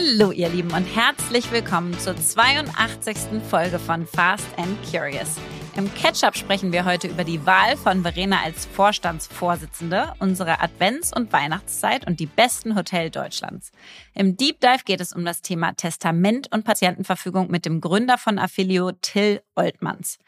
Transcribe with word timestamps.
Hallo 0.00 0.30
ihr 0.32 0.48
Lieben 0.48 0.72
und 0.72 0.84
herzlich 0.84 1.50
willkommen 1.52 1.98
zur 1.98 2.16
82. 2.16 3.42
Folge 3.50 3.78
von 3.78 4.06
Fast 4.06 4.46
and 4.56 4.78
Curious. 4.90 5.36
Im 5.76 5.94
Catch-up 5.94 6.36
sprechen 6.36 6.72
wir 6.72 6.84
heute 6.84 7.06
über 7.06 7.22
die 7.22 7.46
Wahl 7.46 7.76
von 7.76 8.02
Verena 8.02 8.42
als 8.42 8.66
Vorstandsvorsitzende, 8.66 10.14
unsere 10.18 10.60
Advents- 10.60 11.14
und 11.14 11.32
Weihnachtszeit 11.32 12.06
und 12.06 12.18
die 12.18 12.26
besten 12.26 12.74
Hotel 12.74 13.08
Deutschlands. 13.08 13.70
Im 14.12 14.36
Deep 14.36 14.60
Dive 14.60 14.84
geht 14.84 15.00
es 15.00 15.12
um 15.12 15.24
das 15.24 15.42
Thema 15.42 15.72
Testament 15.74 16.52
und 16.52 16.64
Patientenverfügung 16.64 17.50
mit 17.50 17.66
dem 17.66 17.80
Gründer 17.80 18.18
von 18.18 18.40
Affilio, 18.40 18.90
Till 19.00 19.42
Oltmanns. 19.54 20.18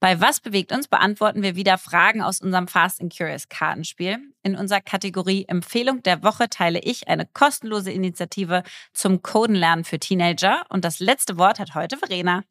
Bei 0.00 0.20
Was 0.20 0.40
bewegt 0.40 0.72
uns 0.72 0.88
beantworten 0.88 1.42
wir 1.42 1.54
wieder 1.54 1.78
Fragen 1.78 2.20
aus 2.20 2.40
unserem 2.40 2.66
Fast 2.66 3.00
and 3.00 3.16
Curious 3.16 3.48
Kartenspiel. 3.48 4.18
In 4.42 4.56
unserer 4.56 4.80
Kategorie 4.80 5.44
Empfehlung 5.46 6.02
der 6.02 6.24
Woche 6.24 6.48
teile 6.50 6.80
ich 6.80 7.06
eine 7.06 7.26
kostenlose 7.26 7.92
Initiative 7.92 8.64
zum 8.92 9.22
Codenlernen 9.22 9.84
für 9.84 10.00
Teenager 10.00 10.64
und 10.68 10.84
das 10.84 10.98
letzte 10.98 11.38
Wort 11.38 11.60
hat 11.60 11.76
heute 11.76 11.96
Verena. 11.96 12.42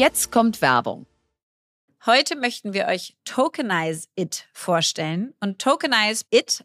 Jetzt 0.00 0.32
kommt 0.32 0.62
Werbung. 0.62 1.04
Heute 2.06 2.34
möchten 2.34 2.72
wir 2.72 2.86
euch 2.86 3.18
Tokenize 3.26 4.08
It 4.16 4.48
vorstellen. 4.54 5.34
Und 5.40 5.58
Tokenize 5.58 6.24
It 6.30 6.64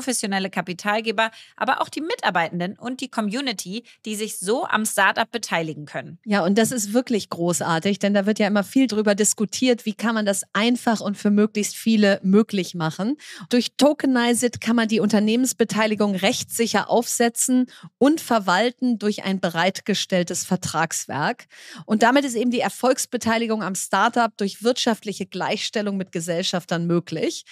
professionelle 0.00 0.48
Kapitalgeber, 0.48 1.30
aber 1.56 1.82
auch 1.82 1.90
die 1.90 2.00
Mitarbeitenden 2.00 2.78
und 2.78 3.02
die 3.02 3.08
Community, 3.08 3.84
die 4.06 4.14
sich 4.14 4.38
so 4.38 4.64
am 4.64 4.86
Startup 4.86 5.30
beteiligen 5.30 5.84
können. 5.84 6.18
Ja, 6.24 6.42
und 6.42 6.56
das 6.56 6.72
ist 6.72 6.94
wirklich 6.94 7.28
großartig, 7.28 7.98
denn 7.98 8.14
da 8.14 8.24
wird 8.24 8.38
ja 8.38 8.46
immer 8.46 8.64
viel 8.64 8.86
drüber 8.86 9.14
diskutiert, 9.14 9.84
wie 9.84 9.92
kann 9.92 10.14
man 10.14 10.24
das 10.24 10.44
einfach 10.54 11.02
und 11.02 11.18
für 11.18 11.30
möglichst 11.30 11.76
viele 11.76 12.18
möglich 12.22 12.74
machen. 12.74 13.18
Durch 13.50 13.72
Tokenized 13.76 14.62
kann 14.62 14.74
man 14.74 14.88
die 14.88 15.00
Unternehmensbeteiligung 15.00 16.14
rechtssicher 16.14 16.88
aufsetzen 16.88 17.66
und 17.98 18.22
verwalten 18.22 18.98
durch 18.98 19.22
ein 19.24 19.38
bereitgestelltes 19.38 20.46
Vertragswerk. 20.46 21.44
Und 21.84 22.02
damit 22.02 22.24
ist 22.24 22.36
eben 22.36 22.50
die 22.50 22.60
Erfolgsbeteiligung 22.60 23.62
am 23.62 23.74
Startup 23.74 24.34
durch 24.38 24.62
wirtschaftliche 24.62 25.26
Gleichstellung 25.26 25.98
mit 25.98 26.10
Gesellschaftern 26.10 26.86
möglich. 26.86 27.44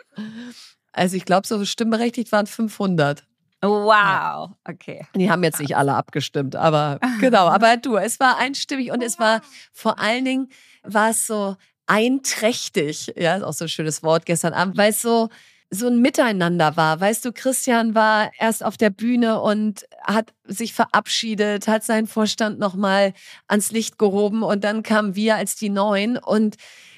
Also 0.91 1.15
ich 1.15 1.23
glaube, 1.23 1.47
so 1.47 1.63
stimmberechtigt 1.63 2.33
waren 2.33 2.47
500. 2.47 3.23
Wow, 3.61 4.51
okay. 4.65 5.07
Die 5.15 5.31
haben 5.31 5.43
jetzt 5.43 5.59
nicht 5.59 5.75
alle 5.75 5.95
abgestimmt, 5.95 6.55
aber 6.55 6.99
genau. 7.19 7.47
Aber 7.47 7.77
du, 7.77 7.97
es 7.97 8.19
war 8.19 8.37
einstimmig 8.37 8.91
und 8.91 9.01
es 9.01 9.19
war 9.19 9.41
vor 9.73 9.99
allen 9.99 10.25
Dingen 10.25 10.49
war 10.83 11.09
es 11.09 11.25
so 11.25 11.55
einträchtig. 11.87 13.13
Ja, 13.15 13.35
ist 13.37 13.43
auch 13.43 13.53
so 13.53 13.65
ein 13.65 13.69
schönes 13.69 14.03
Wort 14.03 14.25
gestern 14.25 14.53
Abend, 14.53 14.77
weil 14.77 14.91
es 14.91 15.01
so 15.01 15.29
so 15.69 15.87
ein 15.87 16.01
Miteinander 16.01 16.77
war. 16.77 16.99
Weißt 17.01 17.25
du, 17.25 17.33
Christian 17.33 17.93
war 17.93 18.31
erst 18.39 18.63
auf 18.63 18.77
der 18.77 18.89
Bühne 18.89 19.41
und 19.41 19.85
hat 20.01 20.33
sich 20.45 20.73
verabschiedet, 20.73 21.67
hat 21.67 21.83
seinen 21.83 22.07
Vorstand 22.07 22.57
nochmal 22.57 23.13
ans 23.47 23.71
Licht 23.71 23.97
gehoben 23.97 24.43
und 24.43 24.63
dann 24.63 24.81
kamen 24.81 25.15
wir 25.15 25.35
als 25.35 25.55
die 25.55 25.69
Neuen 25.69 26.17
und 26.17 26.55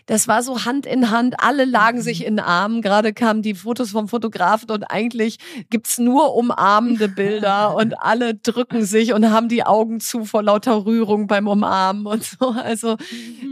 das 0.09 0.28
war 0.28 0.42
so 0.42 0.66
Hand 0.66 0.88
in 0.88 1.12
Hand, 1.12 1.36
alle 1.38 1.66
lagen 1.66 2.02
sich 2.02 2.22
mhm. 2.22 2.25
in 2.25 2.36
den 2.38 2.46
Armen. 2.46 2.81
Gerade 2.81 3.14
kamen 3.14 3.44
die 3.44 3.53
Fotos 3.53 3.92
vom 3.92 4.08
Fotografen 4.08 4.72
und 4.72 4.84
eigentlich 4.86 5.38
gibt's 5.70 6.00
nur 6.00 6.36
umarmende 6.36 7.08
Bilder 7.16 7.75
und 7.75 7.94
alle 8.02 8.34
drücken 8.34 8.84
sich 8.86 9.14
und 9.14 9.30
haben 9.30 9.50
die 9.50 9.64
Augen 9.64 10.00
zu 10.00 10.25
vor 10.25 10.42
lauter 10.42 10.84
Rührung 10.88 11.28
beim 11.28 11.48
Umarmen 11.48 12.08
und 12.08 12.24
so. 12.24 12.50
Also 12.50 12.98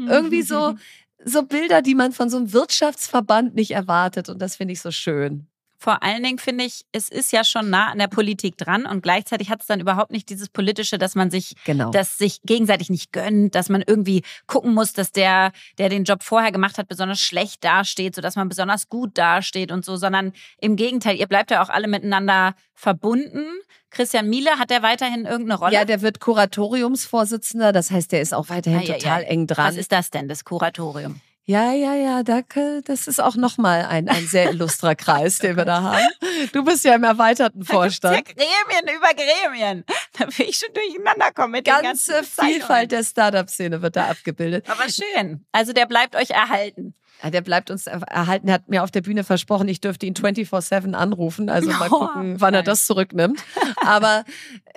irgendwie 0.07 0.41
so, 0.41 0.73
so 1.23 1.43
Bilder, 1.43 1.83
die 1.83 1.93
man 1.93 2.11
von 2.11 2.31
so 2.31 2.37
einem 2.37 2.51
Wirtschaftsverband 2.51 3.53
nicht 3.53 3.71
erwartet. 3.71 4.27
Und 4.27 4.41
das 4.41 4.55
finde 4.55 4.73
ich 4.73 4.81
so 4.81 4.89
schön. 4.89 5.45
Vor 5.79 6.01
allen 6.01 6.23
Dingen 6.23 6.39
finde 6.39 6.63
ich, 6.63 6.85
es 6.91 7.07
ist 7.07 7.31
ja 7.31 7.43
schon 7.43 7.69
nah 7.69 7.91
an 7.91 7.99
der 7.99 8.07
Politik 8.07 8.57
dran 8.57 8.87
und 8.87 9.03
gleichzeitig 9.03 9.51
hat 9.51 9.61
es 9.61 9.67
dann 9.67 9.79
überhaupt 9.79 10.11
nicht 10.11 10.27
dieses 10.29 10.49
politische, 10.49 10.97
dass 10.97 11.13
man 11.13 11.29
sich, 11.29 11.53
genau. 11.65 11.91
das 11.91 12.17
sich 12.17 12.41
gegenseitig 12.43 12.89
nicht 12.89 13.11
gönnt, 13.11 13.53
dass 13.53 13.69
man 13.69 13.83
irgendwie 13.85 14.23
gucken 14.47 14.73
muss, 14.73 14.93
dass 14.93 15.11
der, 15.11 15.51
der 15.77 15.89
den 15.89 16.03
Job 16.03 16.23
vorher 16.23 16.51
gemacht 16.51 16.79
hat, 16.79 16.87
besonders 16.87 17.19
schlecht 17.19 17.63
dasteht, 17.63 18.15
sodass 18.15 18.35
man 18.35 18.49
besonders 18.49 18.89
gut 18.89 19.17
dasteht 19.19 19.71
und 19.71 19.85
so, 19.85 19.97
sondern 19.97 20.33
im 20.59 20.77
Gegenteil, 20.77 21.15
ihr 21.15 21.27
bleibt 21.27 21.51
ja 21.51 21.61
auch 21.61 21.69
alle 21.69 21.87
miteinander 21.87 22.55
verbunden. 22.73 23.45
Christian 23.91 24.27
Miele, 24.29 24.57
hat 24.57 24.71
der 24.71 24.81
weiterhin 24.81 25.25
irgendeine 25.25 25.59
Rolle? 25.59 25.73
Ja, 25.73 25.85
der 25.85 26.01
wird 26.01 26.19
Kuratoriumsvorsitzender, 26.19 27.71
das 27.71 27.91
heißt, 27.91 28.11
der 28.11 28.21
ist 28.21 28.33
auch 28.33 28.49
weiterhin 28.49 28.79
ah, 28.79 28.83
ja, 28.83 28.93
total 28.95 29.21
ja. 29.21 29.27
eng 29.27 29.45
dran. 29.45 29.67
Was 29.67 29.77
ist 29.77 29.91
das 29.91 30.09
denn, 30.09 30.27
das 30.27 30.43
Kuratorium? 30.43 31.21
Ja, 31.49 31.71
ja, 31.71 31.95
ja, 31.95 32.23
danke. 32.23 32.81
Das 32.83 33.07
ist 33.07 33.21
auch 33.21 33.37
nochmal 33.37 33.85
ein, 33.85 34.09
ein 34.09 34.27
sehr 34.27 34.49
illustrer 34.49 34.95
Kreis, 34.95 35.39
den 35.39 35.55
wir 35.55 35.63
da 35.63 35.81
haben. 35.93 36.05
Du 36.51 36.61
bist 36.65 36.83
ja 36.83 36.93
im 36.95 37.05
erweiterten 37.05 37.63
Vorstand. 37.63 38.17
Ja 38.17 38.21
Gremien 38.21 38.97
über 38.97 39.07
Gremien. 39.13 39.85
Da 40.19 40.25
will 40.25 40.49
ich 40.49 40.57
schon 40.57 40.73
durcheinander 40.73 41.31
kommen 41.31 41.53
mit 41.53 41.63
Ganze 41.63 42.21
Vielfalt 42.23 42.91
der 42.91 43.03
Startup-Szene 43.03 43.81
wird 43.81 43.95
da 43.95 44.07
abgebildet. 44.07 44.69
Aber 44.69 44.89
schön. 44.89 45.45
Also 45.53 45.71
der 45.71 45.85
bleibt 45.85 46.17
euch 46.17 46.31
erhalten. 46.31 46.93
Der 47.23 47.41
bleibt 47.41 47.71
uns 47.71 47.87
erhalten. 47.87 48.47
Er 48.47 48.53
hat 48.53 48.69
mir 48.69 48.83
auf 48.83 48.91
der 48.91 49.01
Bühne 49.01 49.23
versprochen, 49.23 49.67
ich 49.67 49.81
dürfte 49.81 50.05
ihn 50.05 50.13
24-7 50.13 50.93
anrufen. 50.93 51.49
Also 51.49 51.69
mal 51.71 51.87
oh, 51.91 51.99
gucken, 51.99 52.35
oh, 52.35 52.41
wann 52.41 52.53
er 52.53 52.63
das 52.63 52.85
zurücknimmt. 52.85 53.43
Aber 53.77 54.23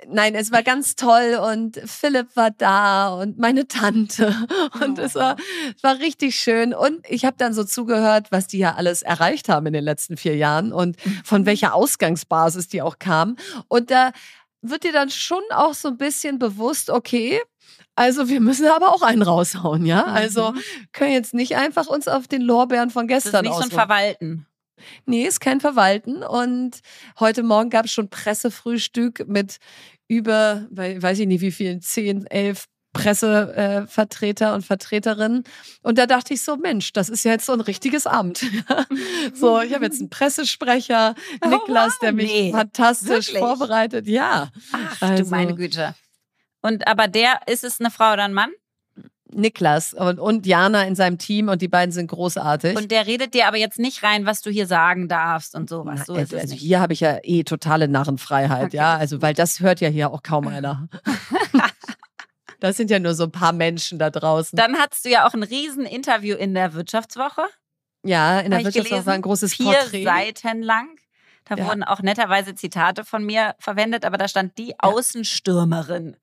nein, 0.07 0.33
es 0.35 0.51
war 0.51 0.63
ganz 0.63 0.95
toll 0.95 1.39
und 1.53 1.79
Philipp 1.85 2.35
war 2.35 2.51
da 2.51 3.09
und 3.13 3.37
meine 3.37 3.67
Tante. 3.67 4.35
Und 4.81 4.99
oh. 4.99 5.01
es, 5.01 5.15
war, 5.15 5.35
es 5.75 5.83
war 5.83 5.99
richtig 5.99 6.35
schön. 6.35 6.73
Und 6.73 7.05
ich 7.07 7.25
habe 7.25 7.35
dann 7.37 7.53
so 7.53 7.63
zugehört, 7.63 8.31
was 8.31 8.47
die 8.47 8.57
ja 8.57 8.75
alles 8.75 9.01
erreicht 9.03 9.47
haben 9.47 9.67
in 9.67 9.73
den 9.73 9.83
letzten 9.83 10.17
vier 10.17 10.35
Jahren 10.35 10.73
und 10.73 10.97
von 11.23 11.45
welcher 11.45 11.75
Ausgangsbasis 11.75 12.67
die 12.67 12.81
auch 12.81 12.97
kamen. 12.99 13.37
Und 13.67 13.91
da 13.91 14.11
wird 14.61 14.83
dir 14.83 14.91
dann 14.93 15.09
schon 15.09 15.41
auch 15.51 15.73
so 15.73 15.89
ein 15.89 15.97
bisschen 15.97 16.39
bewusst, 16.39 16.89
okay, 16.89 17.39
also 17.95 18.29
wir 18.29 18.39
müssen 18.41 18.67
aber 18.67 18.89
auch 18.93 19.01
einen 19.01 19.21
raushauen, 19.21 19.85
ja? 19.85 20.05
Also 20.05 20.51
Mhm. 20.51 20.61
können 20.91 21.11
jetzt 21.13 21.33
nicht 21.33 21.55
einfach 21.57 21.87
uns 21.87 22.07
auf 22.07 22.27
den 22.27 22.41
Lorbeeren 22.41 22.89
von 22.89 23.07
Das 23.07 23.25
ist 23.25 23.31
gestern 23.31 23.45
nicht 23.45 23.55
so 23.55 23.63
ein. 23.63 23.71
Verwalten. 23.71 24.45
Nee, 25.05 25.25
ist 25.25 25.39
kein 25.41 25.59
Verwalten. 25.61 26.23
Und 26.23 26.79
heute 27.19 27.43
Morgen 27.43 27.69
gab 27.69 27.85
es 27.85 27.91
schon 27.91 28.09
Pressefrühstück 28.09 29.27
mit 29.27 29.57
über, 30.07 30.67
wei- 30.71 30.99
weiß 31.01 31.19
ich 31.19 31.27
nicht 31.27 31.41
wie 31.41 31.51
vielen, 31.51 31.81
zehn, 31.81 32.25
elf 32.27 32.65
Pressevertreter 32.93 34.51
äh, 34.51 34.53
und 34.55 34.65
Vertreterinnen. 34.65 35.43
Und 35.81 35.97
da 35.97 36.05
dachte 36.05 36.33
ich 36.33 36.43
so, 36.43 36.57
Mensch, 36.57 36.93
das 36.93 37.09
ist 37.09 37.23
ja 37.23 37.31
jetzt 37.31 37.45
so 37.45 37.53
ein 37.53 37.61
richtiges 37.61 38.07
Amt. 38.07 38.45
so, 39.33 39.61
ich 39.61 39.73
habe 39.73 39.85
jetzt 39.85 39.99
einen 39.99 40.09
Pressesprecher, 40.09 41.15
Oh, 41.43 41.47
Niklas, 41.49 41.97
der 41.99 42.11
mich 42.11 42.31
nee, 42.31 42.51
fantastisch 42.51 43.27
wirklich? 43.33 43.37
vorbereitet. 43.39 44.07
Ja, 44.07 44.49
Ach 44.71 45.01
Also- 45.01 45.23
du 45.23 45.29
meine 45.29 45.55
Güte. 45.55 45.95
Und 46.61 46.87
aber 46.87 47.07
der, 47.07 47.39
ist 47.47 47.63
es 47.63 47.79
eine 47.79 47.89
Frau 47.89 48.13
oder 48.13 48.23
ein 48.25 48.33
Mann? 48.33 48.51
Niklas 49.33 49.93
und, 49.93 50.19
und 50.19 50.45
Jana 50.45 50.83
in 50.83 50.93
seinem 50.95 51.17
Team 51.17 51.47
und 51.47 51.61
die 51.61 51.69
beiden 51.69 51.93
sind 51.93 52.07
großartig. 52.07 52.75
Und 52.75 52.91
der 52.91 53.07
redet 53.07 53.33
dir 53.33 53.47
aber 53.47 53.55
jetzt 53.55 53.79
nicht 53.79 54.03
rein, 54.03 54.25
was 54.25 54.41
du 54.41 54.49
hier 54.51 54.67
sagen 54.67 55.07
darfst 55.07 55.55
und 55.55 55.69
sowas. 55.69 55.99
Na, 55.99 56.05
So 56.05 56.13
also, 56.15 56.37
also 56.37 56.53
hier 56.53 56.81
habe 56.81 56.91
ich 56.91 56.99
ja 56.99 57.17
eh 57.23 57.43
totale 57.43 57.87
Narrenfreiheit, 57.87 58.65
Okay. 58.65 58.75
ja. 58.77 58.97
Also, 58.97 59.21
weil 59.21 59.33
das 59.33 59.61
hört 59.61 59.79
ja 59.79 59.87
hier 59.87 60.11
auch 60.11 60.21
kaum 60.21 60.47
einer. 60.49 60.89
Das 62.61 62.77
sind 62.77 62.89
ja 62.89 62.99
nur 62.99 63.13
so 63.15 63.23
ein 63.25 63.31
paar 63.31 63.51
Menschen 63.51 63.99
da 63.99 64.09
draußen. 64.09 64.55
Dann 64.55 64.77
hattest 64.77 65.03
du 65.03 65.09
ja 65.09 65.27
auch 65.27 65.33
ein 65.33 65.43
Rieseninterview 65.43 66.37
in 66.37 66.53
der 66.53 66.73
Wirtschaftswoche. 66.73 67.41
ja, 68.03 68.39
in 68.39 68.51
der 68.51 68.63
Wirtschaftswoche 68.63 69.05
war 69.05 69.13
ein 69.15 69.21
großes 69.21 69.55
Vier 69.55 69.65
Porträt. 69.73 70.03
Seiten 70.05 70.61
lang. 70.61 70.87
Da 71.45 71.55
Ja. 71.55 71.65
wurden 71.67 71.83
auch 71.83 72.01
netterweise 72.01 72.53
Zitate 72.55 73.03
von 73.03 73.25
mir 73.25 73.55
verwendet, 73.59 74.05
aber 74.05 74.17
da 74.17 74.27
stand 74.27 74.57
die 74.57 74.79
Außenstürmerin. 74.79 76.15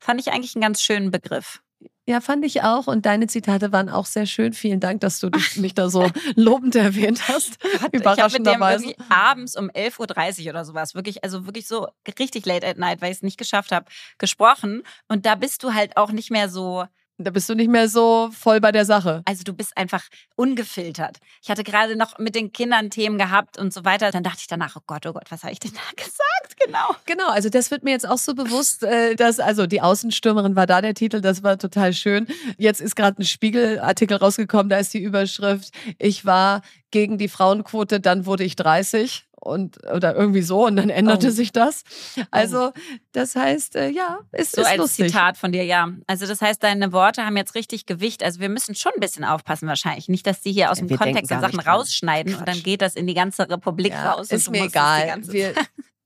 Fand 0.00 0.20
ich 0.20 0.32
eigentlich 0.32 0.56
einen 0.56 0.62
ganz 0.62 0.82
schönen 0.82 1.10
Begriff. 1.10 1.62
Ja, 2.04 2.20
fand 2.20 2.44
ich 2.44 2.62
auch. 2.62 2.88
Und 2.88 3.06
deine 3.06 3.28
Zitate 3.28 3.70
waren 3.70 3.88
auch 3.88 4.06
sehr 4.06 4.26
schön. 4.26 4.52
Vielen 4.52 4.80
Dank, 4.80 5.00
dass 5.02 5.20
du 5.20 5.30
mich 5.56 5.74
da 5.74 5.88
so 5.88 6.10
lobend 6.34 6.74
erwähnt 6.74 7.28
hast. 7.28 7.58
Ich 7.72 7.80
habe 7.82 7.96
Überraschenderweise. 7.96 8.94
abends 9.08 9.56
um 9.56 9.70
11.30 9.70 10.44
Uhr 10.44 10.50
oder 10.50 10.64
sowas, 10.64 10.94
wirklich, 10.94 11.24
also 11.24 11.46
wirklich 11.46 11.66
so 11.66 11.88
richtig 12.18 12.44
late 12.46 12.66
at 12.66 12.76
night, 12.78 13.00
weil 13.00 13.10
ich 13.10 13.18
es 13.18 13.22
nicht 13.22 13.38
geschafft 13.38 13.72
habe, 13.72 13.86
gesprochen. 14.18 14.82
Und 15.08 15.26
da 15.26 15.34
bist 15.34 15.62
du 15.62 15.74
halt 15.74 15.96
auch 15.96 16.12
nicht 16.12 16.30
mehr 16.30 16.48
so, 16.48 16.84
Da 17.18 17.30
bist 17.30 17.48
du 17.48 17.54
nicht 17.54 17.68
mehr 17.68 17.88
so 17.88 18.30
voll 18.32 18.60
bei 18.60 18.72
der 18.72 18.84
Sache. 18.84 19.22
also 19.26 19.42
du 19.44 19.52
bist 19.52 19.76
einfach 19.76 20.04
ungefiltert. 20.34 21.18
Ich 21.42 21.50
hatte 21.50 21.62
gerade 21.62 21.94
noch 21.96 22.18
mit 22.18 22.34
den 22.34 22.52
Kindern 22.52 22.90
Themen 22.90 23.18
gehabt 23.18 23.58
und 23.58 23.72
so 23.72 23.84
weiter. 23.84 24.10
Dann 24.10 24.22
dachte 24.22 24.38
ich 24.40 24.46
danach, 24.46 24.76
oh 24.76 24.82
Gott, 24.86 25.06
oh 25.06 25.12
Gott, 25.12 25.30
was 25.30 25.42
habe 25.42 25.52
ich 25.52 25.60
denn 25.60 25.72
da 25.72 25.80
gesagt? 25.96 26.56
Genau. 26.64 26.96
Genau, 27.06 27.28
also 27.28 27.48
das 27.48 27.70
wird 27.70 27.82
mir 27.84 27.90
jetzt 27.90 28.08
auch 28.08 28.18
so 28.18 28.34
bewusst, 28.34 28.82
äh, 28.82 29.14
dass, 29.14 29.40
also 29.40 29.66
die 29.66 29.80
Außenstürmerin 29.80 30.56
war 30.56 30.66
da 30.66 30.80
der 30.80 30.94
Titel, 30.94 31.20
das 31.20 31.42
war 31.42 31.58
total 31.58 31.92
schön. 31.92 32.26
Jetzt 32.56 32.80
ist 32.80 32.96
gerade 32.96 33.22
ein 33.22 33.24
Spiegelartikel 33.24 34.16
rausgekommen, 34.16 34.68
da 34.68 34.78
ist 34.78 34.94
die 34.94 35.02
Überschrift, 35.02 35.72
ich 35.98 36.24
war 36.24 36.62
gegen 36.90 37.18
die 37.18 37.28
Frauenquote, 37.28 38.00
dann 38.00 38.26
wurde 38.26 38.44
ich 38.44 38.56
30 38.56 39.26
und 39.42 39.78
oder 39.92 40.14
irgendwie 40.14 40.42
so 40.42 40.66
und 40.66 40.76
dann 40.76 40.88
änderte 40.90 41.28
Oh. 41.28 41.30
sich 41.30 41.50
das. 41.52 41.82
Also 42.30 42.72
das 43.12 43.34
heißt, 43.34 43.76
äh, 43.76 43.88
ja, 43.90 44.20
ist, 44.32 44.54
So 44.56 44.62
ist 44.62 44.68
als 44.68 44.76
lustig. 44.78 45.08
Zitat 45.08 45.36
von 45.36 45.52
dir, 45.52 45.64
ja. 45.64 45.88
Also 46.06 46.26
das 46.26 46.40
heißt, 46.40 46.62
deine 46.62 46.92
Worte 46.92 47.24
haben 47.26 47.36
jetzt 47.36 47.54
richtig 47.54 47.86
Gewicht. 47.86 48.22
Also 48.22 48.40
wir 48.40 48.48
müssen 48.48 48.74
schon 48.74 48.92
ein 48.96 49.00
bisschen 49.00 49.24
aufpassen 49.24 49.66
wahrscheinlich. 49.68 50.08
Nicht, 50.08 50.26
dass 50.26 50.40
die 50.40 50.52
hier 50.52 50.70
aus 50.70 50.78
dem 50.78 50.88
Wir 50.88 50.96
denken 50.96 51.26
Kontext 51.26 51.40
Sachen 51.40 51.60
rausschneiden 51.60 52.34
und 52.34 52.46
dann 52.46 52.54
Quatsch. 52.54 52.64
geht 52.64 52.82
das 52.82 52.94
in 52.94 53.06
die 53.06 53.14
ganze 53.14 53.48
Republik 53.48 53.92
Ja, 53.92 54.12
raus. 54.12 54.30
ist 54.30 54.50
mir 54.50 54.64
egal. 54.64 55.20
Wir, 55.26 55.54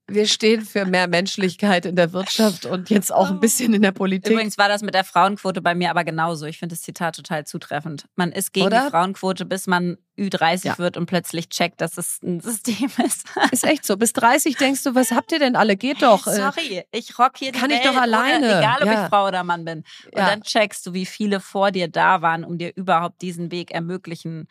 wir 0.09 0.25
stehen 0.25 0.61
für 0.65 0.85
mehr 0.85 1.07
Menschlichkeit 1.07 1.85
in 1.85 1.95
der 1.97 2.13
Wirtschaft 2.13 2.65
und 2.65 2.89
jetzt 2.89 3.13
auch 3.13 3.29
ein 3.29 3.39
bisschen 3.41 3.73
in 3.73 3.81
der 3.81 3.91
Politik. 3.91 4.31
Übrigens 4.31 4.57
war 4.57 4.69
das 4.69 4.81
mit 4.81 4.93
der 4.93 5.03
Frauenquote 5.03 5.61
bei 5.61 5.75
mir 5.75 5.89
aber 5.89 6.03
genauso. 6.05 6.45
Ich 6.45 6.59
finde 6.59 6.75
das 6.75 6.81
Zitat 6.81 7.15
total 7.17 7.45
zutreffend. 7.45 8.05
Man 8.15 8.31
ist 8.31 8.53
gegen 8.53 8.67
Oder? 8.67 8.85
die 8.85 8.91
Frauenquote, 8.91 9.45
bis 9.45 9.67
man 9.67 9.97
Ü30 10.17 10.65
Ja. 10.65 10.77
wird 10.77 10.95
und 10.97 11.07
plötzlich 11.07 11.49
checkt, 11.49 11.81
dass 11.81 11.97
es 11.97 12.21
ein 12.23 12.39
System 12.39 12.89
ist. 13.05 13.25
ist 13.51 13.65
echt 13.65 13.85
so. 13.85 13.97
Bis 13.97 14.13
30 14.13 14.55
denkst 14.55 14.83
du, 14.83 14.95
was 14.95 15.11
habt 15.11 15.31
ihr 15.33 15.39
denn 15.39 15.55
alle? 15.57 15.75
Geht 15.75 16.01
doch. 16.01 16.25
äh, 16.25 16.35
Sorry, 16.35 16.83
ich 16.91 17.19
rock 17.19 17.33
hier 17.37 17.51
die 17.51 17.59
kann 17.59 17.69
ich 17.69 17.83
Welt 17.83 17.87
doch 17.93 18.01
alleine. 18.01 18.45
Ohne, 18.47 18.59
egal, 18.59 18.77
ob 18.81 18.87
Ja. 18.87 19.03
ich 19.03 19.09
Frau 19.09 19.27
oder 19.27 19.43
Mann 19.43 19.65
bin. 19.65 19.79
Und 20.05 20.17
Ja. 20.19 20.25
dann 20.27 20.41
checkst 20.41 20.85
du, 20.85 20.93
wie 20.93 21.05
viele 21.05 21.39
vor 21.41 21.71
dir 21.71 21.89
da 21.89 22.21
waren, 22.21 22.43
um 22.45 22.57
dir 22.57 22.71
überhaupt 22.75 23.21
diesen 23.21 23.51
Weg 23.51 23.71
ermöglichen 23.71 24.47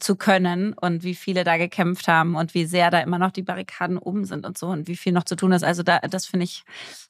zu 0.00 0.16
können 0.16 0.72
und 0.72 1.02
wie 1.02 1.14
viele 1.14 1.44
da 1.44 1.56
gekämpft 1.56 2.08
haben 2.08 2.34
und 2.34 2.54
wie 2.54 2.64
sehr 2.64 2.90
da 2.90 3.00
immer 3.00 3.18
noch 3.18 3.30
die 3.30 3.42
Barrikaden 3.42 3.98
oben 3.98 4.24
sind 4.24 4.46
und 4.46 4.56
so 4.56 4.68
und 4.68 4.88
wie 4.88 4.96
viel 4.96 5.12
noch 5.12 5.24
zu 5.24 5.36
tun 5.36 5.52
ist. 5.52 5.64
Also 5.64 5.82
da, 5.82 5.98
das 5.98 6.26
finde 6.26 6.44
ich, 6.44 6.64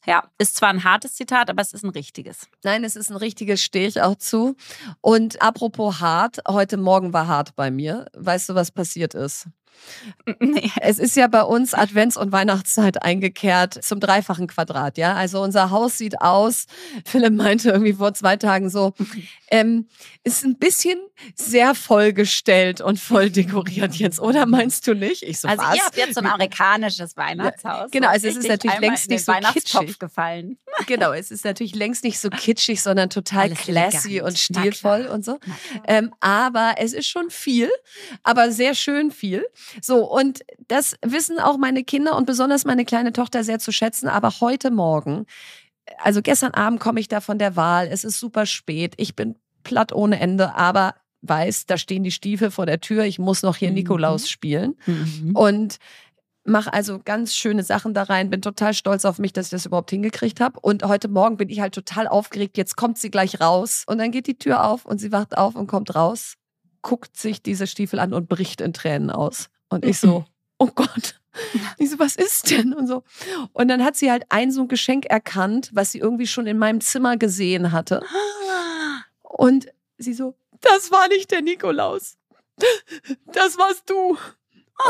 ja, 0.06 0.24
ist 0.38 0.56
zwar 0.56 0.70
ein 0.70 0.84
hartes 0.84 1.14
Zitat, 1.14 1.48
aber 1.48 1.62
es 1.62 1.72
ist 1.72 1.84
ein 1.84 1.90
richtiges. 1.90 2.48
Nein, 2.64 2.84
es 2.84 2.96
ist 2.96 3.10
ein 3.10 3.16
richtiges, 3.16 3.62
stehe 3.62 3.86
ich 3.86 4.02
auch 4.02 4.16
zu. 4.16 4.56
Und 5.00 5.40
apropos 5.40 6.00
hart, 6.00 6.38
heute 6.48 6.76
Morgen 6.76 7.12
war 7.12 7.28
hart 7.28 7.54
bei 7.54 7.70
mir. 7.70 8.06
Weißt 8.14 8.48
du, 8.48 8.54
was 8.54 8.70
passiert 8.70 9.14
ist? 9.14 9.48
Nee. 10.40 10.70
Es 10.80 10.98
ist 10.98 11.16
ja 11.16 11.26
bei 11.28 11.42
uns 11.42 11.74
Advents- 11.74 12.16
und 12.18 12.32
Weihnachtszeit 12.32 13.02
eingekehrt 13.02 13.82
zum 13.84 14.00
dreifachen 14.00 14.46
Quadrat, 14.46 14.98
ja. 14.98 15.14
Also 15.14 15.40
unser 15.42 15.70
Haus 15.70 15.98
sieht 15.98 16.20
aus, 16.20 16.66
Philipp 17.06 17.32
meinte 17.34 17.70
irgendwie 17.70 17.92
vor 17.92 18.12
zwei 18.14 18.36
Tagen 18.36 18.68
so, 18.70 18.94
ähm, 19.50 19.88
ist 20.24 20.44
ein 20.44 20.56
bisschen 20.58 20.98
sehr 21.34 21.74
vollgestellt 21.74 22.80
und 22.80 22.98
voll 22.98 23.30
dekoriert 23.30 23.94
jetzt, 23.96 24.18
oder 24.20 24.46
meinst 24.46 24.86
du 24.86 24.94
nicht? 24.94 25.22
Ich 25.22 25.40
so, 25.40 25.48
Also 25.48 25.62
was? 25.62 25.76
ihr 25.76 25.84
habt 25.84 25.96
jetzt 25.96 26.14
so 26.14 26.20
ein 26.20 26.26
amerikanisches 26.26 27.16
Weihnachtshaus. 27.16 27.90
genau, 27.90 28.08
So 28.08 28.12
also 28.12 28.28
es 28.28 28.36
ist 28.36 28.48
natürlich 28.48 28.78
längst 28.80 29.08
nicht 29.10 29.24
so 29.24 29.32
kitschig. 29.32 29.98
gefallen. 29.98 30.58
Genau, 30.86 31.12
es 31.12 31.30
ist 31.30 31.44
natürlich 31.44 31.74
längst 31.74 32.02
nicht 32.02 32.18
so 32.18 32.30
kitschig, 32.30 32.80
sondern 32.82 33.10
total 33.10 33.42
Alles 33.44 33.58
classy 33.58 34.08
elegant. 34.18 34.28
und 34.30 34.38
stilvoll 34.38 35.06
und 35.06 35.22
so. 35.24 35.38
Ähm, 35.86 36.14
aber 36.20 36.76
es 36.78 36.94
ist 36.94 37.06
schon 37.06 37.28
viel, 37.30 37.70
aber 38.22 38.50
sehr 38.50 38.74
schön 38.74 39.10
viel. 39.10 39.44
So, 39.80 40.10
und 40.10 40.40
das 40.68 40.96
wissen 41.04 41.38
auch 41.38 41.56
meine 41.58 41.84
Kinder 41.84 42.16
und 42.16 42.26
besonders 42.26 42.64
meine 42.64 42.84
kleine 42.84 43.12
Tochter 43.12 43.44
sehr 43.44 43.58
zu 43.58 43.72
schätzen. 43.72 44.08
Aber 44.08 44.30
heute 44.40 44.70
Morgen, 44.70 45.26
also 45.98 46.22
gestern 46.22 46.52
Abend 46.52 46.80
komme 46.80 47.00
ich 47.00 47.08
da 47.08 47.20
von 47.20 47.38
der 47.38 47.56
Wahl. 47.56 47.88
Es 47.90 48.04
ist 48.04 48.18
super 48.18 48.46
spät. 48.46 48.94
Ich 48.96 49.16
bin 49.16 49.36
platt 49.64 49.92
ohne 49.92 50.20
Ende, 50.20 50.54
aber 50.54 50.94
weiß, 51.22 51.66
da 51.66 51.78
stehen 51.78 52.02
die 52.02 52.10
Stiefel 52.10 52.50
vor 52.50 52.66
der 52.66 52.80
Tür. 52.80 53.04
Ich 53.04 53.18
muss 53.18 53.42
noch 53.42 53.56
hier 53.56 53.68
Mhm. 53.68 53.74
Nikolaus 53.74 54.28
spielen. 54.28 54.76
Mhm. 54.86 55.36
Und 55.36 55.78
mache 56.44 56.72
also 56.72 57.00
ganz 57.04 57.34
schöne 57.36 57.62
Sachen 57.62 57.94
da 57.94 58.02
rein, 58.04 58.30
bin 58.30 58.42
total 58.42 58.74
stolz 58.74 59.04
auf 59.04 59.18
mich, 59.18 59.32
dass 59.32 59.46
ich 59.46 59.50
das 59.50 59.66
überhaupt 59.66 59.90
hingekriegt 59.90 60.40
habe. 60.40 60.58
Und 60.60 60.82
heute 60.84 61.08
Morgen 61.08 61.36
bin 61.36 61.48
ich 61.48 61.60
halt 61.60 61.74
total 61.74 62.08
aufgeregt. 62.08 62.56
Jetzt 62.56 62.76
kommt 62.76 62.98
sie 62.98 63.10
gleich 63.10 63.40
raus 63.40 63.84
und 63.86 63.98
dann 63.98 64.10
geht 64.10 64.26
die 64.26 64.38
Tür 64.38 64.64
auf 64.64 64.84
und 64.84 64.98
sie 64.98 65.12
wacht 65.12 65.38
auf 65.38 65.54
und 65.54 65.68
kommt 65.68 65.94
raus, 65.94 66.34
guckt 66.82 67.16
sich 67.16 67.42
diese 67.42 67.68
Stiefel 67.68 68.00
an 68.00 68.12
und 68.12 68.28
bricht 68.28 68.60
in 68.60 68.72
Tränen 68.72 69.10
aus. 69.10 69.48
Und 69.72 69.84
ich 69.84 69.98
so, 69.98 70.24
oh 70.58 70.68
Gott. 70.74 71.18
Ich 71.78 71.88
so, 71.88 71.98
was 71.98 72.14
ist 72.16 72.50
denn? 72.50 72.74
Und 72.74 72.86
so. 72.86 73.04
Und 73.54 73.68
dann 73.68 73.82
hat 73.82 73.96
sie 73.96 74.10
halt 74.10 74.24
ein 74.28 74.52
so 74.52 74.60
ein 74.60 74.68
Geschenk 74.68 75.06
erkannt, 75.06 75.70
was 75.72 75.90
sie 75.90 75.98
irgendwie 75.98 76.26
schon 76.26 76.46
in 76.46 76.58
meinem 76.58 76.82
Zimmer 76.82 77.16
gesehen 77.16 77.72
hatte. 77.72 78.02
Und 79.22 79.66
sie 79.96 80.12
so, 80.12 80.34
das 80.60 80.90
war 80.90 81.08
nicht 81.08 81.30
der 81.30 81.40
Nikolaus. 81.40 82.18
Das 83.32 83.56
warst 83.56 83.88
du. 83.88 84.18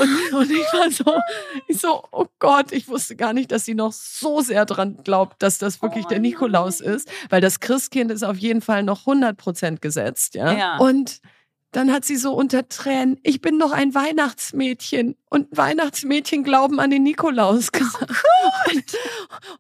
Und, 0.01 0.33
und 0.33 0.51
ich 0.51 0.73
war 0.73 0.91
so, 0.91 1.21
ich 1.69 1.79
so, 1.79 2.03
oh 2.11 2.27
Gott, 2.39 2.73
ich 2.73 2.89
wusste 2.89 3.15
gar 3.15 3.33
nicht, 3.33 3.53
dass 3.53 3.65
sie 3.65 3.75
noch 3.75 3.93
so 3.93 4.41
sehr 4.41 4.65
dran 4.65 4.99
glaubt, 5.05 5.43
dass 5.43 5.59
das 5.59 5.81
wirklich 5.81 6.07
Oh 6.07 6.09
der. 6.09 6.19
Nikolaus 6.19 6.81
ist, 6.81 7.09
weil 7.31 7.41
das 7.41 7.61
Christkind 7.61 8.11
ist 8.11 8.23
auf 8.23 8.37
jeden 8.37 8.63
Fall 8.63 8.83
noch 8.83 9.01
100 9.01 9.37
Prozent 9.37 9.81
gesetzt, 9.81 10.35
ja? 10.35 10.53
Ja. 10.53 10.77
Und 10.79 11.21
dann 11.73 11.91
hat 11.91 12.05
sie 12.05 12.17
so 12.17 12.35
unter 12.35 12.69
Tränen, 12.69 13.19
ich 13.23 13.41
bin 13.41 13.59
doch 13.59 13.73
ein 13.73 13.95
Weihnachtsmädchen 13.95 15.17
und 15.31 15.49
Weihnachtsmädchen 15.51 16.45
glauben 16.45 16.79
an 16.79 16.91
den 16.91 17.03
Nikolaus 17.03 17.73
gesagt. 17.73 18.11
und, 18.71 18.85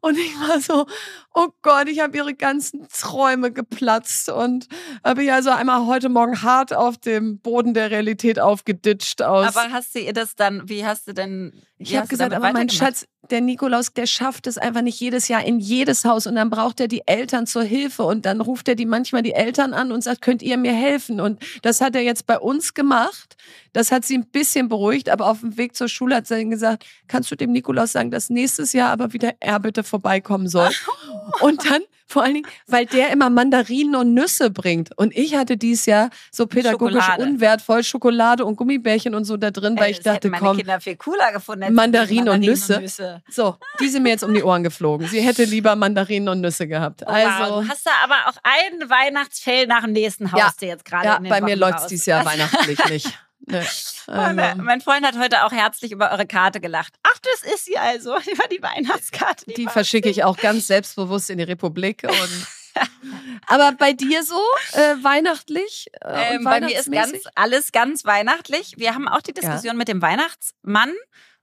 und 0.02 0.18
ich 0.18 0.38
war 0.38 0.60
so, 0.60 0.86
oh 1.32 1.48
Gott, 1.62 1.88
ich 1.88 2.00
habe 2.00 2.14
ihre 2.16 2.34
ganzen 2.34 2.86
Träume 2.88 3.50
geplatzt 3.50 4.28
und 4.28 4.68
habe 5.02 5.24
ja 5.24 5.36
also 5.36 5.50
einmal 5.50 5.86
heute 5.86 6.10
Morgen 6.10 6.42
hart 6.42 6.74
auf 6.74 6.98
dem 6.98 7.38
Boden 7.38 7.72
der 7.72 7.90
Realität 7.90 8.38
aufgeditscht 8.38 9.22
aus. 9.22 9.56
Aber 9.56 9.72
hast 9.72 9.94
du 9.94 10.00
ihr 10.00 10.12
das 10.12 10.36
dann, 10.36 10.68
wie 10.68 10.84
hast 10.84 11.08
du 11.08 11.14
denn. 11.14 11.52
ich 11.78 11.96
habe 11.96 12.08
gesagt, 12.08 12.34
aber 12.34 12.52
mein? 12.52 12.68
Schatz, 12.68 13.06
der 13.30 13.40
Nikolaus, 13.40 13.92
der 13.92 14.06
schafft 14.06 14.46
es 14.46 14.58
einfach 14.58 14.82
nicht 14.82 14.98
jedes 15.00 15.28
Jahr 15.28 15.44
in 15.44 15.60
jedes 15.60 16.04
Haus 16.04 16.26
und 16.26 16.34
dann 16.34 16.50
braucht 16.50 16.80
er 16.80 16.88
die 16.88 17.02
Eltern 17.06 17.46
zur 17.46 17.62
Hilfe 17.62 18.02
und 18.02 18.26
dann 18.26 18.40
ruft 18.40 18.68
er 18.68 18.74
die 18.74 18.86
manchmal 18.86 19.22
die 19.22 19.32
Eltern 19.32 19.74
an 19.74 19.92
und 19.92 20.02
sagt, 20.02 20.22
könnt 20.22 20.42
ihr 20.42 20.56
mir 20.56 20.72
helfen? 20.72 21.20
Und 21.20 21.40
das 21.62 21.80
hat 21.80 21.94
er 21.94 22.02
jetzt 22.02 22.26
bei 22.26 22.38
uns 22.38 22.74
gemacht. 22.74 23.36
Das 23.72 23.90
hat 23.90 24.04
sie 24.04 24.18
ein 24.18 24.26
bisschen 24.26 24.68
beruhigt, 24.68 25.08
aber 25.08 25.26
auf 25.26 25.40
dem 25.40 25.56
Weg 25.56 25.74
zur 25.76 25.88
Schule 25.88 26.16
hat 26.16 26.26
sie 26.26 26.34
dann 26.36 26.50
gesagt, 26.50 26.84
kannst 27.08 27.30
du 27.30 27.36
dem 27.36 27.52
Nikolaus 27.52 27.92
sagen, 27.92 28.10
dass 28.10 28.30
nächstes 28.30 28.72
Jahr 28.72 28.90
aber 28.90 29.12
wieder 29.12 29.32
er 29.40 29.58
bitte 29.60 29.82
vorbeikommen 29.84 30.48
soll? 30.48 30.70
Und 31.40 31.64
dann 31.70 31.82
Vor 32.08 32.22
allen 32.24 32.34
Dingen, 32.34 32.46
weil 32.66 32.84
der 32.84 33.10
immer 33.10 33.30
Mandarinen 33.30 33.96
und 33.96 34.12
Nüsse 34.12 34.50
bringt. 34.50 34.90
Und 34.98 35.16
ich 35.16 35.34
hatte 35.34 35.56
dies 35.56 35.86
Jahr 35.86 36.10
so 36.30 36.46
pädagogisch 36.46 37.02
Schokolade. 37.02 37.22
unwertvoll 37.22 37.82
Schokolade 37.82 38.44
und 38.44 38.56
Gummibärchen 38.56 39.14
und 39.14 39.24
so 39.24 39.38
da 39.38 39.50
drin, 39.50 39.76
weil 39.78 39.84
Ey, 39.86 39.90
ich 39.92 40.00
dachte, 40.00 40.28
meine 40.28 40.44
komm, 40.44 40.58
Kinder 40.58 40.78
viel 40.78 40.96
cooler 40.96 41.32
gefunden. 41.32 41.72
Mandarinen 41.72 42.28
und 42.28 42.44
Mandarinen 42.44 42.82
Nüsse. 42.82 43.22
so, 43.30 43.56
die 43.80 43.88
sind 43.88 44.02
mir 44.02 44.10
jetzt 44.10 44.24
um 44.24 44.34
die 44.34 44.42
Ohren 44.42 44.62
geflogen. 44.62 45.06
Sie 45.08 45.20
hätte 45.22 45.44
lieber 45.44 45.74
Mandarinen 45.74 46.28
und 46.28 46.42
Nüsse 46.42 46.68
gehabt. 46.68 47.02
Oh, 47.06 47.10
wow, 47.10 47.14
Also, 47.40 47.62
du 47.62 47.68
hast 47.68 47.86
da 47.86 47.92
aber 48.04 48.16
auch 48.28 48.36
ein 48.42 48.90
Weihnachtsfell 48.90 49.66
nach 49.66 49.84
dem 49.84 49.92
nächsten 49.92 50.32
Haus 50.32 50.38
Ja. 50.40 50.52
dir 50.60 50.68
jetzt 50.68 50.84
gerade 50.84 51.06
ja, 51.06 51.16
in 51.16 51.24
den 51.24 51.30
bei 51.30 51.40
mir 51.40 51.52
Wochen 51.52 51.60
läuft 51.60 51.78
es 51.78 51.86
dieses 51.86 52.04
Jahr 52.04 52.24
weihnachtlich 52.26 52.78
nicht. 52.90 53.18
Ne. 53.46 53.58
Äh, 54.06 54.10
Also, 54.12 54.62
mein 54.62 54.80
Freund 54.80 55.04
hat 55.04 55.18
heute 55.18 55.44
auch 55.44 55.52
herzlich 55.52 55.90
über 55.92 56.12
eure 56.12 56.26
Karte 56.26 56.60
gelacht. 56.60 56.94
Ach, 57.02 57.18
das 57.18 57.52
ist 57.52 57.64
sie 57.64 57.76
also, 57.78 58.16
über 58.32 58.46
die 58.48 58.62
Weihnachtskarte. 58.62 59.46
die 59.52 59.66
war- 59.66 59.72
verschicke 59.72 60.08
ich 60.08 60.24
auch 60.24 60.36
ganz 60.36 60.66
selbstbewusst 60.68 61.28
in 61.30 61.38
die 61.38 61.44
Republik. 61.44 62.04
Aber 63.46 63.72
bei 63.72 63.92
dir 63.92 64.22
so 64.24 64.40
äh, 64.72 64.94
weihnachtlich? 65.02 65.88
Äh, 66.00 66.36
Ähm, 66.36 66.44
bei 66.44 66.60
mir 66.60 66.78
ist 66.78 66.90
ganz, 66.90 67.12
alles 67.34 67.72
ganz 67.72 68.04
weihnachtlich. 68.04 68.74
Wir 68.78 68.94
haben 68.94 69.08
auch 69.08 69.20
die 69.20 69.34
Diskussion 69.34 69.76
mit 69.76 69.88
dem 69.88 70.00
Weihnachtsmann. 70.00 70.92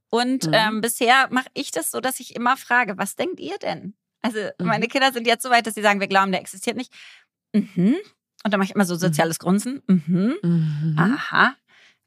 Und 0.09 0.47
Mhm. 0.47 0.53
ähm, 0.53 0.81
bisher 0.81 1.27
mache 1.29 1.49
ich 1.53 1.69
das 1.69 1.91
so, 1.91 1.99
dass 1.99 2.19
ich 2.19 2.35
immer 2.35 2.57
frage, 2.57 2.97
was 2.97 3.15
denkt 3.15 3.39
ihr 3.39 3.57
denn? 3.59 3.93
Also 4.23 4.39
Mhm. 4.57 4.65
meine 4.65 4.87
Kinder 4.87 5.11
sind 5.11 5.27
jetzt 5.27 5.43
so 5.43 5.51
weit, 5.51 5.67
dass 5.67 5.75
sie 5.75 5.83
sagen, 5.83 5.99
wir 5.99 6.07
glauben, 6.07 6.31
der 6.31 6.41
existiert 6.41 6.77
nicht. 6.77 6.91
Mhm. 7.53 7.95
Und 8.43 8.51
dann 8.53 8.59
mache 8.59 8.69
ich 8.69 8.75
immer 8.75 8.85
so 8.85 8.95
soziales 8.95 9.37
Grunzen. 9.37 9.83
Mhm. 9.85 10.37
Mhm. 10.41 10.95
Aha. 10.97 11.55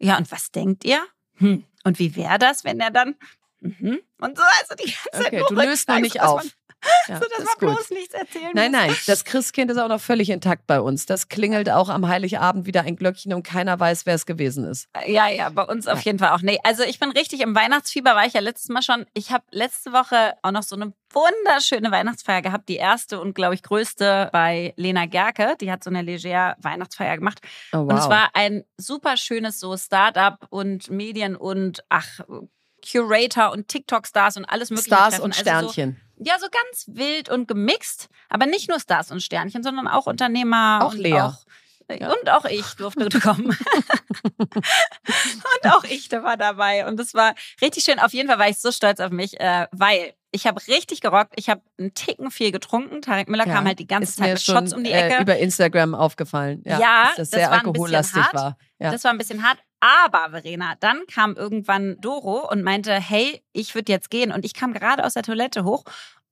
Ja, 0.02 0.18
und 0.18 0.30
was 0.32 0.50
denkt 0.50 0.84
ihr? 0.84 1.00
Hm. 1.36 1.64
Und 1.84 1.98
wie 1.98 2.16
wäre 2.16 2.38
das, 2.38 2.64
wenn 2.64 2.80
er 2.80 2.90
dann. 2.90 3.14
Mhm. 3.60 4.00
Und 4.18 4.36
so, 4.36 4.42
also 4.60 4.74
die 4.74 4.92
ganze 4.92 5.10
Zeit 5.12 5.26
Okay, 5.26 5.38
nur 5.38 5.48
du 5.48 5.54
löst 5.54 5.88
noch 5.88 6.00
nicht 6.00 6.20
auf. 6.20 6.42
Ja, 7.08 7.16
sodass 7.16 7.38
das 7.38 7.46
man 7.46 7.54
gut. 7.58 7.76
bloß 7.78 7.90
nichts 7.90 8.14
erzählen 8.14 8.50
Nein, 8.54 8.70
muss. 8.70 8.80
nein, 8.80 8.96
das 9.06 9.24
Christkind 9.24 9.70
ist 9.72 9.76
auch 9.78 9.88
noch 9.88 10.00
völlig 10.00 10.30
intakt 10.30 10.66
bei 10.68 10.80
uns. 10.80 11.04
Das 11.04 11.28
klingelt 11.28 11.68
auch 11.68 11.88
am 11.88 12.06
Heiligabend 12.06 12.64
wieder 12.66 12.82
ein 12.82 12.94
Glöckchen 12.96 13.34
und 13.34 13.42
keiner 13.42 13.78
weiß, 13.80 14.06
wer 14.06 14.14
es 14.14 14.24
gewesen 14.24 14.64
ist. 14.64 14.88
Ja, 15.06 15.28
ja, 15.28 15.48
bei 15.50 15.64
uns 15.64 15.88
auf 15.88 16.00
jeden 16.02 16.20
Fall 16.20 16.30
auch. 16.30 16.42
Nee, 16.42 16.60
also 16.62 16.84
ich 16.84 17.00
bin 17.00 17.10
richtig 17.10 17.40
im 17.40 17.54
Weihnachtsfieber, 17.56 18.14
war 18.14 18.24
ich 18.24 18.34
ja 18.34 18.40
letztes 18.40 18.68
Mal 18.68 18.82
schon. 18.82 19.04
Ich 19.14 19.32
habe 19.32 19.42
letzte 19.50 19.92
Woche 19.92 20.34
auch 20.42 20.52
noch 20.52 20.62
so 20.62 20.76
eine 20.76 20.92
wunderschöne 21.12 21.90
Weihnachtsfeier 21.90 22.40
gehabt, 22.40 22.68
die 22.68 22.76
erste 22.76 23.20
und 23.20 23.34
glaube 23.34 23.54
ich 23.54 23.62
größte 23.64 24.30
bei 24.32 24.72
Lena 24.76 25.06
Gerke. 25.06 25.56
Die 25.60 25.70
hat 25.72 25.82
so 25.82 25.90
eine 25.90 26.02
leger 26.02 26.56
Weihnachtsfeier 26.60 27.16
gemacht. 27.16 27.40
Oh, 27.72 27.78
wow. 27.78 27.90
Und 27.90 27.98
es 27.98 28.08
war 28.08 28.30
ein 28.34 28.64
super 28.76 29.16
schönes 29.16 29.58
so 29.58 29.76
Start-up 29.76 30.46
und 30.50 30.90
Medien 30.90 31.34
und 31.36 31.82
ach, 31.88 32.20
Curator 32.90 33.52
und 33.52 33.68
TikTok-Stars 33.68 34.36
und 34.36 34.44
alles 34.46 34.70
mögliche. 34.70 34.88
Stars 34.94 35.10
Treffen. 35.10 35.24
und 35.24 35.32
Also 35.32 35.66
so, 35.66 35.72
Sternchen. 35.72 36.00
Ja, 36.24 36.38
so 36.38 36.46
ganz 36.50 36.86
wild 36.88 37.28
und 37.28 37.48
gemixt. 37.48 38.08
Aber 38.28 38.46
nicht 38.46 38.68
nur 38.68 38.80
Stars 38.80 39.10
und 39.10 39.22
Sternchen, 39.22 39.62
sondern 39.62 39.88
auch 39.88 40.06
Unternehmer. 40.06 40.80
Auch 40.82 40.92
und 40.92 40.98
Lea. 40.98 41.20
Auch, 41.20 41.44
und 41.88 42.30
auch 42.30 42.44
ich 42.46 42.64
durfte 42.74 43.08
kommen. 43.20 43.46
und 44.38 45.70
auch 45.70 45.84
ich, 45.84 46.08
der 46.08 46.22
war 46.22 46.36
dabei. 46.36 46.86
Und 46.86 46.96
das 46.98 47.14
war 47.14 47.34
richtig 47.60 47.84
schön. 47.84 47.98
Auf 47.98 48.12
jeden 48.12 48.28
Fall 48.28 48.38
war 48.38 48.48
ich 48.48 48.58
so 48.58 48.72
stolz 48.72 49.00
auf 49.00 49.10
mich, 49.10 49.38
äh, 49.40 49.66
weil 49.72 50.14
ich 50.30 50.46
habe 50.46 50.60
richtig 50.66 51.00
gerockt. 51.00 51.34
Ich 51.36 51.50
habe 51.50 51.60
einen 51.78 51.92
Ticken 51.94 52.30
viel 52.30 52.52
getrunken. 52.52 53.02
Tarek 53.02 53.28
Müller 53.28 53.46
Ja, 53.46 53.54
kam 53.54 53.66
halt 53.66 53.78
die 53.78 53.86
ganze 53.86 54.10
ist 54.10 54.16
Zeit 54.16 54.26
mir 54.26 54.32
mit 54.34 54.42
schon 54.42 54.54
Shots 54.56 54.72
um 54.72 54.84
die 54.84 54.92
Ecke. 54.92 55.16
Äh, 55.16 55.22
über 55.22 55.36
Instagram 55.36 55.94
aufgefallen. 55.94 56.62
Ja, 56.64 56.78
Ja, 56.80 57.04
dass 57.08 57.16
das 57.16 57.30
das 57.30 57.40
sehr 57.40 57.50
war 57.50 57.58
ein 57.58 57.58
bisschen 57.58 57.72
alkohollastig 57.72 58.22
hart. 58.22 58.34
war. 58.34 58.58
Ja. 58.78 58.90
Das 58.90 59.04
war 59.04 59.10
ein 59.10 59.18
bisschen 59.18 59.42
hart. 59.42 59.58
Aber, 59.82 60.30
Verena, 60.30 60.76
dann 60.78 61.04
kam 61.08 61.34
irgendwann 61.34 62.00
Doro 62.00 62.48
und 62.48 62.62
meinte, 62.62 62.94
hey, 62.94 63.42
ich 63.52 63.74
würde 63.74 63.90
jetzt 63.90 64.10
gehen. 64.10 64.30
Und 64.30 64.44
ich 64.44 64.54
kam 64.54 64.72
gerade 64.72 65.04
aus 65.04 65.14
der 65.14 65.24
Toilette 65.24 65.64
hoch 65.64 65.82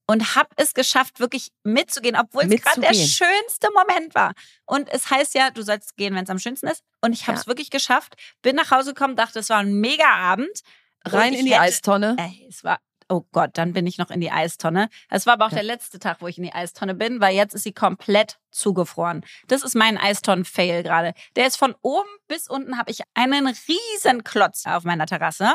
und 0.06 0.36
habe 0.36 0.48
es 0.54 0.72
geschafft, 0.72 1.18
wirklich 1.18 1.50
mitzugehen, 1.64 2.14
obwohl 2.16 2.44
es 2.44 2.62
gerade 2.62 2.80
der 2.80 2.94
schönste 2.94 3.68
Moment 3.74 4.14
war. 4.14 4.34
Und 4.66 4.88
es 4.88 5.10
heißt 5.10 5.34
ja, 5.34 5.50
du 5.50 5.62
sollst 5.62 5.96
gehen, 5.96 6.14
wenn 6.14 6.22
es 6.24 6.30
am 6.30 6.38
schönsten 6.38 6.68
ist. 6.68 6.84
Und 7.00 7.12
ich 7.12 7.26
habe 7.26 7.36
es 7.38 7.44
Ja. 7.44 7.48
wirklich 7.48 7.70
geschafft. 7.70 8.14
Bin 8.40 8.54
nach 8.54 8.70
Hause 8.70 8.94
gekommen, 8.94 9.16
dachte, 9.16 9.40
es 9.40 9.48
war 9.48 9.58
ein 9.58 9.72
mega 9.74 10.06
Abend. 10.08 10.60
Rein 11.04 11.34
in 11.34 11.44
die 11.46 11.52
hätte- 11.52 11.62
Eistonne. 11.62 12.14
Ey, 12.18 12.46
es 12.48 12.62
war, 12.62 12.78
oh 13.10 13.26
Gott, 13.32 13.50
dann 13.54 13.72
bin 13.72 13.86
ich 13.86 13.98
noch 13.98 14.10
in 14.10 14.20
die 14.20 14.30
Eistonne. 14.30 14.88
Es 15.10 15.26
war 15.26 15.34
aber 15.34 15.46
auch 15.46 15.50
Ja. 15.50 15.56
der 15.56 15.64
letzte 15.64 15.98
Tag, 15.98 16.18
wo 16.20 16.28
ich 16.28 16.38
in 16.38 16.44
die 16.44 16.52
Eistonne 16.52 16.94
bin, 16.94 17.20
weil 17.20 17.34
jetzt 17.34 17.54
ist 17.54 17.64
sie 17.64 17.72
komplett 17.72 18.38
zugefroren. 18.50 19.24
Das 19.48 19.62
ist 19.62 19.74
mein 19.74 19.98
Eistonnen-Fail 19.98 20.82
gerade. 20.82 21.12
Der 21.36 21.46
ist 21.46 21.56
von 21.56 21.74
oben 21.82 22.08
bis 22.28 22.48
unten 22.48 22.78
habe 22.78 22.90
ich 22.90 23.00
einen 23.14 23.46
riesen 23.46 24.24
Klotz 24.24 24.64
auf 24.66 24.84
meiner 24.84 25.06
Terrasse. 25.06 25.50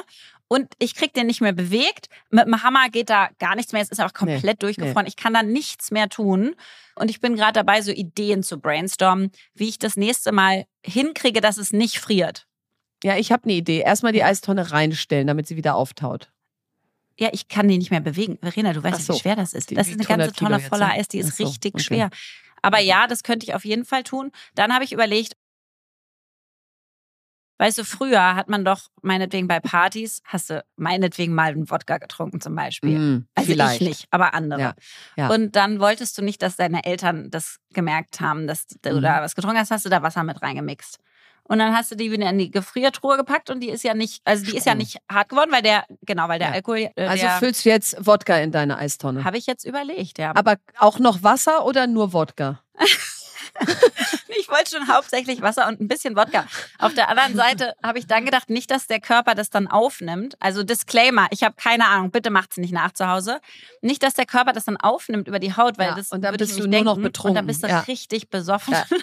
Und 0.47 0.73
ich 0.77 0.93
krieg 0.93 1.13
den 1.13 1.25
nicht 1.25 1.41
mehr 1.41 1.53
bewegt. 1.53 2.07
Mit 2.29 2.45
dem 2.45 2.61
Hammer 2.61 2.89
geht 2.89 3.09
da 3.09 3.29
gar 3.39 3.55
nichts 3.55 3.73
mehr. 3.73 3.81
Es 3.81 3.89
ist 3.89 3.97
Nee, 3.99 4.05
komplett 4.13 4.61
durchgefroren. 4.61 5.07
Ich 5.07 5.15
kann 5.15 5.33
da 5.33 5.41
nichts 5.41 5.89
mehr 5.89 6.07
tun. 6.09 6.55
Und 6.95 7.09
ich 7.09 7.19
bin 7.19 7.35
gerade 7.35 7.53
dabei, 7.53 7.81
so 7.81 7.91
Ideen 7.91 8.43
zu 8.43 8.59
brainstormen, 8.59 9.31
wie 9.55 9.69
ich 9.69 9.79
das 9.79 9.95
nächste 9.95 10.31
Mal 10.31 10.65
hinkriege, 10.85 11.41
dass 11.41 11.57
es 11.57 11.73
nicht 11.73 11.99
friert. 11.99 12.45
Ja, 13.03 13.17
ich 13.17 13.31
habe 13.31 13.45
eine 13.45 13.53
Idee. 13.53 13.79
Erstmal 13.79 14.11
die 14.11 14.23
Eistonne 14.23 14.71
reinstellen, 14.71 15.27
damit 15.27 15.47
sie 15.47 15.55
wieder 15.57 15.75
auftaut. 15.75 16.31
Ja, 17.17 17.29
ich 17.31 17.47
kann 17.47 17.67
die 17.67 17.77
nicht 17.77 17.91
mehr 17.91 18.01
bewegen. 18.01 18.37
Verena, 18.41 18.73
du 18.73 18.83
weißt 18.83 19.05
so. 19.05 19.13
wie 19.13 19.19
schwer 19.19 19.35
das 19.35 19.53
ist. 19.53 19.69
Die 19.69 19.75
das 19.75 19.87
ist 19.87 19.93
eine 19.93 20.03
ganze 20.03 20.25
100 20.31 20.35
Kilo 20.37 20.49
Tonne 20.49 20.59
voller. 20.61 20.89
Eis, 20.91 21.07
die 21.07 21.19
ist 21.19 21.37
so, 21.37 21.45
richtig 21.45 21.73
okay. 21.75 21.83
schwer. 21.83 22.09
Aber 22.61 22.79
ja, 22.79 23.07
das 23.07 23.23
könnte 23.23 23.45
ich 23.45 23.53
auf 23.53 23.63
jeden 23.63 23.85
Fall 23.85 24.03
tun. 24.03 24.31
Dann 24.55 24.73
habe 24.73 24.83
ich 24.83 24.91
überlegt, 24.91 25.33
weißt 27.57 27.77
du, 27.77 27.85
früher 27.85 28.35
hat 28.35 28.49
man 28.49 28.65
doch 28.65 28.89
meinetwegen 29.01 29.47
bei 29.47 29.59
Partys, 29.61 30.21
hast 30.25 30.49
du 30.49 30.63
meinetwegen 30.75 31.33
mal 31.33 31.51
einen 31.51 31.69
Wodka 31.69 31.99
getrunken 31.99 32.41
zum 32.41 32.53
Beispiel. 32.55 32.97
Mm, 32.99 33.27
Also 33.33 33.51
vielleicht. 33.51 33.81
ich 33.81 33.87
nicht, 33.87 34.07
aber 34.11 34.33
andere. 34.33 34.59
Ja, 34.59 34.75
ja. 35.15 35.29
Und 35.29 35.55
dann 35.55 35.79
wolltest 35.79 36.17
du 36.17 36.21
nicht, 36.21 36.41
dass 36.41 36.57
deine 36.57 36.83
Eltern 36.83 37.29
das 37.31 37.59
gemerkt 37.73 38.19
haben, 38.19 38.45
dass 38.47 38.67
du 38.67 38.95
Mhm. 38.97 39.01
da 39.01 39.21
was 39.21 39.35
getrunken 39.35 39.57
hast, 39.59 39.71
hast 39.71 39.85
du 39.85 39.89
da 39.89 40.01
Wasser 40.01 40.23
mit 40.23 40.41
reingemixt. 40.41 40.99
Und 41.47 41.59
dann 41.59 41.75
hast 41.75 41.91
du 41.91 41.95
die 41.95 42.11
wieder 42.11 42.27
in 42.29 42.39
die 42.39 42.49
Gefriertruhe 42.49 43.17
gepackt 43.17 43.49
und 43.51 43.59
die 43.59 43.69
ist 43.69 43.83
ja 43.83 43.93
nicht, 43.93 44.21
also 44.25 44.43
die 44.45 44.57
ist 44.57 44.65
ja 44.65 44.73
nicht 44.73 44.97
hart 45.11 45.29
geworden, 45.29 45.51
weil 45.51 45.61
der, 45.61 45.85
genau, 46.01 46.27
weil 46.27 46.39
der 46.39 46.47
Ja. 46.49 46.53
Alkohol, 46.55 46.89
äh, 46.95 47.05
Also 47.05 47.21
der 47.23 47.31
füllst 47.37 47.65
du 47.65 47.69
jetzt 47.69 47.95
Wodka 48.05 48.37
in 48.37 48.51
deine 48.51 48.77
Eistonne. 48.77 49.23
habe 49.23 49.37
ich 49.37 49.45
jetzt 49.45 49.63
überlegt, 49.63 50.17
ja. 50.17 50.31
Aber 50.35 50.55
auch 50.79 50.97
noch 50.97 51.21
Wasser 51.21 51.65
oder 51.65 51.85
nur 51.87 52.13
Wodka? 52.13 52.61
Ich 54.37 54.49
wollte 54.49 54.75
schon 54.77 54.87
hauptsächlich 54.89 55.41
Wasser 55.41 55.65
und 55.67 55.79
ein 55.79 55.87
bisschen 55.87 56.15
Wodka. 56.15 56.45
Auf 56.77 56.93
der 56.93 57.09
anderen 57.09 57.35
Seite 57.35 57.73
habe 57.81 57.99
ich 57.99 58.05
dann 58.05 58.25
gedacht, 58.25 58.49
nicht, 58.49 58.69
dass 58.69 58.85
der 58.85 58.99
Körper 58.99 59.33
das 59.33 59.49
dann 59.49 59.67
aufnimmt. 59.67 60.35
Also 60.39 60.61
Disclaimer, 60.63 61.27
ich 61.31 61.41
habe 61.43 61.55
keine 61.57 61.87
Ahnung, 61.87 62.11
bitte 62.11 62.29
macht's 62.29 62.57
nicht 62.57 62.73
nach 62.73 62.91
zu 62.91 63.07
Hause. 63.07 63.39
Nicht, 63.81 64.03
dass 64.03 64.13
der 64.13 64.25
Körper 64.25 64.51
das 64.51 64.65
dann 64.65 64.75
aufnimmt 64.77 65.27
über 65.29 65.39
die 65.39 65.55
Haut, 65.55 65.77
weil 65.77 65.87
Ja, 65.89 65.95
das 65.95 66.11
und 66.11 66.21
dann 66.21 66.33
würde 66.33 66.43
ich 66.43 66.49
bist 66.49 66.59
du 66.59 66.67
nur 66.67 66.83
noch 66.83 66.93
denken. 66.93 66.97
Und 66.97 67.03
betrunken, 67.03 67.35
dann 67.35 67.47
bist 67.47 67.63
du 67.63 67.67
ja. 67.67 67.79
richtig 67.81 68.29
besoffen. 68.29 68.73
Ja. 68.73 68.85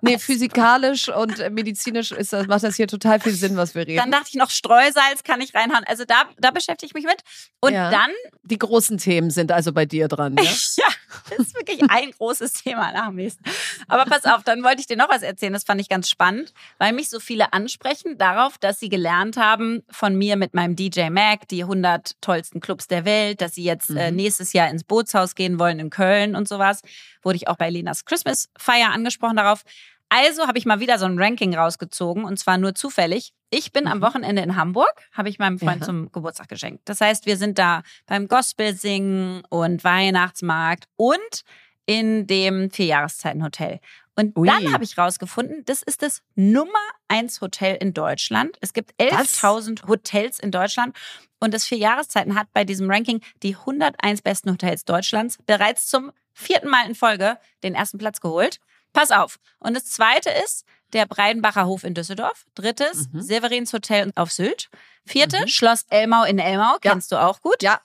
Nee, 0.00 0.18
physikalisch 0.18 1.08
und 1.08 1.38
äh, 1.40 1.50
medizinisch 1.50 2.12
ist 2.12 2.32
das, 2.32 2.46
macht 2.46 2.62
das 2.62 2.76
hier 2.76 2.86
total 2.86 3.20
viel 3.20 3.32
Sinn, 3.34 3.56
was 3.56 3.74
wir 3.74 3.86
reden. 3.86 3.96
Dann 3.98 4.10
dachte 4.12 4.28
ich 4.28 4.34
noch, 4.34 4.50
Streusalz 4.50 5.22
kann 5.24 5.40
ich 5.40 5.54
reinhauen. 5.54 5.84
Also 5.86 6.04
da, 6.04 6.24
da 6.38 6.50
beschäftige 6.50 6.86
ich 6.88 6.94
mich 6.94 7.04
mit. 7.04 7.22
Und 7.60 7.72
Ja. 7.74 7.90
dann, 7.90 8.10
Die 8.44 8.58
großen 8.58 8.98
Themen 8.98 9.30
sind 9.30 9.50
also 9.52 9.72
bei 9.72 9.84
dir 9.84 10.08
dran. 10.08 10.36
Ja? 10.42 10.42
ja, 10.76 10.84
das 11.30 11.38
ist 11.48 11.54
wirklich 11.54 11.82
ein 11.88 12.10
großes 12.12 12.52
Thema 12.54 12.92
nach 12.92 13.06
dem 13.08 13.16
nächsten. 13.16 13.44
Aber 13.88 14.04
pass 14.04 14.24
auf, 14.24 14.42
dann 14.44 14.62
wollte 14.62 14.80
ich 14.80 14.86
dir 14.86 14.96
noch 14.96 15.08
was 15.08 15.22
erzählen. 15.22 15.52
Das 15.52 15.64
fand 15.64 15.80
ich 15.80 15.88
ganz 15.88 16.08
spannend, 16.08 16.52
weil 16.78 16.92
mich 16.92 17.08
so 17.10 17.20
viele 17.20 17.52
ansprechen 17.52 18.18
darauf, 18.18 18.58
dass 18.58 18.78
sie 18.80 18.88
gelernt 18.88 19.36
haben 19.36 19.82
von 19.90 20.16
mir 20.16 20.36
mit 20.36 20.54
meinem 20.54 20.76
DJ 20.76 21.10
Mac, 21.10 21.48
die 21.48 21.62
100 21.62 22.20
tollsten 22.20 22.60
Clubs 22.60 22.88
der 22.88 23.04
Welt, 23.04 23.40
dass 23.40 23.54
sie 23.54 23.64
jetzt 23.64 23.90
äh, 23.90 24.10
Mhm. 24.10 24.16
nächstes 24.16 24.52
Jahr 24.52 24.68
ins 24.70 24.84
Bootshaus 24.84 25.34
gehen 25.34 25.58
wollen 25.58 25.78
in 25.78 25.90
Köln 25.90 26.36
und 26.36 26.48
sowas. 26.48 26.80
Wurde 27.22 27.36
ich 27.36 27.48
auch 27.48 27.56
bei 27.56 27.70
Lenas 27.70 28.04
Christmas 28.04 28.48
Feier 28.56 28.90
angesprochen 28.92 29.36
darauf. 29.36 29.62
Also 30.08 30.46
habe 30.46 30.56
ich 30.58 30.66
mal 30.66 30.78
wieder 30.80 30.98
so 30.98 31.04
ein 31.06 31.18
Ranking 31.18 31.54
rausgezogen 31.56 32.24
und 32.24 32.38
zwar 32.38 32.58
nur 32.58 32.74
zufällig. 32.74 33.32
Ich 33.50 33.72
bin 33.72 33.86
am 33.88 33.98
Mhm. 33.98 34.02
Wochenende 34.02 34.42
in 34.42 34.56
Hamburg, 34.56 34.92
habe 35.12 35.28
ich 35.28 35.38
meinem 35.38 35.58
Freund 35.58 35.80
Ja. 35.80 35.86
zum 35.86 36.12
Geburtstag 36.12 36.48
geschenkt. 36.48 36.82
Das 36.88 37.00
heißt, 37.00 37.26
wir 37.26 37.36
sind 37.36 37.58
da 37.58 37.82
beim 38.06 38.28
Gospel 38.28 38.74
singen 38.74 39.42
und 39.48 39.82
Weihnachtsmarkt 39.84 40.84
und 40.96 41.42
in 41.86 42.26
dem 42.26 42.70
Vierjahreszeitenhotel. 42.70 43.80
Und 44.16 44.36
Ui. 44.38 44.46
dann 44.48 44.72
habe 44.72 44.82
ich 44.84 44.96
rausgefunden, 44.96 45.64
das 45.66 45.82
ist 45.82 46.02
das 46.02 46.22
Nummer 46.34 46.70
eins 47.08 47.40
Hotel 47.40 47.76
in 47.76 47.92
Deutschland. 47.92 48.56
Es 48.60 48.72
gibt 48.72 48.92
11.000 48.98 49.86
Hotels 49.86 50.38
in 50.38 50.50
Deutschland. 50.50 50.96
Und 51.38 51.52
das 51.52 51.64
Vierjahreszeiten 51.66 52.34
hat 52.34 52.48
bei 52.54 52.64
diesem 52.64 52.90
Ranking 52.90 53.20
die 53.42 53.56
101 53.56 54.22
besten 54.22 54.50
Hotels 54.52 54.84
Deutschlands 54.84 55.38
bereits 55.46 55.86
zum 55.86 56.12
vierten 56.32 56.68
Mal 56.70 56.86
in 56.88 56.94
Folge 56.94 57.38
den 57.62 57.74
ersten 57.74 57.98
Platz 57.98 58.20
geholt. 58.20 58.58
Pass 58.96 59.10
auf. 59.10 59.36
Und 59.58 59.74
das 59.74 59.84
zweite 59.86 60.30
ist 60.30 60.64
der 60.92 61.06
Breidenbacher 61.06 61.66
Hof 61.66 61.84
in 61.84 61.94
Düsseldorf. 61.94 62.46
Drittes, 62.54 63.08
Mhm. 63.12 63.20
Severins 63.20 63.72
Hotel 63.72 64.10
auf 64.14 64.32
Sylt. 64.32 64.68
Vierte, 65.04 65.40
Mhm. 65.42 65.48
Schloss 65.48 65.84
Elmau 65.90 66.24
in 66.24 66.38
Elmau. 66.38 66.72
Ja. 66.82 66.92
Kennst 66.92 67.12
du 67.12 67.16
auch 67.16 67.40
gut. 67.42 67.62
Ja, 67.62 67.72
war 67.72 67.80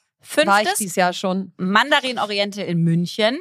ich 0.61 0.67
Fünftes, 0.67 0.77
dieses 0.79 0.95
Jahr 0.95 1.13
schon. 1.13 1.51
Mandarin 1.57 2.17
Oriente 2.19 2.61
in 2.63 2.83
München. 2.83 3.39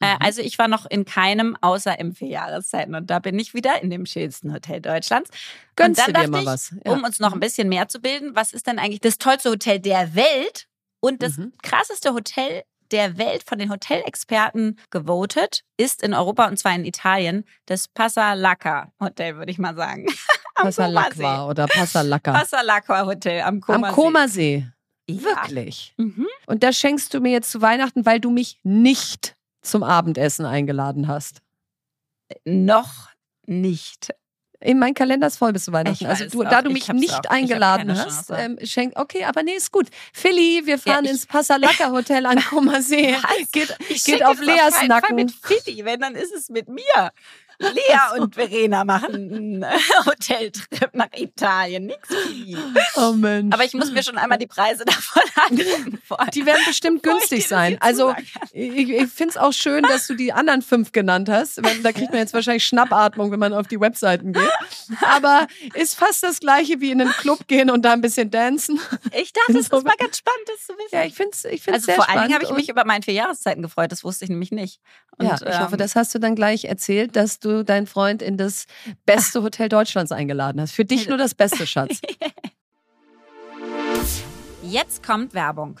Äh, 0.00 0.14
Mhm. 0.14 0.18
also 0.22 0.42
ich 0.42 0.58
war 0.58 0.68
noch 0.68 0.86
in 0.86 1.04
keinem 1.04 1.56
außer 1.60 1.98
im 1.98 2.14
Vierjahreszeiten 2.14 2.94
und 2.94 3.08
da 3.08 3.18
bin 3.20 3.38
ich 3.38 3.54
wieder 3.54 3.82
in 3.82 3.90
dem 3.90 4.04
schönsten 4.06 4.52
Hotel 4.52 4.80
Deutschlands. 4.80 5.30
Gönnst 5.76 6.00
und 6.00 6.08
du 6.08 6.12
dann 6.12 6.26
dir 6.26 6.30
dachte 6.30 6.30
mal 6.30 6.40
ich, 6.42 6.46
was? 6.46 6.74
Ja. 6.84 6.92
um 6.92 7.02
uns 7.04 7.18
noch 7.20 7.32
ein 7.32 7.40
bisschen 7.40 7.68
mehr 7.68 7.88
zu 7.88 8.00
bilden, 8.00 8.36
was 8.36 8.52
ist 8.52 8.66
denn 8.68 8.78
eigentlich 8.78 9.00
das 9.00 9.18
tollste 9.18 9.50
Hotel 9.50 9.80
der 9.80 10.14
Welt 10.14 10.68
und 11.00 11.22
das 11.22 11.36
Mhm. 11.38 11.52
krasseste 11.62 12.12
Hotel 12.12 12.62
der 12.90 13.18
Welt 13.18 13.44
von 13.46 13.58
den 13.58 13.70
Hotelexperten 13.70 14.78
gewotet, 14.90 15.62
ist 15.76 16.02
in 16.02 16.14
Europa 16.14 16.46
und 16.46 16.58
zwar 16.58 16.74
in 16.74 16.84
Italien 16.84 17.44
das 17.66 17.88
Passalacca 17.88 18.92
Hotel, 19.00 19.36
würde 19.36 19.50
ich 19.50 19.58
mal 19.58 19.74
sagen. 19.74 20.06
Passalacqua 20.54 21.48
oder 21.48 21.66
Passalacca. 21.66 22.32
Passalacqua 22.32 23.06
Hotel 23.06 23.42
am 23.42 23.60
Comersee. 23.60 23.86
Am 23.86 23.94
Comersee. 23.94 24.66
Ja. 25.08 25.22
Wirklich. 25.22 25.94
Mhm. 25.96 26.26
Und 26.46 26.62
das 26.62 26.76
schenkst 26.76 27.14
du 27.14 27.20
mir 27.20 27.32
jetzt 27.32 27.50
zu 27.50 27.62
Weihnachten, 27.62 28.04
weil 28.04 28.20
du 28.20 28.30
mich 28.30 28.58
nicht 28.62 29.36
zum 29.62 29.82
Abendessen 29.82 30.44
eingeladen 30.44 31.08
hast. 31.08 31.40
Noch 32.44 33.08
nicht. 33.46 34.14
In 34.60 34.78
mein 34.80 34.92
Kalender 34.92 35.28
ist 35.28 35.36
voll 35.36 35.52
bis 35.52 35.64
zu 35.66 35.72
Weihnachten. 35.72 36.04
Also 36.06 36.26
du, 36.26 36.42
da 36.42 36.62
du 36.62 36.70
ich 36.70 36.74
mich 36.74 36.88
nicht 36.92 37.14
auch. 37.26 37.30
Eingeladen 37.30 37.96
hast, 37.96 38.30
ähm, 38.30 38.58
schenk, 38.64 38.94
okay, 38.98 39.24
aber 39.24 39.44
nee, 39.44 39.52
ist 39.54 39.70
gut. 39.70 39.86
Philly, 40.12 40.62
wir 40.64 40.78
fahren 40.80 41.04
ich- 41.04 41.12
ins 41.12 41.26
Passalacca 41.26 41.90
Hotel 41.92 42.26
an. 42.26 42.38
Was? 42.38 42.88
Geht, 42.90 43.76
Ich 43.88 44.02
geht 44.04 44.24
auf 44.24 44.40
Leas 44.40 44.74
keinen 44.74 44.78
Fall 44.78 44.88
Nacken. 44.88 45.16
mit 45.16 45.30
Philly, 45.30 45.84
wenn, 45.84 46.00
dann 46.00 46.14
ist 46.16 46.32
es 46.34 46.48
mit 46.48 46.68
mir. 46.68 47.12
Lea 47.58 48.20
und 48.20 48.34
Verena 48.34 48.84
machen 48.84 49.14
einen 49.14 49.66
Hoteltrip 50.06 50.94
nach 50.94 51.12
Italien. 51.16 51.86
Nix 51.86 52.08
Philly. 52.08 52.56
Oh 52.96 53.12
Mensch. 53.12 53.52
Aber 53.52 53.64
ich 53.64 53.74
muss 53.74 53.90
mir 53.90 54.02
schon 54.02 54.16
einmal 54.16 54.38
die 54.38 54.46
Preise 54.46 54.84
davon 54.86 55.22
angucken. 55.36 56.00
die 56.34 56.46
werden 56.46 56.62
bestimmt 56.66 57.02
günstig 57.02 57.40
das 57.40 57.48
sein. 57.48 57.76
Also 57.80 58.14
ich, 58.52 58.90
ich 58.90 59.10
finde 59.10 59.30
es 59.30 59.36
auch 59.36 59.52
schön, 59.52 59.82
dass 59.82 60.06
du 60.06 60.14
die 60.14 60.32
anderen 60.32 60.62
fünf 60.62 60.92
genannt 60.92 61.28
hast. 61.28 61.60
Da 61.82 61.92
kriegt 61.92 62.10
man 62.10 62.20
jetzt 62.20 62.32
wahrscheinlich 62.32 62.64
Schnappatmung, 62.64 63.32
wenn 63.32 63.40
man 63.40 63.52
auf 63.52 63.66
die 63.66 63.80
Webseiten 63.80 64.32
geht. 64.32 64.50
Aber 65.02 65.46
ist 65.74 65.96
fast 65.96 66.22
das 66.22 66.40
gleiche 66.40 66.80
wie 66.80 66.92
in 66.92 67.00
einen 67.00 67.10
Club 67.10 67.48
gehen 67.48 67.70
und 67.70 67.82
da 67.82 67.92
ein 67.92 68.00
bisschen 68.00 68.30
dancen. 68.30 68.78
Ich 69.12 69.32
dachte, 69.32 69.58
es 69.58 69.68
ist 69.68 69.72
mal 69.72 69.94
ganz 69.98 70.18
spannend, 70.18 70.46
das 70.46 70.66
zu 70.66 70.72
wissen. 70.74 70.88
Ja, 70.92 71.04
ich 71.04 71.14
finde 71.14 71.32
es 71.32 71.44
ich 71.44 71.62
find's 71.62 71.80
also 71.80 71.86
sehr 71.86 71.94
vor 71.96 72.04
allen 72.04 72.18
spannend. 72.18 72.30
Dingen 72.30 72.40
habe 72.40 72.52
ich 72.52 72.56
mich 72.56 72.68
über 72.68 72.84
meine 72.84 73.02
vier 73.02 73.14
Jahreszeiten 73.14 73.62
gefreut. 73.62 73.90
Das 73.90 74.04
wusste 74.04 74.24
ich 74.24 74.30
nämlich 74.30 74.52
nicht. 74.52 74.80
Und, 75.16 75.26
ja, 75.26 75.34
ich 75.34 75.58
hoffe, 75.58 75.72
ähm, 75.72 75.78
das 75.78 75.96
hast 75.96 76.14
du 76.14 76.18
dann 76.20 76.36
gleich 76.36 76.66
erzählt, 76.66 77.16
dass 77.16 77.40
du 77.40 77.47
deinen 77.64 77.86
Freund 77.86 78.22
in 78.22 78.36
das 78.36 78.66
beste 79.06 79.42
Hotel 79.42 79.68
Deutschlands 79.68 80.12
eingeladen 80.12 80.60
hast. 80.60 80.72
Für 80.72 80.84
dich 80.84 81.08
nur 81.08 81.18
das 81.18 81.34
Beste, 81.34 81.66
Schatz. 81.66 82.00
Jetzt 84.62 85.02
kommt 85.02 85.34
Werbung. 85.34 85.80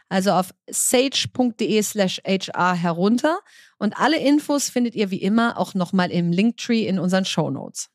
also 0.11 0.31
auf 0.31 0.53
sage.de 0.69 1.81
slash 1.81 2.21
HR 2.25 2.73
herunter 2.73 3.39
und 3.77 3.97
alle 3.97 4.19
Infos 4.19 4.69
findet 4.69 4.93
ihr 4.93 5.09
wie 5.09 5.21
immer 5.21 5.57
auch 5.57 5.73
nochmal 5.73 6.11
im 6.11 6.33
Linktree 6.33 6.85
in 6.85 6.99
unseren 6.99 7.23
Shownotes. 7.23 7.89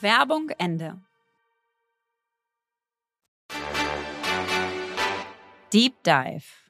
Werbung 0.00 0.48
Ende. 0.56 1.02
Deep 5.70 6.02
Dive. 6.02 6.65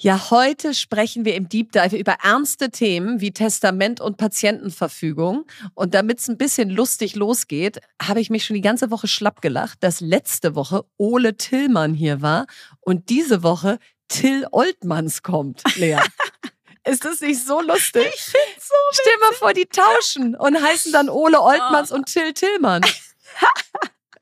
Ja, 0.00 0.30
heute 0.30 0.74
sprechen 0.74 1.24
wir 1.24 1.34
im 1.34 1.48
Deep 1.48 1.72
Dive 1.72 1.96
über 1.96 2.18
ernste 2.22 2.70
Themen 2.70 3.20
wie 3.20 3.32
Testament 3.32 4.00
und 4.00 4.16
Patientenverfügung. 4.16 5.44
Und 5.74 5.92
damit 5.92 6.20
es 6.20 6.28
ein 6.28 6.38
bisschen 6.38 6.70
lustig 6.70 7.16
losgeht, 7.16 7.80
habe 8.00 8.20
ich 8.20 8.30
mich 8.30 8.44
schon 8.44 8.54
die 8.54 8.60
ganze 8.60 8.92
Woche 8.92 9.08
schlapp 9.08 9.42
gelacht, 9.42 9.82
dass 9.82 10.00
letzte 10.00 10.54
Woche 10.54 10.84
Ole 10.98 11.36
Tillmann 11.36 11.94
hier 11.94 12.22
war 12.22 12.46
und 12.78 13.08
diese 13.08 13.42
Woche 13.42 13.80
Till 14.06 14.46
Oltmanns 14.52 15.24
kommt, 15.24 15.62
Lea. 15.74 15.98
Ist 16.84 17.04
das 17.04 17.20
nicht 17.20 17.44
so 17.44 17.60
lustig? 17.60 18.06
Ich 18.14 18.22
finde 18.22 18.60
so. 18.60 18.74
Stell 18.92 19.18
mal 19.20 19.34
vor, 19.34 19.52
die 19.52 19.66
tauschen 19.66 20.36
und 20.36 20.62
heißen 20.62 20.92
dann 20.92 21.08
Ole 21.08 21.42
Oltmanns 21.42 21.90
und 21.90 22.06
Till 22.06 22.32
Tillmann. 22.32 22.82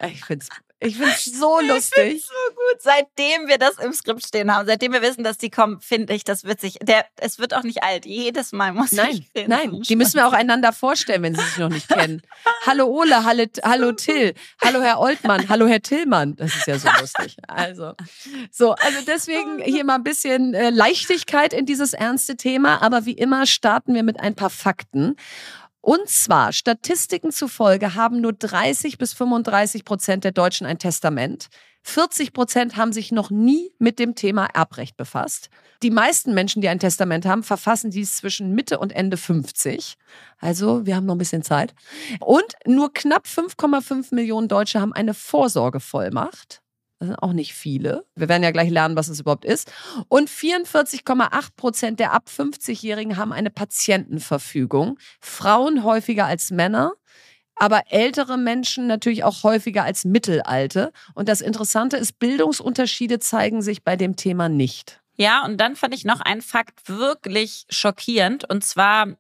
Ich 0.07 0.23
find's, 0.27 0.49
ich 0.79 0.97
find's 0.97 1.25
so 1.39 1.61
lustig. 1.61 2.25
so 2.25 2.55
gut. 2.55 2.81
Seitdem 2.81 3.49
wir 3.49 3.59
das 3.59 3.79
im 3.79 3.93
Skript 3.93 4.27
stehen 4.27 4.55
haben, 4.55 4.67
seitdem 4.67 4.93
wir 4.93 5.03
wissen, 5.03 5.25
dass 5.25 5.39
die 5.39 5.51
kommen, 5.51 5.81
finde 5.81 6.13
ich 6.15 6.25
das 6.25 6.45
witzig. 6.45 6.79
Der, 6.83 7.07
es 7.17 7.39
wird 7.39 7.55
auch 7.55 7.63
nicht 7.63 7.83
alt. 7.83 8.05
Jedes 8.05 8.53
Mal 8.53 8.73
muss 8.73 8.93
Nein, 8.93 9.11
ich 9.11 9.33
grinsen. 9.33 9.51
nein, 9.51 9.83
die 9.83 9.97
müssen 9.97 10.17
wir 10.17 10.27
auch 10.27 10.33
einander 10.33 10.73
vorstellen, 10.73 11.23
wenn 11.23 11.35
sie 11.35 11.43
sich 11.43 11.57
noch 11.59 11.69
nicht 11.71 11.89
kennen. 11.89 12.23
Hallo 12.67 12.87
Ole, 12.87 13.25
hallo, 13.25 13.45
hallo 13.63 13.93
Till, 13.93 14.35
hallo 14.63 14.83
Herr 14.83 15.01
Oltmann, 15.01 15.49
hallo 15.49 15.67
Herr 15.67 15.81
Tillmann. 15.81 16.37
Das 16.37 16.55
ist 16.55 16.67
ja 16.67 16.79
so 16.79 16.89
lustig. 17.01 17.37
Also, 17.49 17.95
so, 18.51 18.73
also 18.73 18.99
deswegen 19.07 19.61
hier 19.63 19.85
mal 19.85 19.95
ein 19.97 20.05
bisschen 20.05 20.53
äh, 20.55 20.71
Leichtigkeit 20.71 21.53
in 21.53 21.65
dieses 21.67 21.93
ernste 21.95 22.37
Thema, 22.37 22.83
aber 22.83 23.07
wie 23.07 23.13
immer 23.13 23.47
starten 23.47 23.95
wir 23.95 24.03
mit 24.03 24.21
ein 24.21 24.35
paar 24.35 24.51
Fakten. 24.51 25.17
Und 25.87 26.09
zwar, 26.09 26.53
Statistiken 26.53 27.31
zufolge 27.31 27.95
haben 27.95 28.21
nur 28.21 28.33
30 28.33 28.99
bis 28.99 29.13
35 29.13 29.85
Prozent 29.85 30.25
der 30.25 30.33
Deutschen 30.33 30.67
ein 30.67 30.81
Testament. 30.81 31.47
40 31.85 32.33
Prozent 32.33 32.77
haben 32.77 32.93
sich 32.93 33.13
noch 33.13 33.31
nie 33.31 33.71
mit 33.79 34.01
dem 34.01 34.17
Thema 34.17 34.47
Erbrecht 34.47 34.97
befasst. 34.97 35.49
Die 35.85 35.93
meisten 35.93 36.35
Menschen, 36.35 36.61
die 36.61 36.69
ein 36.69 36.81
Testament 36.81 37.25
haben, 37.25 37.45
verfassen 37.45 37.93
dies 37.93 38.17
zwischen 38.17 38.53
Mitte 38.53 38.81
und 38.81 38.91
Ende 38.97 39.17
50. 39.17 39.95
Also, 40.41 40.85
wir 40.87 40.97
haben 40.97 41.07
noch 41.07 41.15
ein 41.15 41.19
bisschen 41.19 41.45
Zeit. 41.45 41.73
Und 42.19 42.57
nur 42.67 42.93
knapp 42.93 43.27
5,5 43.27 44.13
Millionen 44.13 44.49
Deutsche 44.49 44.81
haben 44.81 44.93
eine 44.93 45.15
Vorsorgevollmacht. 45.15 46.63
Das 46.99 47.09
sind 47.09 47.17
auch 47.17 47.33
nicht 47.33 47.55
viele. 47.55 48.07
Wir 48.15 48.29
werden 48.29 48.43
ja 48.43 48.51
gleich 48.51 48.71
lernen, 48.71 48.97
was 48.97 49.09
es 49.09 49.21
überhaupt 49.21 49.45
ist. 49.45 49.71
Und 50.09 50.31
44,8 50.31 51.49
Prozent 51.57 52.01
der 52.01 52.13
ab 52.13 52.31
50-Jährigen 52.35 53.17
haben 53.17 53.33
eine 53.33 53.51
Patientenverfügung. 53.51 54.99
Frauen 55.21 55.85
häufiger 55.85 56.27
als 56.27 56.51
Männer 56.51 56.93
aber 57.57 57.85
ältere 57.89 58.37
Menschen 58.37 58.87
natürlich 58.87 59.25
auch 59.25 59.43
häufiger 59.43 59.83
als 59.83 60.05
Mittelalte. 60.05 60.93
Und 61.15 61.29
das 61.29 61.41
Interessante 61.41 61.97
ist, 61.97 62.19
Bildungsunterschiede 62.19 63.19
zeigen 63.19 63.63
sich 63.63 63.83
bei 63.83 63.97
dem 63.97 64.17
Thema 64.17 64.49
nicht. 64.49 65.01
Ja, 65.17 65.45
und 65.45 65.59
dann 65.59 65.77
fand 65.77 65.95
ich 65.95 66.05
noch 66.05 66.21
einen 66.21 66.43
Fakt 66.43 66.89
wirklich 66.89 67.65
schockierend. 67.71 68.49
Und 68.49 68.63
zwar 68.63 69.17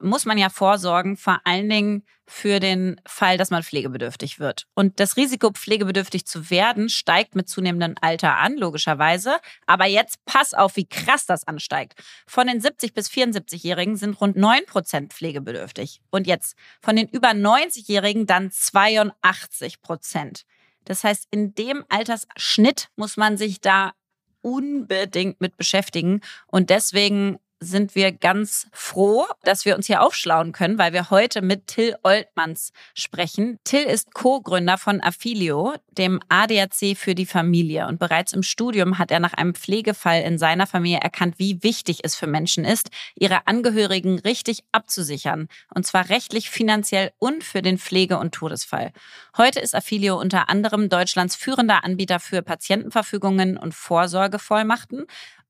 muss 0.00 0.24
man 0.26 0.38
ja 0.38 0.50
vorsorgen, 0.50 1.16
vor 1.16 1.40
allen 1.44 1.68
Dingen 1.68 2.06
für 2.26 2.60
den 2.60 3.00
Fall, 3.06 3.38
dass 3.38 3.50
man 3.50 3.62
pflegebedürftig 3.62 4.40
wird. 4.40 4.66
Und 4.74 4.98
das 5.00 5.16
Risiko, 5.16 5.50
pflegebedürftig 5.50 6.26
zu 6.26 6.50
werden, 6.50 6.88
steigt 6.88 7.36
mit 7.36 7.48
zunehmendem 7.48 7.94
Alter 8.00 8.36
an, 8.36 8.56
logischerweise. 8.56 9.36
Aber 9.66 9.86
jetzt 9.86 10.24
pass 10.24 10.52
auf, 10.52 10.76
wie 10.76 10.86
krass 10.88 11.26
das 11.26 11.46
ansteigt. 11.46 11.94
Von 12.26 12.48
den 12.48 12.60
70 12.60 12.94
bis 12.94 13.08
74-Jährigen 13.08 13.96
sind 13.96 14.20
rund 14.20 14.36
9 14.36 14.66
Prozent 14.66 15.12
pflegebedürftig. 15.12 16.00
Und 16.10 16.26
jetzt 16.26 16.56
von 16.82 16.96
den 16.96 17.08
über 17.08 17.28
90-Jährigen 17.28 18.26
dann 18.26 18.50
82 18.50 19.80
Prozent. 19.80 20.44
Das 20.84 21.04
heißt, 21.04 21.28
in 21.30 21.54
dem 21.54 21.84
Altersschnitt 21.88 22.88
muss 22.96 23.16
man 23.16 23.36
sich 23.36 23.60
da 23.60 23.92
unbedingt 24.40 25.40
mit 25.40 25.56
beschäftigen. 25.56 26.20
Und 26.46 26.70
deswegen 26.70 27.38
sind 27.60 27.94
wir 27.94 28.12
ganz 28.12 28.68
froh, 28.72 29.24
dass 29.42 29.64
wir 29.64 29.76
uns 29.76 29.86
hier 29.86 30.02
aufschlauen 30.02 30.52
können, 30.52 30.78
weil 30.78 30.92
wir 30.92 31.10
heute 31.10 31.40
mit 31.40 31.66
Till 31.66 31.96
Oltmanns 32.02 32.72
sprechen. 32.94 33.58
Till 33.64 33.84
ist 33.84 34.12
Co-Gründer 34.12 34.76
von 34.76 35.00
Affilio, 35.02 35.74
dem 35.90 36.20
ADAC 36.28 36.96
für 36.96 37.14
die 37.14 37.26
Familie. 37.26 37.86
Und 37.86 37.98
bereits 37.98 38.32
im 38.32 38.42
Studium 38.42 38.98
hat 38.98 39.10
er 39.10 39.20
nach 39.20 39.32
einem 39.32 39.54
Pflegefall 39.54 40.22
in 40.22 40.38
seiner 40.38 40.66
Familie 40.66 41.00
erkannt, 41.00 41.38
wie 41.38 41.62
wichtig 41.62 42.00
es 42.02 42.14
für 42.14 42.26
Menschen 42.26 42.64
ist, 42.64 42.90
ihre 43.14 43.46
Angehörigen 43.46 44.18
richtig 44.18 44.62
abzusichern. 44.72 45.48
Und 45.74 45.86
zwar 45.86 46.08
rechtlich, 46.10 46.50
finanziell 46.50 47.12
und 47.18 47.42
für 47.42 47.62
den 47.62 47.78
Pflege- 47.78 48.18
und 48.18 48.34
Todesfall. 48.34 48.92
Heute 49.36 49.60
ist 49.60 49.74
Affilio 49.74 50.20
unter 50.20 50.48
anderem 50.50 50.88
Deutschlands 50.88 51.36
führender 51.36 51.84
Anbieter 51.84 52.20
für 52.20 52.42
Patientenverfügungen 52.42 53.56
und 53.56 53.74
Vorsorgevollmachten. 53.74 55.06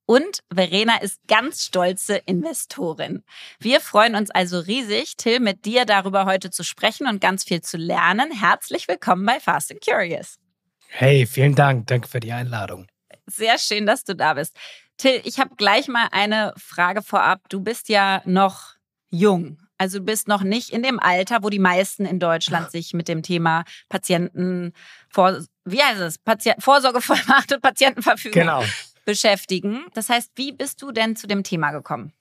Und 0.07 0.41
Verena 0.55 0.99
ist 0.99 1.21
ganz 1.27 1.65
stolze 1.65 2.17
Investorin. 2.27 3.25
Wir 3.59 3.81
freuen 3.81 4.15
uns 4.15 4.31
also 4.31 4.61
riesig, 4.61 5.17
Till, 5.17 5.41
mit 5.41 5.65
dir 5.65 5.85
darüber 5.85 6.27
heute 6.27 6.51
zu 6.51 6.63
sprechen 6.63 7.09
und 7.09 7.21
ganz 7.21 7.43
viel 7.43 7.61
zu 7.61 7.77
lernen. 7.77 8.31
Herzlich 8.31 8.87
willkommen 8.87 9.27
bei 9.27 9.41
Fast 9.41 9.73
and 9.73 9.81
Curious. 9.85 10.39
Hey, 10.87 11.27
vielen 11.27 11.57
Dank. 11.57 11.89
Danke 11.89 12.07
für 12.09 12.21
die 12.21 12.31
Einladung. 12.31 12.87
Sehr 13.27 13.59
schön, 13.59 13.85
dass 13.85 14.05
du 14.05 14.15
da 14.15 14.35
bist. 14.35 14.57
Till, 14.97 15.21
ich 15.25 15.41
habe 15.41 15.57
gleich 15.57 15.89
mal 15.89 16.07
eine 16.13 16.55
Frage 16.57 17.03
vorab. 17.03 17.41
Du 17.49 17.61
bist 17.61 17.89
ja 17.89 18.23
noch 18.25 18.77
jung. 19.11 19.59
Also 19.77 19.99
du 19.99 20.05
bist 20.05 20.29
noch 20.29 20.43
nicht 20.43 20.71
in 20.71 20.85
dem 20.85 21.01
Alter, 21.01 21.43
wo 21.43 21.51
die 21.51 21.59
meisten 21.59 22.07
in 22.07 22.21
Deutschland 22.21 22.71
sich 22.71 22.95
mit 22.95 23.09
dem 23.09 23.25
Thema 23.25 23.65
Patienten 23.89 24.73
vor, 25.09 25.41
wie 25.65 25.83
heißt 25.83 26.01
es? 26.01 26.19
Patient, 26.19 26.63
Vorsorgevollmacht 26.63 27.53
und 27.53 27.61
Patientenverfügung 27.61 28.41
genau 28.41 28.63
beschäftigen. 29.07 29.87
Das 29.95 30.11
heißt, 30.11 30.33
wie 30.37 30.53
bist 30.53 30.83
du 30.83 30.93
denn 30.93 31.17
zu 31.17 31.27
dem 31.27 31.43
Thema 31.43 31.71
gekommen? 31.71 32.13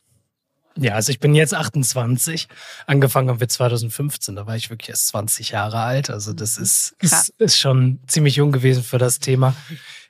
Ja, 0.77 0.93
also 0.93 1.11
ich 1.11 1.19
bin 1.19 1.35
jetzt 1.35 1.53
28. 1.53 2.47
Angefangen 2.85 3.29
haben 3.29 3.39
wir 3.39 3.47
2015. 3.47 4.35
Da 4.35 4.45
war 4.45 4.55
ich 4.55 4.69
wirklich 4.69 4.89
erst 4.89 5.07
20 5.07 5.49
Jahre 5.51 5.79
alt. 5.79 6.09
Also 6.09 6.33
das 6.33 6.57
mhm. 6.57 6.63
ist, 6.63 6.95
ist, 6.99 7.33
ist, 7.37 7.59
schon 7.59 7.99
ziemlich 8.07 8.35
jung 8.35 8.51
gewesen 8.51 8.83
für 8.83 8.97
das 8.97 9.19
Thema. 9.19 9.55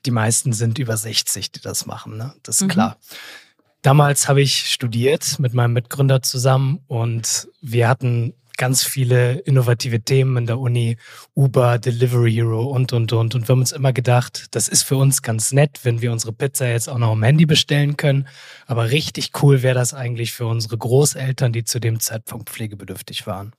Die 0.05 0.11
meisten 0.11 0.53
sind 0.53 0.79
über 0.79 0.97
60, 0.97 1.51
die 1.51 1.61
das 1.61 1.85
machen. 1.85 2.17
Ne? 2.17 2.33
Das 2.43 2.57
ist 2.57 2.63
mhm. 2.63 2.69
klar. 2.69 2.97
Damals 3.83 4.27
habe 4.27 4.41
ich 4.41 4.71
studiert 4.71 5.37
mit 5.37 5.53
meinem 5.53 5.73
Mitgründer 5.73 6.23
zusammen 6.23 6.79
und 6.87 7.47
wir 7.61 7.87
hatten 7.87 8.33
ganz 8.57 8.83
viele 8.83 9.39
innovative 9.39 10.01
Themen 10.01 10.37
in 10.37 10.45
der 10.45 10.59
Uni, 10.59 10.97
Uber, 11.35 11.79
Delivery 11.79 12.33
Hero 12.33 12.65
und, 12.65 12.93
und, 12.93 13.13
und. 13.13 13.35
Und 13.35 13.47
wir 13.47 13.53
haben 13.53 13.59
uns 13.59 13.71
immer 13.71 13.93
gedacht, 13.93 14.47
das 14.51 14.67
ist 14.67 14.83
für 14.83 14.97
uns 14.97 15.21
ganz 15.21 15.51
nett, 15.51 15.79
wenn 15.83 16.01
wir 16.01 16.11
unsere 16.11 16.33
Pizza 16.33 16.67
jetzt 16.67 16.89
auch 16.89 16.97
noch 16.97 17.11
am 17.11 17.23
Handy 17.23 17.45
bestellen 17.45 17.97
können. 17.97 18.27
Aber 18.65 18.91
richtig 18.91 19.31
cool 19.41 19.63
wäre 19.63 19.75
das 19.75 19.93
eigentlich 19.93 20.33
für 20.33 20.47
unsere 20.47 20.77
Großeltern, 20.77 21.53
die 21.53 21.63
zu 21.63 21.79
dem 21.79 21.99
Zeitpunkt 21.99 22.49
pflegebedürftig 22.49 23.27
waren. 23.27 23.53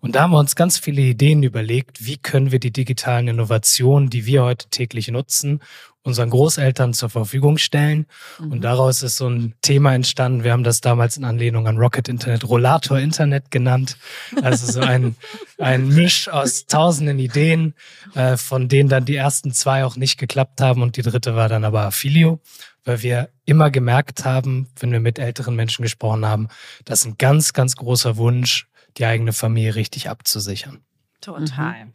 Und 0.00 0.16
da 0.16 0.22
haben 0.22 0.32
wir 0.32 0.38
uns 0.38 0.56
ganz 0.56 0.78
viele 0.78 1.02
Ideen 1.02 1.42
überlegt, 1.42 2.04
wie 2.04 2.16
können 2.16 2.50
wir 2.50 2.58
die 2.58 2.72
digitalen 2.72 3.28
Innovationen, 3.28 4.10
die 4.10 4.26
wir 4.26 4.42
heute 4.42 4.68
täglich 4.68 5.08
nutzen, 5.08 5.60
unseren 6.04 6.30
Großeltern 6.30 6.94
zur 6.94 7.10
Verfügung 7.10 7.58
stellen. 7.58 8.06
Mhm. 8.40 8.52
Und 8.52 8.60
daraus 8.62 9.02
ist 9.02 9.16
so 9.16 9.28
ein 9.28 9.54
Thema 9.62 9.94
entstanden. 9.94 10.44
Wir 10.44 10.52
haben 10.52 10.64
das 10.64 10.80
damals 10.80 11.16
in 11.16 11.24
Anlehnung 11.24 11.68
an 11.68 11.78
Rocket 11.78 12.08
Internet 12.08 12.48
Rollator 12.48 12.98
Internet 12.98 13.50
genannt. 13.50 13.96
Also 14.42 14.70
so 14.70 14.80
ein, 14.80 15.16
ein 15.58 15.88
Misch 15.88 16.28
aus 16.28 16.66
tausenden 16.66 17.18
Ideen, 17.18 17.74
äh, 18.14 18.36
von 18.36 18.68
denen 18.68 18.88
dann 18.88 19.04
die 19.04 19.16
ersten 19.16 19.52
zwei 19.52 19.84
auch 19.84 19.96
nicht 19.96 20.18
geklappt 20.18 20.60
haben 20.60 20.82
und 20.82 20.96
die 20.96 21.02
dritte 21.02 21.36
war 21.36 21.48
dann 21.48 21.64
aber 21.64 21.82
Affilio, 21.82 22.40
weil 22.84 23.02
wir 23.02 23.28
immer 23.44 23.70
gemerkt 23.70 24.24
haben, 24.24 24.68
wenn 24.80 24.90
wir 24.90 25.00
mit 25.00 25.18
älteren 25.20 25.54
Menschen 25.54 25.82
gesprochen 25.82 26.26
haben, 26.26 26.48
das 26.84 27.00
ist 27.00 27.06
ein 27.06 27.18
ganz, 27.18 27.52
ganz 27.52 27.76
großer 27.76 28.16
Wunsch, 28.16 28.66
die 28.98 29.04
eigene 29.04 29.32
Familie 29.32 29.74
richtig 29.74 30.08
abzusichern. 30.08 30.80
Total. 31.20 31.86
Mhm. 31.86 31.92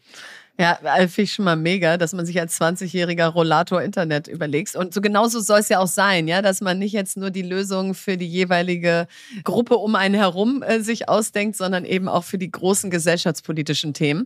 Ja, 0.59 0.79
äh, 0.81 1.07
finde 1.07 1.21
ich 1.23 1.33
schon 1.33 1.45
mal 1.45 1.55
mega, 1.55 1.97
dass 1.97 2.13
man 2.13 2.25
sich 2.25 2.39
als 2.39 2.59
20-jähriger 2.59 3.27
Rollator 3.27 3.81
Internet 3.81 4.27
überlegt. 4.27 4.75
Und 4.75 4.91
so 4.91 5.01
genauso 5.01 5.39
soll 5.39 5.59
es 5.59 5.69
ja 5.69 5.77
auch 5.79 5.87
sein, 5.87 6.27
ja, 6.27 6.41
dass 6.41 6.61
man 6.61 6.79
nicht 6.79 6.93
jetzt 6.93 7.15
nur 7.15 7.29
die 7.29 7.43
Lösung 7.43 7.93
für 7.93 8.17
die 8.17 8.27
jeweilige 8.27 9.07
Gruppe 9.43 9.75
um 9.75 9.93
einen 9.93 10.15
herum 10.15 10.63
äh, 10.63 10.79
sich 10.79 11.09
ausdenkt, 11.09 11.57
sondern 11.57 11.85
eben 11.85 12.07
auch 12.07 12.23
für 12.23 12.39
die 12.39 12.49
großen 12.49 12.89
gesellschaftspolitischen 12.89 13.93
Themen. 13.93 14.25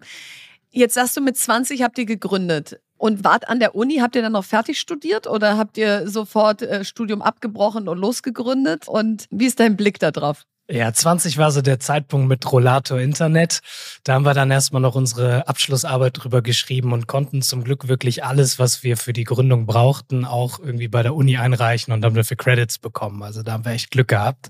Jetzt 0.69 0.93
sagst 0.93 1.17
du, 1.17 1.21
mit 1.21 1.37
20 1.37 1.83
habt 1.83 1.97
ihr 1.97 2.05
gegründet 2.05 2.79
und 2.97 3.25
wart 3.25 3.49
an 3.49 3.59
der 3.59 3.75
Uni. 3.75 3.97
Habt 3.97 4.15
ihr 4.15 4.21
dann 4.21 4.31
noch 4.31 4.45
fertig 4.45 4.79
studiert 4.79 5.27
oder 5.27 5.57
habt 5.57 5.77
ihr 5.77 6.07
sofort 6.07 6.61
äh, 6.61 6.85
Studium 6.85 7.21
abgebrochen 7.21 7.89
und 7.89 7.97
losgegründet? 7.97 8.87
Und 8.87 9.25
wie 9.31 9.47
ist 9.47 9.59
dein 9.59 9.75
Blick 9.75 9.99
da 9.99 10.11
drauf? 10.11 10.45
Ja, 10.69 10.93
20 10.93 11.37
war 11.37 11.51
so 11.51 11.61
der 11.61 11.79
Zeitpunkt 11.79 12.29
mit 12.29 12.49
Rollator 12.49 12.99
Internet. 12.99 13.59
Da 14.03 14.13
haben 14.13 14.25
wir 14.25 14.33
dann 14.33 14.51
erstmal 14.51 14.81
noch 14.81 14.95
unsere 14.95 15.47
Abschlussarbeit 15.47 16.13
drüber 16.23 16.41
geschrieben 16.41 16.93
und 16.93 17.07
konnten 17.07 17.41
zum 17.41 17.63
Glück 17.63 17.89
wirklich 17.89 18.23
alles, 18.23 18.57
was 18.57 18.81
wir 18.83 18.95
für 18.95 19.11
die 19.11 19.25
Gründung 19.25 19.65
brauchten, 19.65 20.23
auch 20.23 20.59
irgendwie 20.59 20.87
bei 20.87 21.03
der 21.03 21.13
Uni 21.13 21.37
einreichen 21.37 21.93
und 21.93 22.05
haben 22.05 22.15
dafür 22.15 22.37
Credits 22.37 22.79
bekommen. 22.79 23.21
Also 23.21 23.43
da 23.43 23.53
haben 23.53 23.65
wir 23.65 23.73
echt 23.73 23.91
Glück 23.91 24.07
gehabt. 24.07 24.49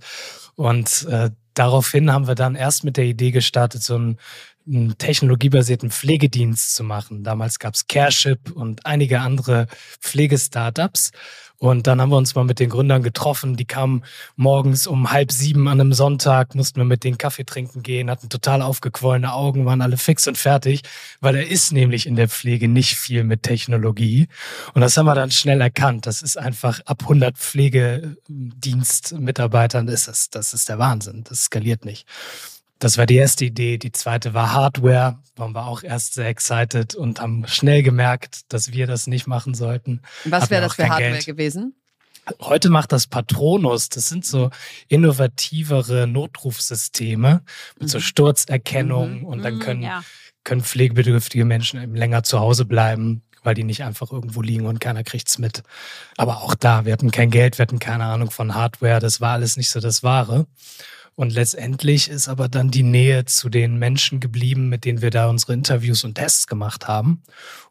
Und 0.55 1.07
äh, 1.09 1.31
daraufhin 1.55 2.11
haben 2.11 2.27
wir 2.27 2.35
dann 2.35 2.55
erst 2.55 2.83
mit 2.83 2.97
der 2.97 3.05
Idee 3.05 3.31
gestartet, 3.31 3.81
so 3.81 3.97
ein 3.97 4.17
einen 4.67 4.97
technologiebasierten 4.97 5.89
Pflegedienst 5.89 6.75
zu 6.75 6.83
machen. 6.83 7.23
Damals 7.23 7.59
gab 7.59 7.73
es 7.73 7.87
Careship 7.87 8.51
und 8.51 8.85
einige 8.85 9.21
andere 9.21 9.67
Pflegestartups. 9.99 11.11
Und 11.61 11.85
dann 11.85 12.01
haben 12.01 12.09
wir 12.09 12.17
uns 12.17 12.33
mal 12.33 12.43
mit 12.43 12.59
den 12.59 12.71
Gründern 12.71 13.03
getroffen. 13.03 13.55
Die 13.55 13.65
kamen 13.65 14.03
morgens 14.35 14.87
um 14.87 15.11
halb 15.11 15.31
sieben 15.31 15.67
an 15.67 15.79
einem 15.79 15.93
Sonntag, 15.93 16.55
mussten 16.55 16.79
wir 16.79 16.85
mit 16.85 17.03
denen 17.03 17.19
Kaffee 17.19 17.43
trinken 17.43 17.83
gehen, 17.83 18.09
hatten 18.09 18.29
total 18.29 18.63
aufgequollene 18.63 19.31
Augen, 19.31 19.67
waren 19.67 19.83
alle 19.83 19.97
fix 19.97 20.27
und 20.27 20.39
fertig, 20.39 20.81
weil 21.19 21.35
er 21.35 21.47
ist 21.47 21.71
nämlich 21.71 22.07
in 22.07 22.15
der 22.15 22.29
Pflege 22.29 22.67
nicht 22.67 22.95
viel 22.95 23.23
mit 23.23 23.43
Technologie. 23.43 24.27
Und 24.73 24.81
das 24.81 24.97
haben 24.97 25.05
wir 25.05 25.13
dann 25.13 25.29
schnell 25.29 25.61
erkannt. 25.61 26.07
Das 26.07 26.23
ist 26.23 26.35
einfach 26.35 26.79
ab 26.85 27.03
100 27.03 27.37
Pflegedienstmitarbeitern 27.37 29.87
ist 29.87 30.07
das, 30.07 30.31
das 30.31 30.55
ist 30.55 30.67
der 30.67 30.79
Wahnsinn. 30.79 31.23
Das 31.29 31.43
skaliert 31.43 31.85
nicht. 31.85 32.07
Das 32.81 32.97
war 32.97 33.05
die 33.05 33.15
erste 33.15 33.45
Idee. 33.45 33.77
Die 33.77 33.91
zweite 33.91 34.33
war 34.33 34.53
Hardware. 34.53 35.19
Waren 35.35 35.53
wir 35.53 35.67
auch 35.67 35.83
erst 35.83 36.15
sehr 36.15 36.27
excited 36.27 36.95
und 36.95 37.21
haben 37.21 37.45
schnell 37.47 37.83
gemerkt, 37.83 38.51
dass 38.51 38.73
wir 38.73 38.87
das 38.87 39.05
nicht 39.05 39.27
machen 39.27 39.53
sollten. 39.53 40.01
Was 40.25 40.49
wäre 40.49 40.63
das 40.63 40.73
für 40.73 40.89
Hardware 40.89 41.11
Geld. 41.11 41.25
gewesen? 41.27 41.75
Heute 42.39 42.71
macht 42.71 42.91
das 42.91 43.05
Patronus. 43.05 43.89
Das 43.89 44.09
sind 44.09 44.25
so 44.25 44.49
innovativere 44.87 46.07
Notrufsysteme 46.07 47.43
mit 47.79 47.89
so 47.89 47.99
mhm. 47.99 48.01
Sturzerkennung 48.01 49.19
mhm. 49.19 49.25
und 49.25 49.43
dann 49.43 49.55
mhm, 49.55 49.59
können, 49.59 49.83
ja. 49.83 50.03
können 50.43 50.63
pflegebedürftige 50.63 51.45
Menschen 51.45 51.83
eben 51.83 51.93
länger 51.93 52.23
zu 52.23 52.39
Hause 52.39 52.65
bleiben, 52.65 53.21
weil 53.43 53.53
die 53.53 53.63
nicht 53.63 53.83
einfach 53.83 54.11
irgendwo 54.11 54.41
liegen 54.41 54.65
und 54.65 54.79
keiner 54.79 55.03
kriegt's 55.03 55.37
mit. 55.37 55.61
Aber 56.17 56.37
auch 56.37 56.55
da, 56.55 56.85
wir 56.85 56.93
hatten 56.93 57.11
kein 57.11 57.29
Geld, 57.29 57.59
wir 57.59 57.63
hatten 57.63 57.77
keine 57.77 58.05
Ahnung 58.05 58.31
von 58.31 58.55
Hardware. 58.55 58.99
Das 58.99 59.21
war 59.21 59.33
alles 59.33 59.55
nicht 59.55 59.69
so 59.69 59.79
das 59.79 60.01
Wahre. 60.01 60.47
Und 61.21 61.33
letztendlich 61.33 62.09
ist 62.09 62.27
aber 62.27 62.49
dann 62.49 62.71
die 62.71 62.81
Nähe 62.81 63.25
zu 63.25 63.49
den 63.49 63.77
Menschen 63.77 64.19
geblieben, 64.19 64.69
mit 64.69 64.85
denen 64.85 65.03
wir 65.03 65.11
da 65.11 65.29
unsere 65.29 65.53
Interviews 65.53 66.03
und 66.03 66.15
Tests 66.15 66.47
gemacht 66.47 66.87
haben. 66.87 67.21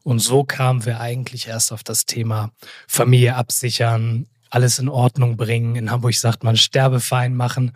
Und 0.05 0.21
so 0.21 0.45
kamen 0.45 0.85
wir 0.87 1.01
eigentlich 1.01 1.49
erst 1.49 1.73
auf 1.73 1.83
das 1.83 2.07
Thema 2.07 2.53
Familie 2.87 3.35
absichern, 3.35 4.27
alles 4.51 4.79
in 4.79 4.89
Ordnung 4.89 5.37
bringen. 5.37 5.75
In 5.75 5.91
Hamburg 5.91 6.15
sagt 6.15 6.45
man 6.45 6.57
Sterbefein 6.57 7.35
machen. 7.35 7.73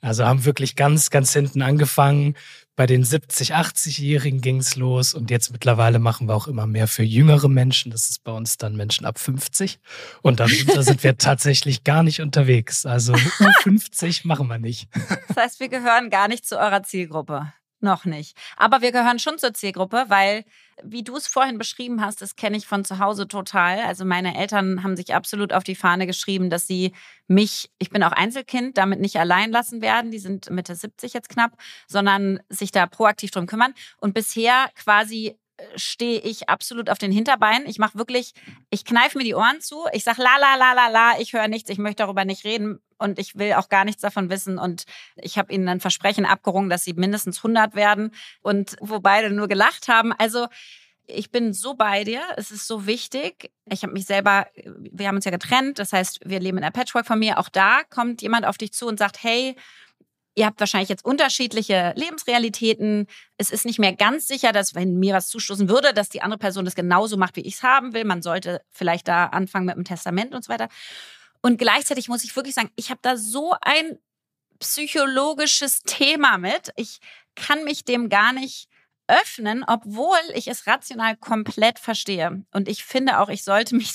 Also 0.00 0.24
haben 0.24 0.44
wirklich 0.44 0.76
ganz, 0.76 1.10
ganz 1.10 1.32
hinten 1.32 1.60
angefangen. 1.60 2.36
Bei 2.76 2.86
den 2.86 3.04
70, 3.04 3.54
80-Jährigen 3.54 4.42
ging 4.42 4.58
es 4.58 4.76
los 4.76 5.14
und 5.14 5.30
jetzt 5.30 5.50
mittlerweile 5.50 5.98
machen 5.98 6.28
wir 6.28 6.34
auch 6.34 6.46
immer 6.46 6.66
mehr 6.66 6.86
für 6.86 7.02
jüngere 7.02 7.48
Menschen. 7.48 7.90
Das 7.90 8.10
ist 8.10 8.22
bei 8.22 8.32
uns 8.32 8.58
dann 8.58 8.76
Menschen 8.76 9.06
ab 9.06 9.18
50. 9.18 9.80
Und 10.20 10.40
darunter 10.40 10.82
sind 10.82 11.02
wir 11.02 11.16
tatsächlich 11.18 11.84
gar 11.84 12.02
nicht 12.02 12.20
unterwegs. 12.20 12.84
Also 12.84 13.14
U50 13.14 14.20
machen 14.26 14.46
wir 14.48 14.58
nicht. 14.58 14.90
Das 15.28 15.38
heißt, 15.38 15.60
wir 15.60 15.70
gehören 15.70 16.10
gar 16.10 16.28
nicht 16.28 16.46
zu 16.46 16.58
eurer 16.58 16.82
Zielgruppe. 16.82 17.50
Noch 17.80 18.06
nicht. 18.06 18.36
Aber 18.56 18.80
wir 18.80 18.90
gehören 18.90 19.18
schon 19.18 19.38
zur 19.38 19.52
Zielgruppe, 19.52 20.06
weil, 20.08 20.44
wie 20.82 21.04
du 21.04 21.14
es 21.14 21.26
vorhin 21.26 21.58
beschrieben 21.58 22.00
hast, 22.00 22.22
das 22.22 22.34
kenne 22.34 22.56
ich 22.56 22.66
von 22.66 22.86
zu 22.86 22.98
Hause 22.98 23.28
total. 23.28 23.80
Also 23.80 24.06
meine 24.06 24.34
Eltern 24.34 24.82
haben 24.82 24.96
sich 24.96 25.14
absolut 25.14 25.52
auf 25.52 25.62
die 25.62 25.74
Fahne 25.74 26.06
geschrieben, 26.06 26.48
dass 26.48 26.66
sie 26.66 26.92
mich, 27.28 27.70
ich 27.78 27.90
bin 27.90 28.02
auch 28.02 28.12
Einzelkind, 28.12 28.78
damit 28.78 29.00
nicht 29.00 29.18
allein 29.18 29.50
lassen 29.50 29.82
werden. 29.82 30.10
Die 30.10 30.18
sind 30.18 30.48
Mitte 30.48 30.74
70 30.74 31.12
jetzt 31.12 31.28
knapp, 31.28 31.52
sondern 31.86 32.40
sich 32.48 32.72
da 32.72 32.86
proaktiv 32.86 33.30
drum 33.30 33.46
kümmern. 33.46 33.74
Und 33.98 34.14
bisher 34.14 34.70
quasi 34.74 35.36
stehe 35.76 36.20
ich 36.20 36.48
absolut 36.48 36.90
auf 36.90 36.98
den 36.98 37.12
Hinterbeinen. 37.12 37.66
Ich 37.66 37.78
mache 37.78 37.98
wirklich, 37.98 38.32
ich 38.70 38.84
kneife 38.84 39.18
mir 39.18 39.24
die 39.24 39.34
Ohren 39.34 39.60
zu. 39.60 39.84
Ich 39.92 40.04
sage 40.04 40.22
la 40.22 40.36
la 40.38 40.56
la 40.56 40.72
la 40.74 40.88
la, 40.88 41.20
ich 41.20 41.32
höre 41.32 41.48
nichts, 41.48 41.70
ich 41.70 41.78
möchte 41.78 42.02
darüber 42.02 42.24
nicht 42.24 42.44
reden 42.44 42.80
und 42.98 43.18
ich 43.18 43.36
will 43.36 43.54
auch 43.54 43.68
gar 43.68 43.84
nichts 43.84 44.02
davon 44.02 44.30
wissen. 44.30 44.58
Und 44.58 44.84
ich 45.16 45.38
habe 45.38 45.52
ihnen 45.52 45.68
ein 45.68 45.80
Versprechen 45.80 46.26
abgerungen, 46.26 46.70
dass 46.70 46.84
sie 46.84 46.92
mindestens 46.92 47.38
100 47.38 47.74
werden 47.74 48.12
und 48.42 48.76
wo 48.80 49.00
beide 49.00 49.30
nur 49.30 49.48
gelacht 49.48 49.88
haben. 49.88 50.12
Also 50.12 50.46
ich 51.06 51.30
bin 51.30 51.52
so 51.52 51.74
bei 51.74 52.04
dir, 52.04 52.22
es 52.36 52.50
ist 52.50 52.66
so 52.66 52.86
wichtig. 52.86 53.50
Ich 53.70 53.82
habe 53.82 53.92
mich 53.92 54.06
selber, 54.06 54.46
wir 54.54 55.08
haben 55.08 55.16
uns 55.16 55.24
ja 55.24 55.30
getrennt, 55.30 55.78
das 55.78 55.92
heißt, 55.92 56.20
wir 56.24 56.40
leben 56.40 56.58
in 56.58 56.64
einer 56.64 56.72
Patchwork-Familie. 56.72 57.38
Auch 57.38 57.48
da 57.48 57.82
kommt 57.88 58.22
jemand 58.22 58.44
auf 58.44 58.58
dich 58.58 58.72
zu 58.72 58.86
und 58.86 58.98
sagt, 58.98 59.22
hey, 59.22 59.56
Ihr 60.38 60.44
habt 60.44 60.60
wahrscheinlich 60.60 60.90
jetzt 60.90 61.04
unterschiedliche 61.04 61.94
Lebensrealitäten. 61.96 63.06
Es 63.38 63.50
ist 63.50 63.64
nicht 63.64 63.78
mehr 63.78 63.94
ganz 63.94 64.28
sicher, 64.28 64.52
dass 64.52 64.74
wenn 64.74 64.98
mir 64.98 65.14
was 65.14 65.28
zustoßen 65.28 65.70
würde, 65.70 65.94
dass 65.94 66.10
die 66.10 66.20
andere 66.20 66.38
Person 66.38 66.66
das 66.66 66.74
genauso 66.74 67.16
macht, 67.16 67.36
wie 67.36 67.40
ich 67.40 67.54
es 67.54 67.62
haben 67.62 67.94
will. 67.94 68.04
Man 68.04 68.20
sollte 68.20 68.60
vielleicht 68.70 69.08
da 69.08 69.26
anfangen 69.26 69.64
mit 69.64 69.76
dem 69.76 69.84
Testament 69.84 70.34
und 70.34 70.44
so 70.44 70.52
weiter. 70.52 70.68
Und 71.40 71.56
gleichzeitig 71.56 72.08
muss 72.08 72.22
ich 72.22 72.36
wirklich 72.36 72.54
sagen, 72.54 72.70
ich 72.76 72.90
habe 72.90 73.00
da 73.02 73.16
so 73.16 73.54
ein 73.62 73.98
psychologisches 74.58 75.82
Thema 75.82 76.36
mit. 76.36 76.70
Ich 76.76 77.00
kann 77.34 77.64
mich 77.64 77.84
dem 77.84 78.10
gar 78.10 78.34
nicht 78.34 78.68
öffnen, 79.08 79.64
obwohl 79.66 80.18
ich 80.34 80.48
es 80.48 80.66
rational 80.66 81.16
komplett 81.16 81.78
verstehe. 81.78 82.44
Und 82.52 82.68
ich 82.68 82.84
finde 82.84 83.20
auch, 83.20 83.28
ich 83.28 83.44
sollte 83.44 83.74
mich 83.76 83.92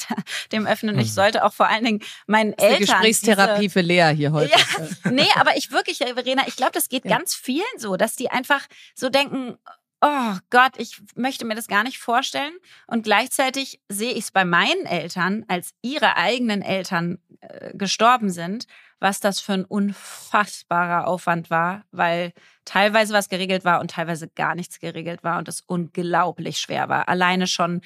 dem 0.52 0.66
öffnen. 0.66 0.98
Ich 1.00 1.08
mhm. 1.08 1.14
sollte 1.14 1.46
auch 1.46 1.54
vor 1.54 1.68
allen 1.68 1.84
Dingen 1.84 2.04
meinen 2.28 2.54
das 2.56 2.66
ist 2.66 2.72
Eltern. 2.72 2.88
Gesprächstherapie 2.88 3.62
diese, 3.62 3.74
für 3.74 3.82
Lea 3.82 4.14
hier 4.16 4.32
heute. 4.34 4.52
Ja, 4.52 5.12
nee, 5.12 5.28
aber 5.36 5.58
ich 5.58 5.72
wirklich, 5.72 5.98
Verena, 5.98 6.44
ich 6.48 6.56
glaube, 6.56 6.74
das 6.74 6.90
geht 6.90 7.06
ja. 7.06 7.18
ganz 7.18 7.34
vielen 7.34 7.66
so, 7.78 7.98
dass 7.98 8.16
die 8.16 8.30
einfach 8.30 8.66
so 8.96 9.10
denken, 9.10 9.58
oh 10.02 10.36
Gott, 10.50 10.74
ich 10.78 11.02
möchte 11.16 11.46
mir 11.46 11.56
das 11.56 11.68
gar 11.68 11.84
nicht 11.84 12.00
vorstellen. 12.00 12.54
Und 12.88 13.04
gleichzeitig 13.04 13.80
sehe 13.88 14.12
ich 14.12 14.26
es 14.26 14.32
bei 14.32 14.46
meinen 14.46 14.86
Eltern, 14.86 15.46
als 15.48 15.72
ihre 15.82 16.18
eigenen 16.18 16.62
Eltern 16.62 17.20
äh, 17.42 17.76
gestorben 17.78 18.30
sind, 18.30 18.66
was 19.02 19.20
das 19.20 19.40
für 19.40 19.54
ein 19.54 19.66
unfassbarer 19.66 21.08
Aufwand 21.08 21.50
war, 21.50 21.84
weil 21.92 22.34
teilweise 22.66 23.14
was 23.14 23.30
geregelt 23.30 23.66
war 23.66 23.82
und 23.82 23.92
teilweise 23.92 24.30
gar 24.30 24.56
nichts 24.56 24.80
geregelt 24.80 25.24
war 25.24 25.40
und 25.40 25.48
es 25.48 25.62
unglaublich 25.62 26.60
schwer 26.60 26.88
war. 26.88 27.10
Alleine 27.10 27.48
schon 27.48 27.82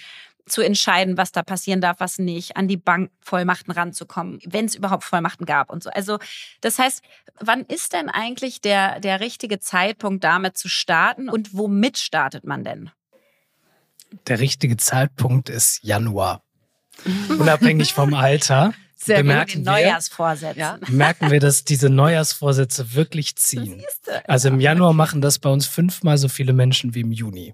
zu 0.46 0.62
entscheiden, 0.62 1.18
was 1.18 1.32
da 1.32 1.42
passieren 1.42 1.82
darf, 1.82 2.00
was 2.00 2.20
nicht, 2.20 2.58
an 2.58 2.68
die 2.68 2.78
Bankvollmachten 2.78 3.74
ranzukommen, 3.74 4.40
wenn 4.46 4.66
es 4.66 4.76
überhaupt 4.76 5.04
Vollmachten 5.04 5.46
gab 5.46 5.72
und 5.72 5.82
so. 5.82 5.90
Also 5.90 6.20
das 6.62 6.78
heißt, 6.78 7.02
wann 7.40 7.62
ist 7.62 7.94
denn 7.94 8.10
eigentlich 8.10 8.62
der, 8.62 9.00
der 9.00 9.22
richtige 9.22 9.60
Zeitpunkt, 9.60 10.24
damit 10.24 10.58
zu 10.58 10.68
starten 10.68 11.30
und 11.30 11.56
womit 11.56 11.98
startet 11.98 12.44
man 12.44 12.64
denn? 12.64 12.92
Der 14.28 14.40
richtige 14.40 14.78
Zeitpunkt 14.78 15.50
ist 15.50 15.84
Januar. 15.84 16.44
Unabhängig 17.30 17.94
vom 17.94 18.14
Alter. 18.14 18.74
Sehr 19.06 19.18
bemerken 19.18 19.60
gut, 19.60 19.66
Neujahrsvorsätze. 19.66 20.60
Ja. 20.60 20.80
Merken 20.88 21.32
wir, 21.32 21.40
dass 21.40 21.64
diese 21.64 21.90
Neujahrsvorsätze 21.90 22.94
wirklich 22.94 23.36
ziehen. 23.36 23.84
Also 24.26 24.50
im 24.50 24.60
Januar 24.60 24.94
machen 24.94 25.22
das 25.22 25.40
bei 25.40 25.50
uns 25.50 25.68
fünfmal 25.68 26.18
so 26.18 26.28
viele 26.28 26.54
Menschen 26.54 26.96
wie 26.96 27.02
im 27.02 27.12
Juni. 27.12 27.54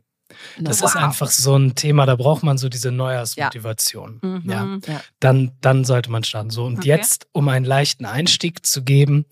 Das 0.59 0.81
wow. 0.81 0.89
ist 0.89 0.95
einfach 0.95 1.29
so 1.29 1.57
ein 1.57 1.75
Thema, 1.75 2.05
da 2.05 2.15
braucht 2.15 2.43
man 2.43 2.57
so 2.57 2.69
diese 2.69 2.91
Neujahrsmotivation. 2.91 4.19
Ja. 4.23 4.29
Mhm. 4.29 4.81
ja. 4.85 4.93
ja. 4.93 5.01
Dann, 5.19 5.51
dann 5.61 5.83
sollte 5.83 6.09
man 6.09 6.23
starten. 6.23 6.49
So, 6.49 6.65
und 6.65 6.79
okay. 6.79 6.87
jetzt, 6.87 7.27
um 7.31 7.49
einen 7.49 7.65
leichten 7.65 8.05
Einstieg 8.05 8.65
zu 8.65 8.83
geben, 8.83 9.25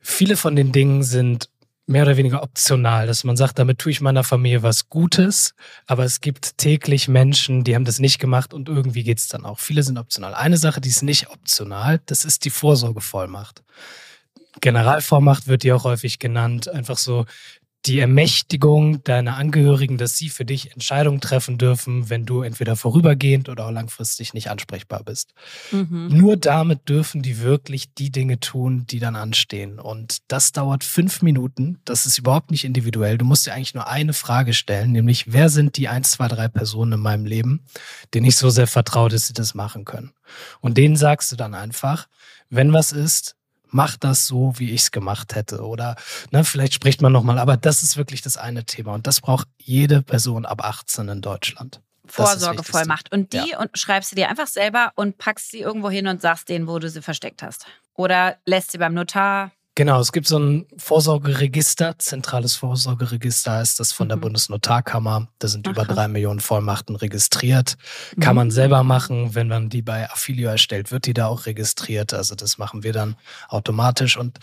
viele 0.00 0.36
von 0.36 0.56
den 0.56 0.72
Dingen 0.72 1.02
sind 1.02 1.50
mehr 1.86 2.02
oder 2.02 2.16
weniger 2.16 2.42
optional, 2.42 3.06
dass 3.06 3.24
man 3.24 3.36
sagt, 3.36 3.58
damit 3.58 3.78
tue 3.78 3.92
ich 3.92 4.00
meiner 4.00 4.24
Familie 4.24 4.62
was 4.62 4.88
Gutes, 4.88 5.54
aber 5.86 6.04
es 6.04 6.20
gibt 6.20 6.58
täglich 6.58 7.06
Menschen, 7.08 7.62
die 7.62 7.74
haben 7.74 7.84
das 7.84 8.00
nicht 8.00 8.18
gemacht 8.18 8.52
und 8.52 8.68
irgendwie 8.68 9.04
geht 9.04 9.18
es 9.18 9.28
dann 9.28 9.44
auch. 9.44 9.60
Viele 9.60 9.82
sind 9.82 9.96
optional. 9.96 10.34
Eine 10.34 10.56
Sache, 10.56 10.80
die 10.80 10.88
ist 10.88 11.02
nicht 11.02 11.30
optional, 11.30 12.00
das 12.06 12.24
ist 12.24 12.44
die 12.44 12.50
Vorsorgevollmacht. 12.50 13.62
Generalvormacht 14.60 15.46
wird 15.46 15.62
die 15.62 15.72
auch 15.72 15.84
häufig 15.84 16.18
genannt. 16.18 16.68
Einfach 16.68 16.96
so 16.96 17.26
die 17.86 18.00
Ermächtigung 18.00 19.02
deiner 19.04 19.36
Angehörigen, 19.36 19.96
dass 19.96 20.16
sie 20.16 20.28
für 20.28 20.44
dich 20.44 20.72
Entscheidungen 20.72 21.20
treffen 21.20 21.58
dürfen, 21.58 22.10
wenn 22.10 22.26
du 22.26 22.42
entweder 22.42 22.76
vorübergehend 22.76 23.48
oder 23.48 23.66
auch 23.66 23.70
langfristig 23.70 24.34
nicht 24.34 24.50
ansprechbar 24.50 25.02
bist. 25.04 25.34
Mhm. 25.70 26.08
Nur 26.10 26.36
damit 26.36 26.88
dürfen 26.88 27.22
die 27.22 27.40
wirklich 27.40 27.94
die 27.94 28.10
Dinge 28.10 28.40
tun, 28.40 28.86
die 28.88 28.98
dann 28.98 29.16
anstehen. 29.16 29.78
Und 29.78 30.18
das 30.28 30.52
dauert 30.52 30.84
fünf 30.84 31.22
Minuten. 31.22 31.78
Das 31.84 32.06
ist 32.06 32.18
überhaupt 32.18 32.50
nicht 32.50 32.64
individuell. 32.64 33.18
Du 33.18 33.24
musst 33.24 33.46
dir 33.46 33.54
eigentlich 33.54 33.74
nur 33.74 33.88
eine 33.88 34.12
Frage 34.12 34.52
stellen, 34.54 34.92
nämlich 34.92 35.32
wer 35.32 35.48
sind 35.48 35.76
die 35.76 35.88
eins, 35.88 36.12
zwei, 36.12 36.28
drei 36.28 36.48
Personen 36.48 36.94
in 36.94 37.00
meinem 37.00 37.24
Leben, 37.24 37.64
denen 38.14 38.26
ich 38.26 38.36
so 38.36 38.50
sehr 38.50 38.66
vertraue, 38.66 39.08
dass 39.08 39.26
sie 39.28 39.34
das 39.34 39.54
machen 39.54 39.84
können. 39.84 40.12
Und 40.60 40.76
denen 40.76 40.96
sagst 40.96 41.30
du 41.30 41.36
dann 41.36 41.54
einfach, 41.54 42.08
wenn 42.50 42.72
was 42.72 42.92
ist, 42.92 43.36
mach 43.76 43.96
das 43.96 44.26
so, 44.26 44.54
wie 44.56 44.72
ich 44.72 44.80
es 44.82 44.90
gemacht 44.90 45.36
hätte. 45.36 45.64
Oder 45.64 45.94
ne, 46.32 46.44
vielleicht 46.44 46.74
spricht 46.74 47.02
man 47.02 47.12
nochmal, 47.12 47.38
aber 47.38 47.56
das 47.56 47.82
ist 47.82 47.96
wirklich 47.96 48.22
das 48.22 48.36
eine 48.36 48.64
Thema. 48.64 48.94
Und 48.94 49.06
das 49.06 49.20
braucht 49.20 49.46
jede 49.58 50.02
Person 50.02 50.46
ab 50.46 50.64
18 50.64 51.08
in 51.08 51.20
Deutschland. 51.20 51.80
Vorsorgevollmacht. 52.06 53.12
Und 53.12 53.32
die 53.34 53.50
ja. 53.50 53.60
und 53.60 53.76
schreibst 53.78 54.10
du 54.10 54.16
dir 54.16 54.28
einfach 54.28 54.46
selber 54.46 54.92
und 54.96 55.18
packst 55.18 55.50
sie 55.50 55.60
irgendwo 55.60 55.90
hin 55.90 56.08
und 56.08 56.22
sagst 56.22 56.48
denen, 56.48 56.66
wo 56.66 56.78
du 56.78 56.88
sie 56.88 57.02
versteckt 57.02 57.42
hast. 57.42 57.66
Oder 57.94 58.38
lässt 58.46 58.72
sie 58.72 58.78
beim 58.78 58.94
Notar 58.94 59.52
Genau, 59.76 60.00
es 60.00 60.10
gibt 60.10 60.26
so 60.26 60.38
ein 60.38 60.66
Vorsorgeregister, 60.78 61.98
zentrales 61.98 62.56
Vorsorgeregister 62.56 63.60
ist 63.60 63.78
das 63.78 63.92
von 63.92 64.08
der 64.08 64.16
mhm. 64.16 64.22
Bundesnotarkammer. 64.22 65.28
Da 65.38 65.48
sind 65.48 65.68
Ach, 65.68 65.72
über 65.72 65.84
drei 65.84 66.08
Millionen 66.08 66.40
Vollmachten 66.40 66.96
registriert. 66.96 67.76
Kann 68.18 68.32
mhm. 68.32 68.36
man 68.36 68.50
selber 68.50 68.82
machen. 68.84 69.34
Wenn 69.34 69.48
man 69.48 69.68
die 69.68 69.82
bei 69.82 70.10
Affilio 70.10 70.48
erstellt, 70.48 70.92
wird 70.92 71.04
die 71.04 71.12
da 71.12 71.26
auch 71.26 71.44
registriert. 71.44 72.14
Also 72.14 72.34
das 72.34 72.56
machen 72.56 72.84
wir 72.84 72.94
dann 72.94 73.16
automatisch. 73.50 74.16
Und 74.16 74.38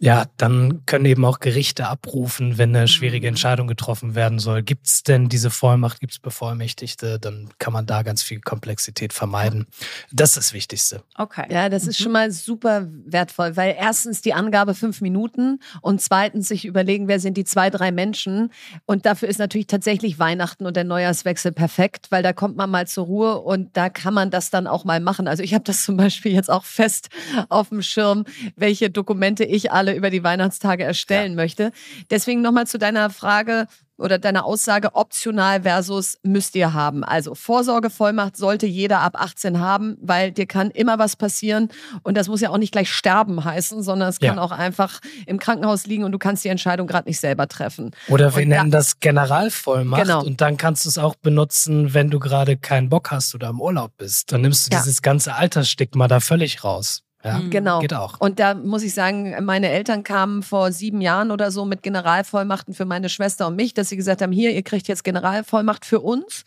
ja, 0.00 0.26
dann 0.36 0.86
können 0.86 1.04
eben 1.06 1.24
auch 1.24 1.40
Gerichte 1.40 1.88
abrufen, 1.88 2.56
wenn 2.56 2.74
eine 2.74 2.86
schwierige 2.86 3.26
mhm. 3.26 3.30
Entscheidung 3.30 3.66
getroffen 3.66 4.14
werden 4.14 4.38
soll. 4.38 4.62
Gibt 4.62 4.86
es 4.86 5.02
denn 5.02 5.28
diese 5.28 5.50
Vollmacht, 5.50 5.98
gibt 6.00 6.12
es 6.12 6.18
Bevollmächtigte, 6.20 7.18
dann 7.18 7.48
kann 7.58 7.72
man 7.72 7.86
da 7.86 8.02
ganz 8.02 8.22
viel 8.22 8.40
Komplexität 8.40 9.12
vermeiden. 9.12 9.66
Das 10.12 10.30
ist 10.30 10.36
das 10.36 10.52
Wichtigste. 10.52 11.02
Okay. 11.16 11.46
Ja, 11.50 11.68
das 11.68 11.86
ist 11.86 11.98
mhm. 11.98 12.02
schon 12.04 12.12
mal 12.12 12.30
super 12.30 12.86
wertvoll, 13.06 13.56
weil 13.56 13.74
erstens 13.76 14.22
die 14.22 14.34
Angabe 14.34 14.74
fünf 14.74 15.00
Minuten 15.00 15.58
und 15.82 16.00
zweitens 16.00 16.48
sich 16.48 16.64
überlegen, 16.64 17.08
wer 17.08 17.18
sind 17.18 17.36
die 17.36 17.44
zwei, 17.44 17.68
drei 17.68 17.90
Menschen. 17.90 18.52
Und 18.86 19.04
dafür 19.04 19.28
ist 19.28 19.38
natürlich 19.38 19.66
tatsächlich 19.66 20.18
Weihnachten 20.20 20.64
und 20.64 20.76
der 20.76 20.84
Neujahrswechsel 20.84 21.50
perfekt, 21.50 22.06
weil 22.10 22.22
da 22.22 22.32
kommt 22.32 22.56
man 22.56 22.70
mal 22.70 22.86
zur 22.86 23.06
Ruhe 23.06 23.40
und 23.40 23.76
da 23.76 23.88
kann 23.88 24.14
man 24.14 24.30
das 24.30 24.50
dann 24.50 24.68
auch 24.68 24.84
mal 24.84 25.00
machen. 25.00 25.26
Also 25.26 25.42
ich 25.42 25.54
habe 25.54 25.64
das 25.64 25.84
zum 25.84 25.96
Beispiel 25.96 26.32
jetzt 26.32 26.50
auch 26.50 26.64
fest 26.64 27.08
auf 27.48 27.70
dem 27.70 27.82
Schirm, 27.82 28.24
welche 28.54 28.90
Dokumente 28.90 29.44
ich 29.44 29.72
alle 29.72 29.87
alle 29.88 29.96
über 29.96 30.10
die 30.10 30.22
Weihnachtstage 30.22 30.84
erstellen 30.84 31.32
ja. 31.32 31.36
möchte. 31.36 31.72
Deswegen 32.10 32.42
nochmal 32.42 32.66
zu 32.66 32.78
deiner 32.78 33.10
Frage 33.10 33.66
oder 33.96 34.18
deiner 34.20 34.44
Aussage 34.44 34.94
optional 34.94 35.62
versus 35.62 36.18
müsst 36.22 36.54
ihr 36.54 36.72
haben. 36.72 37.02
Also 37.02 37.34
Vorsorgevollmacht 37.34 38.36
sollte 38.36 38.64
jeder 38.66 39.00
ab 39.00 39.20
18 39.20 39.58
haben, 39.58 39.96
weil 40.00 40.30
dir 40.30 40.46
kann 40.46 40.70
immer 40.70 41.00
was 41.00 41.16
passieren 41.16 41.68
und 42.04 42.16
das 42.16 42.28
muss 42.28 42.40
ja 42.40 42.50
auch 42.50 42.58
nicht 42.58 42.70
gleich 42.70 42.92
sterben 42.92 43.44
heißen, 43.44 43.82
sondern 43.82 44.08
es 44.08 44.20
kann 44.20 44.36
ja. 44.36 44.42
auch 44.42 44.52
einfach 44.52 45.00
im 45.26 45.40
Krankenhaus 45.40 45.86
liegen 45.86 46.04
und 46.04 46.12
du 46.12 46.18
kannst 46.18 46.44
die 46.44 46.48
Entscheidung 46.48 46.86
gerade 46.86 47.08
nicht 47.08 47.18
selber 47.18 47.48
treffen. 47.48 47.90
Oder 48.06 48.36
wir 48.36 48.42
und 48.44 48.50
nennen 48.50 48.70
da, 48.70 48.78
das 48.78 49.00
Generalvollmacht 49.00 50.02
genau. 50.02 50.24
und 50.24 50.40
dann 50.40 50.56
kannst 50.56 50.84
du 50.84 50.90
es 50.90 50.98
auch 50.98 51.16
benutzen, 51.16 51.92
wenn 51.92 52.08
du 52.08 52.20
gerade 52.20 52.56
keinen 52.56 52.88
Bock 52.90 53.10
hast 53.10 53.34
oder 53.34 53.48
im 53.48 53.60
Urlaub 53.60 53.96
bist. 53.96 54.30
Dann 54.30 54.42
nimmst 54.42 54.68
du 54.68 54.76
ja. 54.76 54.80
dieses 54.80 55.02
ganze 55.02 55.34
Altersstigma 55.34 56.06
da 56.06 56.20
völlig 56.20 56.62
raus. 56.62 57.02
Ja, 57.24 57.38
mhm. 57.38 57.50
genau. 57.50 57.80
Geht 57.80 57.94
auch. 57.94 58.20
Und 58.20 58.38
da 58.38 58.54
muss 58.54 58.82
ich 58.82 58.94
sagen, 58.94 59.44
meine 59.44 59.70
Eltern 59.70 60.04
kamen 60.04 60.42
vor 60.42 60.70
sieben 60.72 61.00
Jahren 61.00 61.30
oder 61.30 61.50
so 61.50 61.64
mit 61.64 61.82
Generalvollmachten 61.82 62.74
für 62.74 62.84
meine 62.84 63.08
Schwester 63.08 63.48
und 63.48 63.56
mich, 63.56 63.74
dass 63.74 63.88
sie 63.88 63.96
gesagt 63.96 64.22
haben, 64.22 64.32
hier, 64.32 64.52
ihr 64.52 64.62
kriegt 64.62 64.88
jetzt 64.88 65.04
Generalvollmacht 65.04 65.84
für 65.84 66.00
uns. 66.00 66.44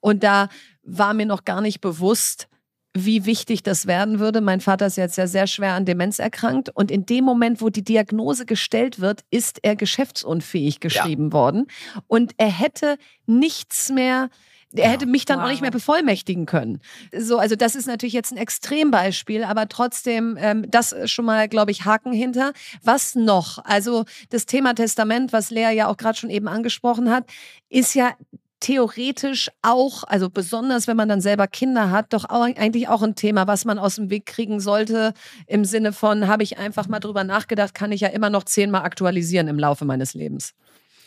Und 0.00 0.22
da 0.22 0.48
war 0.82 1.14
mir 1.14 1.26
noch 1.26 1.44
gar 1.44 1.60
nicht 1.60 1.80
bewusst, 1.80 2.48
wie 2.92 3.24
wichtig 3.24 3.62
das 3.62 3.86
werden 3.86 4.18
würde. 4.18 4.40
Mein 4.40 4.60
Vater 4.60 4.86
ist 4.86 4.96
jetzt 4.96 5.16
ja 5.16 5.26
sehr 5.26 5.46
schwer 5.46 5.74
an 5.74 5.84
Demenz 5.84 6.18
erkrankt 6.18 6.70
und 6.70 6.90
in 6.90 7.06
dem 7.06 7.24
Moment, 7.24 7.60
wo 7.60 7.68
die 7.68 7.84
Diagnose 7.84 8.46
gestellt 8.46 8.98
wird, 9.00 9.20
ist 9.30 9.60
er 9.62 9.76
geschäftsunfähig 9.76 10.80
geschrieben 10.80 11.26
ja. 11.26 11.32
worden 11.32 11.66
und 12.08 12.32
er 12.36 12.50
hätte 12.50 12.96
nichts 13.26 13.90
mehr 13.90 14.28
er 14.72 14.84
ja, 14.84 14.90
hätte 14.90 15.06
mich 15.06 15.24
dann 15.24 15.38
wow. 15.38 15.46
auch 15.46 15.50
nicht 15.50 15.62
mehr 15.62 15.70
bevollmächtigen 15.70 16.46
können. 16.46 16.80
So, 17.16 17.38
also 17.38 17.56
das 17.56 17.74
ist 17.74 17.86
natürlich 17.86 18.12
jetzt 18.12 18.32
ein 18.32 18.36
Extrembeispiel, 18.36 19.42
aber 19.42 19.68
trotzdem, 19.68 20.36
ähm, 20.38 20.70
das 20.70 20.94
schon 21.06 21.24
mal, 21.24 21.48
glaube 21.48 21.72
ich, 21.72 21.84
Haken 21.84 22.12
hinter. 22.12 22.52
Was 22.82 23.14
noch? 23.14 23.58
Also 23.64 24.04
das 24.28 24.46
Thema 24.46 24.74
Testament, 24.74 25.32
was 25.32 25.50
Lea 25.50 25.72
ja 25.74 25.88
auch 25.88 25.96
gerade 25.96 26.18
schon 26.18 26.30
eben 26.30 26.46
angesprochen 26.46 27.10
hat, 27.10 27.24
ist 27.68 27.94
ja 27.94 28.12
theoretisch 28.60 29.50
auch, 29.62 30.04
also 30.04 30.28
besonders 30.28 30.86
wenn 30.86 30.96
man 30.96 31.08
dann 31.08 31.22
selber 31.22 31.48
Kinder 31.48 31.90
hat, 31.90 32.12
doch 32.12 32.26
auch, 32.28 32.42
eigentlich 32.42 32.88
auch 32.88 33.02
ein 33.02 33.14
Thema, 33.14 33.46
was 33.46 33.64
man 33.64 33.78
aus 33.78 33.96
dem 33.96 34.10
Weg 34.10 34.26
kriegen 34.26 34.60
sollte. 34.60 35.14
Im 35.46 35.64
Sinne 35.64 35.92
von, 35.92 36.28
habe 36.28 36.42
ich 36.42 36.58
einfach 36.58 36.86
mal 36.86 37.00
drüber 37.00 37.24
nachgedacht, 37.24 37.74
kann 37.74 37.90
ich 37.90 38.02
ja 38.02 38.08
immer 38.08 38.30
noch 38.30 38.44
zehnmal 38.44 38.82
aktualisieren 38.82 39.48
im 39.48 39.58
Laufe 39.58 39.84
meines 39.84 40.14
Lebens. 40.14 40.54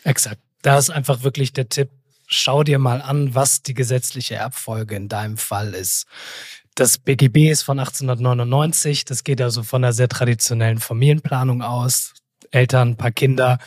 Exakt. 0.03 0.41
Da 0.63 0.77
ist 0.77 0.89
einfach 0.89 1.23
wirklich 1.23 1.53
der 1.53 1.69
Tipp, 1.69 1.89
schau 2.33 2.63
dir 2.63 2.79
mal 2.79 3.01
an, 3.01 3.35
was 3.35 3.61
die 3.61 3.73
gesetzliche 3.73 4.35
Erbfolge 4.35 4.95
in 4.95 5.09
deinem 5.09 5.37
Fall 5.37 5.73
ist. 5.73 6.05
Das 6.75 6.97
BGB 6.97 7.51
ist 7.51 7.61
von 7.61 7.79
1899, 7.79 9.05
das 9.05 9.23
geht 9.23 9.41
also 9.41 9.63
von 9.63 9.83
einer 9.83 9.93
sehr 9.93 10.09
traditionellen 10.09 10.79
Familienplanung 10.79 11.61
aus. 11.61 12.13
Eltern, 12.51 12.97
paar 12.97 13.11
Kinder, 13.11 13.57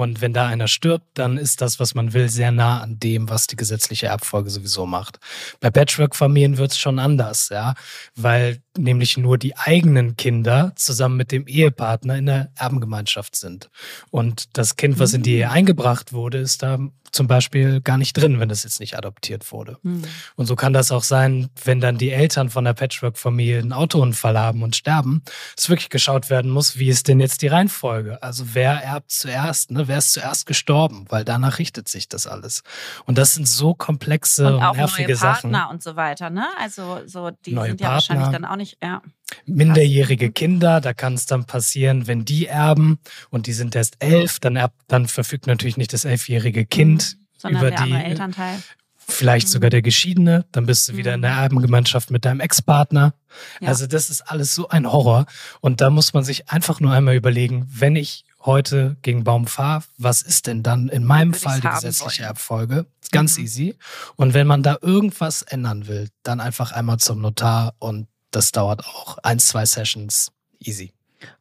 und 0.00 0.22
wenn 0.22 0.32
da 0.32 0.46
einer 0.46 0.66
stirbt, 0.66 1.04
dann 1.12 1.36
ist 1.36 1.60
das, 1.60 1.78
was 1.78 1.94
man 1.94 2.14
will, 2.14 2.30
sehr 2.30 2.52
nah 2.52 2.80
an 2.80 2.98
dem, 2.98 3.28
was 3.28 3.46
die 3.46 3.56
gesetzliche 3.56 4.06
Erbfolge 4.06 4.48
sowieso 4.48 4.86
macht. 4.86 5.18
Bei 5.60 5.70
Patchwork-Familien 5.70 6.56
wird 6.56 6.70
es 6.70 6.78
schon 6.78 6.98
anders, 6.98 7.50
ja, 7.50 7.74
weil 8.14 8.62
nämlich 8.78 9.18
nur 9.18 9.36
die 9.36 9.58
eigenen 9.58 10.16
Kinder 10.16 10.72
zusammen 10.76 11.18
mit 11.18 11.32
dem 11.32 11.46
Ehepartner 11.46 12.16
in 12.16 12.24
der 12.24 12.50
Erbengemeinschaft 12.56 13.36
sind. 13.36 13.68
Und 14.10 14.56
das 14.56 14.76
Kind, 14.76 14.98
was 14.98 15.12
in 15.12 15.22
die 15.22 15.34
Ehe 15.34 15.50
eingebracht 15.50 16.14
wurde, 16.14 16.38
ist 16.38 16.62
da 16.62 16.78
zum 17.12 17.26
Beispiel 17.26 17.80
gar 17.80 17.98
nicht 17.98 18.16
drin, 18.16 18.40
wenn 18.40 18.48
das 18.48 18.64
jetzt 18.64 18.80
nicht 18.80 18.96
adoptiert 18.96 19.50
wurde. 19.52 19.78
Mhm. 19.82 20.04
Und 20.36 20.46
so 20.46 20.56
kann 20.56 20.72
das 20.72 20.92
auch 20.92 21.02
sein, 21.02 21.48
wenn 21.64 21.80
dann 21.80 21.98
die 21.98 22.10
Eltern 22.10 22.50
von 22.50 22.64
der 22.64 22.74
Patchwork-Familie 22.74 23.58
einen 23.58 23.72
Autounfall 23.72 24.38
haben 24.38 24.62
und 24.62 24.76
sterben, 24.76 25.22
dass 25.56 25.68
wirklich 25.68 25.90
geschaut 25.90 26.30
werden 26.30 26.50
muss, 26.50 26.78
wie 26.78 26.88
ist 26.88 27.08
denn 27.08 27.20
jetzt 27.20 27.42
die 27.42 27.48
Reihenfolge? 27.48 28.22
Also 28.22 28.54
wer 28.54 28.72
erbt 28.82 29.10
zuerst, 29.10 29.70
ne? 29.70 29.88
wer 29.88 29.98
ist 29.98 30.12
zuerst 30.12 30.46
gestorben? 30.46 31.06
Weil 31.08 31.24
danach 31.24 31.58
richtet 31.58 31.88
sich 31.88 32.08
das 32.08 32.26
alles. 32.26 32.62
Und 33.06 33.18
das 33.18 33.34
sind 33.34 33.46
so 33.48 33.74
komplexe 33.74 34.54
und, 34.54 34.62
auch 34.62 34.76
nervige 34.76 35.08
neue 35.08 35.16
Partner 35.18 35.58
Sachen. 35.58 35.70
und 35.70 35.82
so 35.82 35.96
weiter, 35.96 36.30
ne? 36.30 36.46
Also 36.58 37.00
so 37.06 37.30
die 37.30 37.52
neue 37.52 37.68
sind 37.68 37.80
ja 37.80 37.88
Partner, 37.88 37.94
wahrscheinlich 37.94 38.28
dann 38.28 38.44
auch 38.44 38.56
nicht, 38.56 38.78
ja. 38.82 39.02
Minderjährige 39.46 40.28
mhm. 40.28 40.34
Kinder, 40.34 40.80
da 40.80 40.92
kann 40.92 41.14
es 41.14 41.26
dann 41.26 41.44
passieren, 41.44 42.06
wenn 42.06 42.24
die 42.24 42.46
erben 42.46 42.98
und 43.30 43.46
die 43.46 43.52
sind 43.52 43.74
erst 43.74 43.96
elf, 44.00 44.40
dann 44.40 44.56
erbt, 44.56 44.76
dann 44.88 45.06
verfügt 45.08 45.46
natürlich 45.46 45.76
nicht 45.76 45.92
das 45.92 46.04
elfjährige 46.04 46.66
Kind 46.66 47.16
sondern 47.38 47.66
über 47.66 47.84
die, 47.84 47.92
Elternteil. 47.92 48.62
Vielleicht 48.96 49.48
mhm. 49.48 49.52
sogar 49.52 49.70
der 49.70 49.82
Geschiedene, 49.82 50.46
dann 50.52 50.66
bist 50.66 50.88
du 50.88 50.96
wieder 50.96 51.14
in 51.14 51.22
der 51.22 51.32
mhm. 51.32 51.38
Erbengemeinschaft 51.38 52.10
mit 52.10 52.24
deinem 52.24 52.40
Ex-Partner. 52.40 53.14
Ja. 53.60 53.68
Also 53.68 53.86
das 53.86 54.10
ist 54.10 54.22
alles 54.22 54.54
so 54.54 54.68
ein 54.68 54.90
Horror. 54.90 55.26
Und 55.60 55.80
da 55.80 55.90
muss 55.90 56.12
man 56.14 56.22
sich 56.22 56.50
einfach 56.50 56.80
nur 56.80 56.92
einmal 56.92 57.16
überlegen, 57.16 57.66
wenn 57.68 57.96
ich 57.96 58.24
heute 58.44 58.96
gegen 59.02 59.24
Baum 59.24 59.46
fahre, 59.46 59.84
was 59.98 60.22
ist 60.22 60.46
denn 60.46 60.62
dann 60.62 60.88
in 60.88 61.04
meinem 61.04 61.34
Fall 61.34 61.60
die 61.60 61.68
gesetzliche 61.68 62.22
wollen. 62.22 62.28
Erbfolge? 62.28 62.86
Ganz 63.10 63.36
mhm. 63.36 63.44
easy. 63.44 63.76
Und 64.16 64.34
wenn 64.34 64.46
man 64.46 64.62
da 64.62 64.78
irgendwas 64.80 65.42
ändern 65.42 65.88
will, 65.88 66.08
dann 66.22 66.40
einfach 66.40 66.72
einmal 66.72 66.98
zum 66.98 67.20
Notar 67.20 67.74
und 67.78 68.06
das 68.30 68.52
dauert 68.52 68.84
auch 68.84 69.18
ein, 69.22 69.38
zwei 69.38 69.66
Sessions. 69.66 70.32
Easy. 70.58 70.92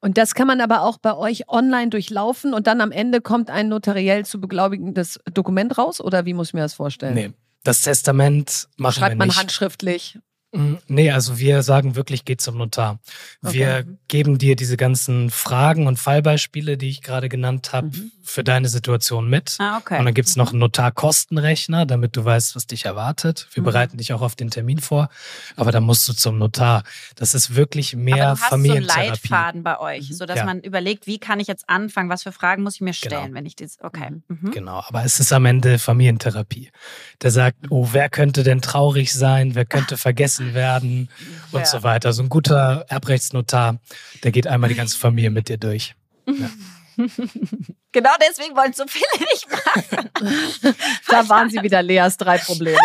Und 0.02 0.18
das 0.18 0.36
kann 0.36 0.48
man 0.48 0.62
aber 0.62 0.82
auch 0.82 0.98
bei 0.98 1.16
euch 1.16 1.48
online 1.50 1.90
durchlaufen 1.90 2.54
und 2.54 2.68
dann 2.68 2.82
am 2.82 2.92
Ende 2.92 3.22
kommt 3.22 3.50
ein 3.50 3.70
notariell 3.70 4.26
zu 4.26 4.42
beglaubigendes 4.42 5.20
Dokument 5.34 5.78
raus 5.78 6.02
oder 6.02 6.26
wie 6.26 6.34
muss 6.34 6.50
ich 6.50 6.54
mir 6.54 6.62
das 6.62 6.74
vorstellen? 6.74 7.14
Nee, 7.14 7.32
das 7.64 7.82
Testament 7.82 8.68
machen 8.78 9.00
Schreibt 9.00 9.18
wir 9.18 9.26
nicht. 9.26 9.34
Schreibt 9.34 9.38
man 9.38 9.44
handschriftlich? 9.44 10.20
Mm, 10.52 10.76
nee, 10.88 11.12
also 11.12 11.38
wir 11.38 11.62
sagen 11.62 11.96
wirklich, 11.96 12.26
geh 12.26 12.36
zum 12.36 12.58
Notar. 12.58 13.00
Okay. 13.44 13.54
Wir 13.54 13.86
geben 14.08 14.40
dir 14.40 14.56
diese 14.56 14.78
ganzen 14.78 15.30
Fragen 15.30 15.86
und 15.86 16.00
Fallbeispiele, 16.00 16.76
die 16.76 16.90
ich 16.90 17.04
gerade 17.04 17.30
genannt 17.30 17.72
habe, 17.72 17.88
mhm. 17.88 18.12
für 18.24 18.44
deine 18.44 18.68
Situation 18.68 19.30
mit. 19.30 19.58
Ah, 19.60 19.78
okay. 19.78 20.00
Und 20.00 20.06
dann 20.06 20.14
gibt's 20.16 20.36
noch 20.36 20.50
einen 20.50 20.60
Notarkostenrechner, 20.60 21.86
damit 21.86 22.16
du 22.16 22.26
weißt, 22.26 22.56
was 22.56 22.66
dich 22.66 22.86
erwartet. 22.86 23.48
Wir 23.54 23.62
mhm. 23.62 23.66
bereiten 23.66 23.98
dich 23.98 24.12
auch 24.12 24.22
auf 24.22 24.36
den 24.36 24.50
Termin 24.50 24.80
vor, 24.80 25.10
aber 25.56 25.72
dann 25.72 25.84
musst 25.84 26.10
du 26.10 26.14
zum 26.14 26.40
Notar. 26.40 26.84
Das 27.16 27.36
ist 27.36 27.56
wirklich 27.56 27.96
mehr 27.96 28.30
aber 28.30 28.36
du 28.36 28.42
hast 28.42 28.50
Familientherapie. 28.50 28.98
So 28.98 29.02
einen 29.02 29.12
Leitfaden 29.12 29.64
bei 29.64 29.80
euch, 29.80 30.10
mhm. 30.10 30.14
sodass 30.16 30.38
ja. 30.38 30.46
man 30.46 30.62
überlegt, 30.62 31.06
wie 31.06 31.20
kann 31.20 31.40
ich 31.40 31.48
jetzt 31.48 31.70
anfangen, 31.70 32.10
was 32.10 32.24
für 32.24 32.32
Fragen 32.32 32.64
muss 32.64 32.76
ich 32.76 32.82
mir 32.82 32.94
stellen, 32.94 33.26
genau. 33.26 33.36
wenn 33.36 33.46
ich 33.46 33.56
das. 33.56 33.78
Okay. 33.82 34.10
Mhm. 34.10 34.24
mhm. 34.28 34.52
Genau, 34.52 34.84
aber 34.88 35.04
es 35.04 35.20
ist 35.20 35.32
am 35.32 35.46
Ende 35.46 35.78
Familientherapie. 35.78 36.72
Der 37.22 37.30
sagt, 37.30 37.70
oh, 37.70 37.90
wer 37.92 38.10
könnte 38.10 38.42
denn 38.42 38.62
traurig 38.62 39.14
sein? 39.14 39.54
Wer 39.54 39.66
könnte 39.66 39.96
vergessen? 39.96 40.39
Entlassen 40.40 40.54
werden 40.54 41.10
und 41.52 41.60
ja. 41.60 41.66
so 41.66 41.84
weiter. 41.84 42.14
So 42.14 42.24
ein 42.24 42.30
guter 42.30 42.86
Erbrechtsnotar, 42.88 43.80
der 44.24 44.32
geht 44.32 44.48
einmal 44.48 44.70
die 44.70 44.76
ganze 44.76 44.98
Familie 44.98 45.30
mit 45.30 45.50
dir 45.50 45.58
durch. 45.58 45.96
Ja. 46.28 46.48
Genau 47.92 48.12
deswegen 48.22 48.56
wollen 48.56 48.74
so 48.74 48.86
viele 48.88 49.06
nicht 49.32 49.48
machen. 49.50 50.12
da 51.08 51.28
waren 51.28 51.50
sie 51.50 51.62
wieder 51.64 51.82
Leas 51.82 52.18
drei 52.18 52.38
Probleme. 52.38 52.78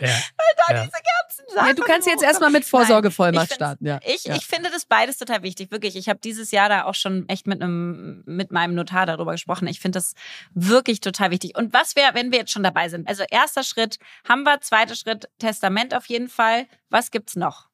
Ja. 0.00 0.08
Weil 0.08 0.54
da 0.66 0.74
ja. 0.74 0.82
diese 0.82 0.92
ganzen 0.92 1.54
Sachen. 1.54 1.68
Ja, 1.68 1.72
du 1.72 1.82
kannst 1.82 2.06
jetzt 2.06 2.22
erstmal 2.22 2.50
mit 2.50 2.64
Vorsorgevollmacht 2.64 3.54
starten. 3.54 3.86
Ja. 3.86 4.00
Ich, 4.04 4.28
ich 4.28 4.46
finde 4.46 4.70
das 4.70 4.84
beides 4.84 5.16
total 5.16 5.42
wichtig. 5.42 5.70
Wirklich. 5.70 5.96
Ich 5.96 6.08
habe 6.08 6.18
dieses 6.22 6.50
Jahr 6.50 6.68
da 6.68 6.84
auch 6.84 6.94
schon 6.94 7.28
echt 7.28 7.46
mit 7.46 7.62
einem, 7.62 8.22
mit 8.26 8.52
meinem 8.52 8.74
Notar 8.74 9.06
darüber 9.06 9.32
gesprochen. 9.32 9.66
Ich 9.66 9.80
finde 9.80 9.96
das 9.96 10.14
wirklich 10.52 11.00
total 11.00 11.30
wichtig. 11.30 11.56
Und 11.56 11.72
was 11.72 11.96
wäre, 11.96 12.14
wenn 12.14 12.32
wir 12.32 12.40
jetzt 12.40 12.52
schon 12.52 12.64
dabei 12.64 12.88
sind? 12.88 13.08
Also 13.08 13.24
erster 13.30 13.62
Schritt 13.62 13.98
haben 14.28 14.42
wir, 14.42 14.60
zweiter 14.60 14.94
Schritt 14.94 15.28
Testament 15.38 15.94
auf 15.94 16.06
jeden 16.06 16.28
Fall. 16.28 16.66
Was 16.90 17.10
gibt's 17.10 17.34
noch? 17.36 17.68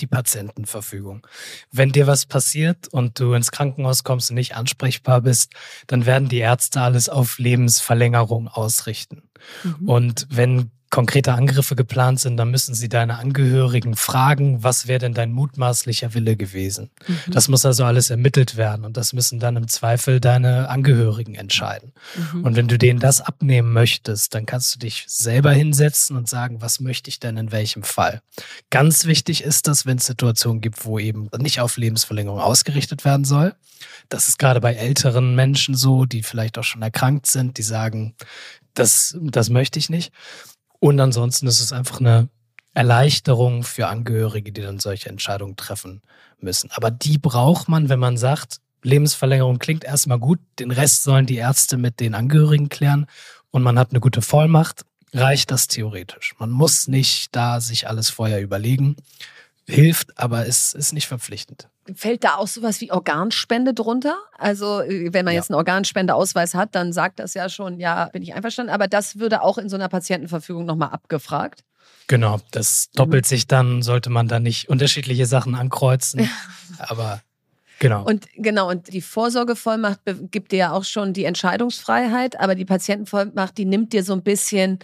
Die 0.00 0.06
Patientenverfügung. 0.06 1.26
Wenn 1.72 1.92
dir 1.92 2.06
was 2.06 2.26
passiert 2.26 2.88
und 2.88 3.18
du 3.18 3.32
ins 3.32 3.50
Krankenhaus 3.50 4.04
kommst 4.04 4.30
und 4.30 4.36
nicht 4.36 4.54
ansprechbar 4.54 5.22
bist, 5.22 5.52
dann 5.86 6.06
werden 6.06 6.28
die 6.28 6.38
Ärzte 6.38 6.80
alles 6.80 7.08
auf 7.08 7.38
Lebensverlängerung 7.38 8.48
ausrichten. 8.48 9.28
Mhm. 9.64 9.88
Und 9.88 10.26
wenn 10.30 10.70
konkrete 10.90 11.34
Angriffe 11.34 11.76
geplant 11.76 12.20
sind, 12.20 12.36
dann 12.36 12.50
müssen 12.50 12.74
sie 12.74 12.88
deine 12.88 13.18
Angehörigen 13.18 13.94
fragen, 13.96 14.62
was 14.62 14.86
wäre 14.86 15.00
denn 15.00 15.14
dein 15.14 15.32
mutmaßlicher 15.32 16.14
Wille 16.14 16.36
gewesen. 16.36 16.90
Mhm. 17.06 17.32
Das 17.32 17.48
muss 17.48 17.66
also 17.66 17.84
alles 17.84 18.10
ermittelt 18.10 18.56
werden 18.56 18.84
und 18.84 18.96
das 18.96 19.12
müssen 19.12 19.38
dann 19.38 19.56
im 19.56 19.68
Zweifel 19.68 20.20
deine 20.20 20.68
Angehörigen 20.68 21.34
entscheiden. 21.34 21.92
Mhm. 22.32 22.44
Und 22.44 22.56
wenn 22.56 22.68
du 22.68 22.78
denen 22.78 23.00
das 23.00 23.20
abnehmen 23.20 23.72
möchtest, 23.72 24.34
dann 24.34 24.46
kannst 24.46 24.74
du 24.74 24.78
dich 24.78 25.04
selber 25.06 25.52
hinsetzen 25.52 26.16
und 26.16 26.28
sagen, 26.28 26.62
was 26.62 26.80
möchte 26.80 27.10
ich 27.10 27.20
denn 27.20 27.36
in 27.36 27.52
welchem 27.52 27.82
Fall. 27.82 28.22
Ganz 28.70 29.04
wichtig 29.04 29.44
ist 29.44 29.68
das, 29.68 29.84
wenn 29.84 29.98
es 29.98 30.06
Situationen 30.06 30.60
gibt, 30.60 30.84
wo 30.84 30.98
eben 30.98 31.28
nicht 31.38 31.60
auf 31.60 31.76
Lebensverlängerung 31.76 32.40
ausgerichtet 32.40 33.04
werden 33.04 33.24
soll. 33.24 33.54
Das 34.08 34.28
ist 34.28 34.38
gerade 34.38 34.60
bei 34.60 34.74
älteren 34.74 35.34
Menschen 35.34 35.74
so, 35.74 36.06
die 36.06 36.22
vielleicht 36.22 36.58
auch 36.58 36.64
schon 36.64 36.82
erkrankt 36.82 37.26
sind, 37.26 37.58
die 37.58 37.62
sagen, 37.62 38.14
das, 38.74 39.16
das 39.20 39.50
möchte 39.50 39.78
ich 39.78 39.90
nicht. 39.90 40.12
Und 40.80 41.00
ansonsten 41.00 41.46
ist 41.46 41.60
es 41.60 41.72
einfach 41.72 42.00
eine 42.00 42.28
Erleichterung 42.74 43.64
für 43.64 43.88
Angehörige, 43.88 44.52
die 44.52 44.62
dann 44.62 44.78
solche 44.78 45.08
Entscheidungen 45.08 45.56
treffen 45.56 46.02
müssen. 46.40 46.70
Aber 46.70 46.90
die 46.90 47.18
braucht 47.18 47.68
man, 47.68 47.88
wenn 47.88 47.98
man 47.98 48.16
sagt, 48.16 48.60
Lebensverlängerung 48.82 49.58
klingt 49.58 49.84
erstmal 49.84 50.18
gut, 50.18 50.38
den 50.58 50.70
Rest 50.70 51.02
sollen 51.02 51.26
die 51.26 51.36
Ärzte 51.36 51.76
mit 51.76 51.98
den 51.98 52.14
Angehörigen 52.14 52.68
klären 52.68 53.06
und 53.50 53.62
man 53.62 53.78
hat 53.78 53.90
eine 53.90 54.00
gute 54.00 54.22
Vollmacht, 54.22 54.84
reicht 55.12 55.50
das 55.50 55.66
theoretisch. 55.66 56.34
Man 56.38 56.50
muss 56.50 56.86
nicht 56.86 57.34
da 57.34 57.60
sich 57.60 57.88
alles 57.88 58.10
vorher 58.10 58.40
überlegen. 58.40 58.96
Hilft, 59.66 60.16
aber 60.18 60.46
es 60.46 60.72
ist 60.72 60.92
nicht 60.92 61.08
verpflichtend. 61.08 61.68
Fällt 61.94 62.24
da 62.24 62.36
auch 62.36 62.46
sowas 62.46 62.80
wie 62.80 62.90
Organspende 62.92 63.74
drunter? 63.74 64.18
Also, 64.36 64.80
äh, 64.80 65.12
wenn 65.12 65.24
man 65.24 65.34
ja. 65.34 65.40
jetzt 65.40 65.50
einen 65.50 65.56
Organspendeausweis 65.56 66.54
hat, 66.54 66.74
dann 66.74 66.92
sagt 66.92 67.18
das 67.18 67.34
ja 67.34 67.48
schon, 67.48 67.80
ja, 67.80 68.06
bin 68.06 68.22
ich 68.22 68.34
einverstanden. 68.34 68.72
Aber 68.72 68.88
das 68.88 69.18
würde 69.18 69.42
auch 69.42 69.58
in 69.58 69.68
so 69.68 69.76
einer 69.76 69.88
Patientenverfügung 69.88 70.64
nochmal 70.64 70.90
abgefragt. 70.90 71.64
Genau, 72.06 72.40
das 72.50 72.90
doppelt 72.94 73.24
mhm. 73.24 73.28
sich 73.28 73.46
dann, 73.46 73.82
sollte 73.82 74.10
man 74.10 74.28
da 74.28 74.40
nicht 74.40 74.68
unterschiedliche 74.68 75.26
Sachen 75.26 75.54
ankreuzen. 75.54 76.28
Aber 76.78 77.20
Genau. 77.80 78.04
Und 78.04 78.26
genau, 78.34 78.68
und 78.68 78.92
die 78.92 79.00
Vorsorgevollmacht 79.00 80.00
gibt 80.30 80.52
dir 80.52 80.58
ja 80.58 80.72
auch 80.72 80.84
schon 80.84 81.12
die 81.12 81.24
Entscheidungsfreiheit, 81.24 82.40
aber 82.40 82.54
die 82.54 82.64
Patientenvollmacht, 82.64 83.56
die 83.56 83.66
nimmt 83.66 83.92
dir 83.92 84.02
so 84.02 84.14
ein 84.14 84.22
bisschen 84.22 84.80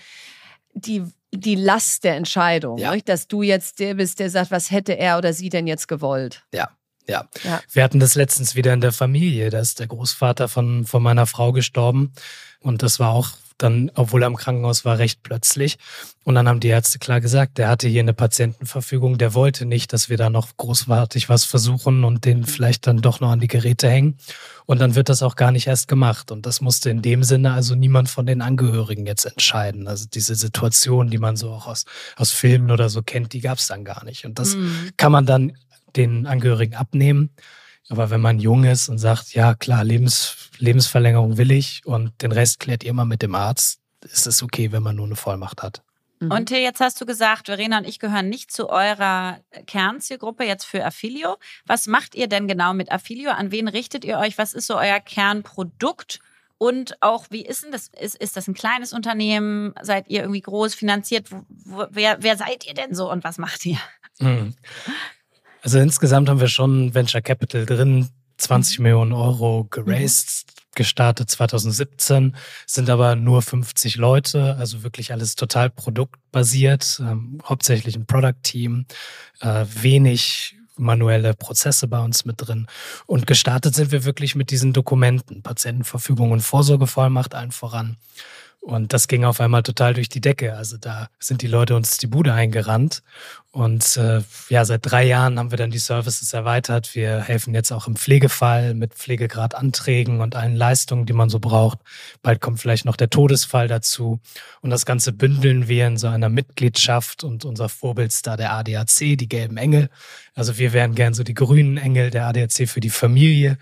die, 0.75 1.03
die 1.33 1.57
Last 1.57 2.05
der 2.05 2.17
Entscheidung, 2.17 2.79
ja. 2.79 2.95
dass 3.05 3.27
du 3.27 3.43
jetzt 3.43 3.81
der 3.81 3.95
bist, 3.95 4.21
der 4.21 4.31
sagt, 4.31 4.53
was 4.53 4.71
hätte 4.71 4.97
er 4.97 5.19
oder 5.19 5.33
sie 5.33 5.49
denn 5.49 5.67
jetzt 5.67 5.89
gewollt. 5.89 6.45
Ja, 6.55 6.71
ja. 7.07 7.29
ja. 7.43 7.61
Wir 7.73 7.85
hatten 7.85 8.01
das 8.01 8.15
letztens 8.15 8.55
wieder 8.55 8.73
in 8.73 8.81
der 8.81 8.93
Familie. 8.93 9.51
Da 9.51 9.61
ist 9.61 9.81
der 9.81 9.87
Großvater 9.87 10.49
von, 10.49 10.85
von 10.87 11.03
meiner 11.03 11.27
Frau 11.27 11.53
gestorben. 11.53 12.13
Und 12.61 12.83
das 12.83 12.99
war 12.99 13.11
auch 13.11 13.31
dann, 13.59 13.91
obwohl 13.95 14.23
er 14.23 14.27
im 14.27 14.37
Krankenhaus 14.37 14.85
war, 14.85 14.99
recht 14.99 15.23
plötzlich. 15.23 15.79
Und 16.25 16.35
dann 16.35 16.49
haben 16.49 16.61
die 16.61 16.69
Ärzte 16.69 16.99
klar 16.99 17.21
gesagt, 17.21 17.59
der 17.59 17.69
hatte 17.69 17.89
hier 17.89 18.01
eine 18.01 18.15
Patientenverfügung, 18.15 19.17
der 19.19 19.35
wollte 19.35 19.65
nicht, 19.65 19.93
dass 19.93 20.09
wir 20.09 20.17
da 20.17 20.29
noch 20.29 20.57
großartig 20.57 21.29
was 21.29 21.45
versuchen 21.45 22.05
und 22.05 22.25
den 22.25 22.45
vielleicht 22.45 22.87
dann 22.87 22.99
doch 23.01 23.21
noch 23.21 23.31
an 23.31 23.41
die 23.41 23.49
Geräte 23.49 23.89
hängen. 23.89 24.19
Und 24.67 24.81
dann 24.81 24.95
wird 24.95 25.09
das 25.09 25.23
auch 25.23 25.37
gar 25.37 25.53
nicht 25.53 25.67
erst 25.67 25.89
gemacht. 25.89 26.33
Und 26.33 26.47
das 26.47 26.61
musste 26.61 26.91
in 26.91 27.03
dem 27.03 27.23
Sinne 27.23 27.53
also 27.53 27.75
niemand 27.75 28.09
von 28.09 28.27
den 28.27 28.43
Angehörigen 28.43 29.07
jetzt 29.07 29.25
entscheiden. 29.25 29.87
Also 29.87 30.07
diese 30.13 30.35
Situation, 30.35 31.11
die 31.11 31.19
man 31.19 31.37
so 31.37 31.51
auch 31.51 31.67
aus, 31.67 31.85
aus 32.17 32.31
Filmen 32.31 32.71
oder 32.71 32.89
so 32.89 33.03
kennt, 33.03 33.33
die 33.33 33.41
gab 33.41 33.59
es 33.59 33.69
dann 33.69 33.85
gar 33.85 34.05
nicht. 34.05 34.25
Und 34.25 34.39
das 34.39 34.57
mhm. 34.57 34.91
kann 34.97 35.13
man 35.13 35.27
dann 35.27 35.53
den 35.97 36.27
Angehörigen 36.27 36.75
abnehmen. 36.75 37.31
Aber 37.89 38.11
wenn 38.11 38.21
man 38.21 38.39
jung 38.39 38.65
ist 38.65 38.89
und 38.89 38.99
sagt, 38.99 39.35
ja 39.35 39.55
klar, 39.55 39.85
Lebens, 39.85 40.51
Lebensverlängerung 40.59 41.37
will 41.37 41.51
ich 41.51 41.83
und 41.85 42.23
den 42.23 42.33
Rest 42.33 42.61
klärt 42.61 42.83
ihr 42.83 42.95
mal 42.95 43.05
mit 43.05 43.23
dem 43.23 43.35
Arzt, 43.35 43.81
ist 44.03 44.27
es 44.27 44.43
okay, 44.43 44.73
wenn 44.73 44.83
man 44.83 44.97
nur 44.97 45.07
eine 45.07 45.17
Vollmacht 45.17 45.63
hat. 45.63 45.83
Mhm. 46.21 46.31
Und 46.31 46.51
jetzt 46.51 46.81
hast 46.81 47.01
du 47.01 47.07
gesagt, 47.07 47.47
Verena 47.47 47.79
und 47.79 47.87
ich 47.87 47.99
gehören 47.99 48.29
nicht 48.29 48.51
zu 48.51 48.69
eurer 48.71 49.41
Kernzielgruppe 49.67 50.45
jetzt 50.45 50.65
für 50.65 50.85
Affilio. 50.85 51.37
Was 51.67 51.87
macht 51.87 52.15
ihr 52.15 52.29
denn 52.29 52.49
genau 52.49 52.73
mit 52.73 52.91
Affilio? 52.91 53.31
An 53.31 53.51
wen 53.51 53.69
richtet 53.69 54.05
ihr 54.05 54.19
euch? 54.19 54.39
Was 54.39 54.55
ist 54.55 54.67
so 54.67 54.77
euer 54.77 55.01
Kernprodukt? 55.01 56.21
Und 56.57 57.03
auch, 57.03 57.27
wie 57.31 57.45
ist 57.45 57.65
denn 57.65 57.73
das? 57.73 57.89
Ist, 57.89 58.15
ist 58.17 58.37
das 58.37 58.47
ein 58.49 58.55
kleines 58.55 58.93
Unternehmen? 58.93 59.75
Seid 59.83 60.09
ihr 60.09 60.21
irgendwie 60.21 60.41
groß 60.41 60.75
finanziert? 60.75 61.31
Wo, 61.31 61.87
wer, 61.91 62.23
wer 62.23 62.37
seid 62.37 62.67
ihr 62.67 62.75
denn 62.75 62.95
so 62.95 63.11
und 63.11 63.25
was 63.25 63.39
macht 63.39 63.67
ihr? 63.67 63.79
Mhm. 64.21 64.55
Also 65.65 65.79
insgesamt 65.79 66.29
haben 66.29 66.41
wir 66.41 66.49
schon 66.49 66.95
Venture 66.95 67.23
Capital 67.23 67.65
drin, 67.65 68.11
20 68.37 68.79
mhm. 68.79 68.83
Millionen 68.83 69.13
Euro 69.15 69.67
geraced, 69.71 70.45
mhm. 70.47 70.61
gestartet 70.75 71.31
2017, 71.31 72.37
sind 72.67 72.91
aber 72.91 73.17
nur 73.17 73.41
50 73.41 73.97
Leute, 73.97 74.57
also 74.57 74.83
wirklich 74.83 75.11
alles 75.11 75.37
total 75.37 75.71
produktbasiert, 75.71 77.01
ähm, 77.01 77.41
hauptsächlich 77.43 77.97
ein 77.97 78.05
Product-Team, 78.05 78.85
äh, 79.41 79.65
wenig 79.75 80.55
manuelle 80.77 81.33
Prozesse 81.33 81.89
bei 81.89 82.01
uns 82.01 82.27
mit 82.27 82.47
drin. 82.47 82.67
Und 83.07 83.27
gestartet 83.27 83.75
sind 83.75 83.91
wir 83.91 84.05
wirklich 84.05 84.35
mit 84.35 84.51
diesen 84.51 84.75
Dokumenten, 84.75 85.43
Patientenverfügung 85.43 86.33
und 86.33 86.43
Vorsorgevollmacht 86.43 87.35
allen 87.35 87.53
voran. 87.53 87.97
Und 88.65 88.95
das 88.95 89.09
ging 89.09 89.27
auf 89.27 89.43
einmal 89.43 89.63
total 89.63 89.93
durch 89.93 90.09
die 90.09 90.23
Decke. 90.23 90.57
Also 90.57 90.79
da 90.79 91.09
sind 91.19 91.43
die 91.43 91.47
Leute 91.47 91.77
uns 91.77 91.99
die 91.99 92.07
Bude 92.07 92.33
eingerannt. 92.33 93.03
Und 93.51 93.99
äh, 93.99 94.23
ja, 94.49 94.65
seit 94.65 94.91
drei 94.91 95.05
Jahren 95.05 95.39
haben 95.39 95.51
wir 95.51 95.59
dann 95.59 95.71
die 95.71 95.79
Services 95.79 96.33
erweitert. 96.33 96.95
Wir 96.95 97.21
helfen 97.21 97.53
jetzt 97.53 97.73
auch 97.73 97.87
im 97.87 97.95
Pflegefall 97.95 98.73
mit 98.73 98.95
Pflegegradanträgen 98.95 100.23
und 100.23 100.35
allen 100.35 100.57
Leistungen, 100.57 101.05
die 101.05 101.13
man 101.13 101.29
so 101.29 101.41
braucht. 101.41 101.79
Bald 102.23 102.41
kommt 102.41 102.59
vielleicht 102.59 102.87
noch 102.87 102.97
der 102.97 103.11
Todesfall 103.11 103.69
dazu. 103.69 104.19
Und 104.63 104.71
das 104.71 104.87
Ganze 104.87 105.13
bündeln 105.13 105.69
wir 105.69 105.87
in 105.87 105.99
so 105.99 106.07
einer 106.07 106.31
Mitgliedschaft 106.31 107.23
und 107.23 107.45
unser 107.45 107.69
Vorbild 107.69 108.13
ist 108.13 108.27
da 108.27 108.39
der 108.39 108.55
ADAC, 108.55 109.19
die 109.19 109.29
gelben 109.29 109.59
Engel. 109.59 109.91
Also 110.35 110.57
wir 110.57 110.73
wären 110.73 110.95
gern 110.95 111.13
so 111.13 111.23
die 111.23 111.35
grünen 111.35 111.77
Engel 111.77 112.11
der 112.11 112.29
ADAC 112.29 112.67
für 112.67 112.81
die 112.81 112.89
Familie. 112.89 113.59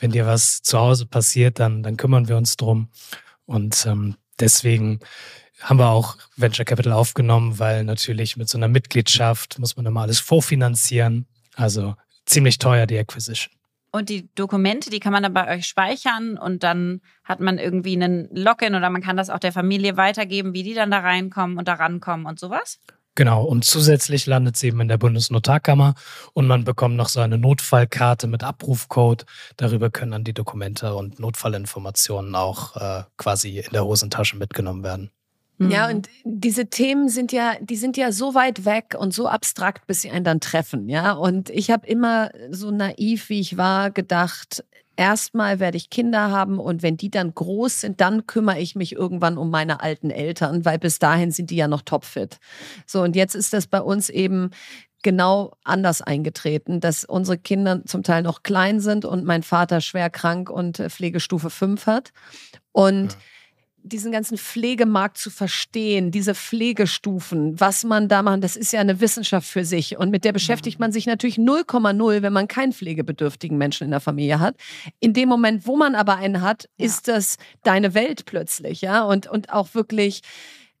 Wenn 0.00 0.12
dir 0.12 0.24
was 0.24 0.62
zu 0.62 0.78
Hause 0.78 1.04
passiert, 1.04 1.58
dann, 1.58 1.82
dann 1.82 1.98
kümmern 1.98 2.26
wir 2.26 2.38
uns 2.38 2.56
drum. 2.56 2.88
Und 3.44 3.84
ähm, 3.86 4.16
deswegen 4.40 5.00
haben 5.60 5.78
wir 5.78 5.88
auch 5.88 6.16
Venture 6.36 6.64
Capital 6.64 6.92
aufgenommen, 6.92 7.58
weil 7.58 7.84
natürlich 7.84 8.36
mit 8.36 8.48
so 8.48 8.58
einer 8.58 8.68
Mitgliedschaft 8.68 9.58
muss 9.58 9.76
man 9.76 9.86
immer 9.86 10.02
alles 10.02 10.20
vorfinanzieren. 10.20 11.26
Also 11.54 11.94
ziemlich 12.26 12.58
teuer 12.58 12.86
die 12.86 12.98
Acquisition. 12.98 13.52
Und 13.92 14.10
die 14.10 14.28
Dokumente, 14.34 14.90
die 14.90 15.00
kann 15.00 15.12
man 15.12 15.22
dann 15.22 15.32
bei 15.32 15.56
euch 15.56 15.66
speichern 15.66 16.36
und 16.36 16.62
dann 16.62 17.00
hat 17.24 17.40
man 17.40 17.58
irgendwie 17.58 17.94
einen 17.94 18.28
Login 18.30 18.74
oder 18.74 18.90
man 18.90 19.00
kann 19.00 19.16
das 19.16 19.30
auch 19.30 19.38
der 19.38 19.52
Familie 19.52 19.96
weitergeben, 19.96 20.52
wie 20.52 20.62
die 20.62 20.74
dann 20.74 20.90
da 20.90 20.98
reinkommen 20.98 21.56
und 21.56 21.66
da 21.66 21.74
rankommen 21.74 22.26
und 22.26 22.38
sowas? 22.38 22.78
Genau, 23.16 23.42
und 23.44 23.64
zusätzlich 23.64 24.26
landet 24.26 24.56
es 24.56 24.62
eben 24.62 24.78
in 24.82 24.88
der 24.88 24.98
Bundesnotarkammer 24.98 25.94
und 26.34 26.46
man 26.46 26.64
bekommt 26.64 26.96
noch 26.96 27.08
so 27.08 27.20
eine 27.20 27.38
Notfallkarte 27.38 28.26
mit 28.26 28.44
Abrufcode. 28.44 29.24
Darüber 29.56 29.88
können 29.90 30.12
dann 30.12 30.24
die 30.24 30.34
Dokumente 30.34 30.94
und 30.94 31.18
Notfallinformationen 31.18 32.34
auch 32.34 32.76
äh, 32.76 33.04
quasi 33.16 33.58
in 33.58 33.72
der 33.72 33.86
Hosentasche 33.86 34.36
mitgenommen 34.36 34.84
werden. 34.84 35.10
Ja, 35.58 35.88
mhm. 35.88 35.96
und 35.96 36.08
diese 36.24 36.66
Themen 36.66 37.08
sind 37.08 37.32
ja, 37.32 37.54
die 37.60 37.76
sind 37.76 37.96
ja 37.96 38.12
so 38.12 38.34
weit 38.34 38.66
weg 38.66 38.94
und 38.98 39.14
so 39.14 39.26
abstrakt, 39.26 39.86
bis 39.86 40.02
sie 40.02 40.10
einen 40.10 40.24
dann 40.24 40.40
treffen, 40.40 40.90
ja. 40.90 41.12
Und 41.12 41.48
ich 41.48 41.70
habe 41.70 41.86
immer 41.86 42.30
so 42.50 42.70
naiv, 42.70 43.30
wie 43.30 43.40
ich 43.40 43.56
war, 43.56 43.90
gedacht, 43.90 44.62
erstmal 44.96 45.60
werde 45.60 45.76
ich 45.76 45.90
Kinder 45.90 46.30
haben 46.30 46.58
und 46.58 46.82
wenn 46.82 46.96
die 46.96 47.10
dann 47.10 47.34
groß 47.34 47.82
sind, 47.82 48.00
dann 48.00 48.26
kümmere 48.26 48.58
ich 48.58 48.74
mich 48.74 48.92
irgendwann 48.92 49.38
um 49.38 49.50
meine 49.50 49.80
alten 49.80 50.10
Eltern, 50.10 50.64
weil 50.64 50.78
bis 50.78 50.98
dahin 50.98 51.30
sind 51.30 51.50
die 51.50 51.56
ja 51.56 51.68
noch 51.68 51.82
topfit. 51.82 52.38
So, 52.86 53.02
und 53.02 53.16
jetzt 53.16 53.34
ist 53.34 53.52
das 53.52 53.66
bei 53.66 53.80
uns 53.80 54.08
eben 54.08 54.50
genau 55.02 55.52
anders 55.62 56.02
eingetreten, 56.02 56.80
dass 56.80 57.04
unsere 57.04 57.38
Kinder 57.38 57.84
zum 57.84 58.02
Teil 58.02 58.22
noch 58.22 58.42
klein 58.42 58.80
sind 58.80 59.04
und 59.04 59.24
mein 59.24 59.42
Vater 59.42 59.80
schwer 59.80 60.10
krank 60.10 60.50
und 60.50 60.80
äh, 60.80 60.90
Pflegestufe 60.90 61.50
5 61.50 61.86
hat. 61.86 62.12
Und 62.72 63.12
ja 63.12 63.18
diesen 63.86 64.12
ganzen 64.12 64.36
Pflegemarkt 64.36 65.18
zu 65.18 65.30
verstehen, 65.30 66.10
diese 66.10 66.34
Pflegestufen, 66.34 67.58
was 67.58 67.84
man 67.84 68.08
da 68.08 68.22
macht, 68.22 68.44
das 68.44 68.56
ist 68.56 68.72
ja 68.72 68.80
eine 68.80 69.00
Wissenschaft 69.00 69.48
für 69.48 69.64
sich. 69.64 69.96
Und 69.96 70.10
mit 70.10 70.24
der 70.24 70.32
beschäftigt 70.32 70.78
man 70.78 70.92
sich 70.92 71.06
natürlich 71.06 71.36
0,0, 71.36 72.22
wenn 72.22 72.32
man 72.32 72.48
keinen 72.48 72.72
pflegebedürftigen 72.72 73.56
Menschen 73.56 73.84
in 73.84 73.90
der 73.90 74.00
Familie 74.00 74.40
hat. 74.40 74.56
In 75.00 75.12
dem 75.12 75.28
Moment, 75.28 75.66
wo 75.66 75.76
man 75.76 75.94
aber 75.94 76.16
einen 76.16 76.42
hat, 76.42 76.68
ja. 76.76 76.86
ist 76.86 77.08
das 77.08 77.36
deine 77.62 77.94
Welt 77.94 78.26
plötzlich, 78.26 78.80
ja. 78.80 79.02
Und, 79.04 79.26
und 79.28 79.52
auch 79.52 79.74
wirklich 79.74 80.22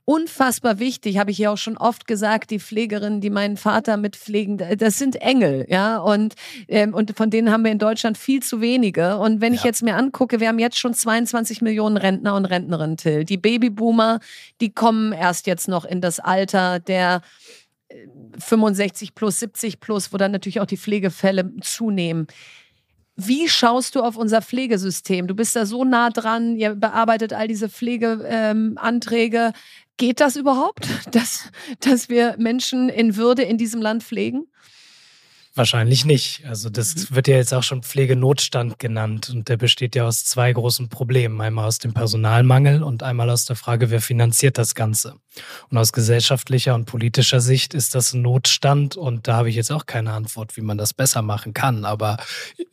unfassbar 0.06 0.78
wichtig, 0.78 1.18
habe 1.18 1.32
ich 1.32 1.38
ja 1.38 1.50
auch 1.50 1.58
schon 1.58 1.76
oft 1.76 2.06
gesagt, 2.06 2.50
die 2.52 2.60
Pflegerinnen, 2.60 3.20
die 3.20 3.28
meinen 3.28 3.56
Vater 3.56 3.96
mitpflegen, 3.96 4.62
das 4.78 4.98
sind 4.98 5.16
Engel, 5.16 5.66
ja, 5.68 5.98
und, 5.98 6.34
ähm, 6.68 6.94
und 6.94 7.16
von 7.16 7.28
denen 7.28 7.50
haben 7.50 7.64
wir 7.64 7.72
in 7.72 7.80
Deutschland 7.80 8.16
viel 8.16 8.40
zu 8.40 8.60
wenige. 8.60 9.18
Und 9.18 9.40
wenn 9.40 9.52
ja. 9.52 9.58
ich 9.58 9.64
jetzt 9.64 9.82
mir 9.82 9.96
angucke, 9.96 10.38
wir 10.38 10.46
haben 10.48 10.60
jetzt 10.60 10.78
schon 10.78 10.94
22 10.94 11.60
Millionen 11.60 11.96
Rentner 11.96 12.36
und 12.36 12.44
Rentnerinnen, 12.44 12.96
Till. 12.96 13.24
Die 13.24 13.36
Babyboomer, 13.36 14.20
die 14.60 14.72
kommen 14.72 15.12
erst 15.12 15.48
jetzt 15.48 15.66
noch 15.66 15.84
in 15.84 16.00
das 16.00 16.20
Alter 16.20 16.78
der 16.78 17.20
65 18.38 19.08
äh, 19.08 19.12
plus, 19.12 19.40
70 19.40 19.80
plus, 19.80 20.12
wo 20.12 20.18
dann 20.18 20.30
natürlich 20.30 20.60
auch 20.60 20.66
die 20.66 20.76
Pflegefälle 20.76 21.52
zunehmen. 21.62 22.28
Wie 23.16 23.48
schaust 23.48 23.94
du 23.94 24.02
auf 24.02 24.16
unser 24.16 24.42
Pflegesystem? 24.42 25.26
Du 25.26 25.34
bist 25.34 25.56
da 25.56 25.64
so 25.64 25.84
nah 25.84 26.10
dran, 26.10 26.54
ihr 26.56 26.74
bearbeitet 26.74 27.32
all 27.32 27.48
diese 27.48 27.68
Pflegeanträge. 27.68 29.38
Ähm, 29.38 29.52
Geht 29.96 30.20
das 30.20 30.36
überhaupt, 30.36 30.86
dass, 31.14 31.50
dass 31.80 32.10
wir 32.10 32.36
Menschen 32.38 32.90
in 32.90 33.16
Würde 33.16 33.42
in 33.42 33.56
diesem 33.56 33.80
Land 33.80 34.02
pflegen? 34.02 34.46
Wahrscheinlich 35.56 36.04
nicht. 36.04 36.44
Also 36.44 36.68
das 36.68 36.94
mhm. 36.94 37.16
wird 37.16 37.28
ja 37.28 37.36
jetzt 37.36 37.54
auch 37.54 37.62
schon 37.62 37.82
Pflegenotstand 37.82 38.78
genannt 38.78 39.30
und 39.30 39.48
der 39.48 39.56
besteht 39.56 39.94
ja 39.96 40.06
aus 40.06 40.22
zwei 40.26 40.52
großen 40.52 40.90
Problemen. 40.90 41.40
Einmal 41.40 41.64
aus 41.64 41.78
dem 41.78 41.94
Personalmangel 41.94 42.82
und 42.82 43.02
einmal 43.02 43.30
aus 43.30 43.46
der 43.46 43.56
Frage, 43.56 43.88
wer 43.88 44.02
finanziert 44.02 44.58
das 44.58 44.74
Ganze. 44.74 45.14
Und 45.70 45.78
aus 45.78 45.94
gesellschaftlicher 45.94 46.74
und 46.74 46.84
politischer 46.84 47.40
Sicht 47.40 47.72
ist 47.72 47.94
das 47.94 48.12
ein 48.12 48.20
Notstand 48.20 48.98
und 48.98 49.28
da 49.28 49.36
habe 49.36 49.48
ich 49.48 49.56
jetzt 49.56 49.72
auch 49.72 49.86
keine 49.86 50.12
Antwort, 50.12 50.58
wie 50.58 50.60
man 50.60 50.76
das 50.76 50.92
besser 50.92 51.22
machen 51.22 51.54
kann. 51.54 51.86
Aber 51.86 52.18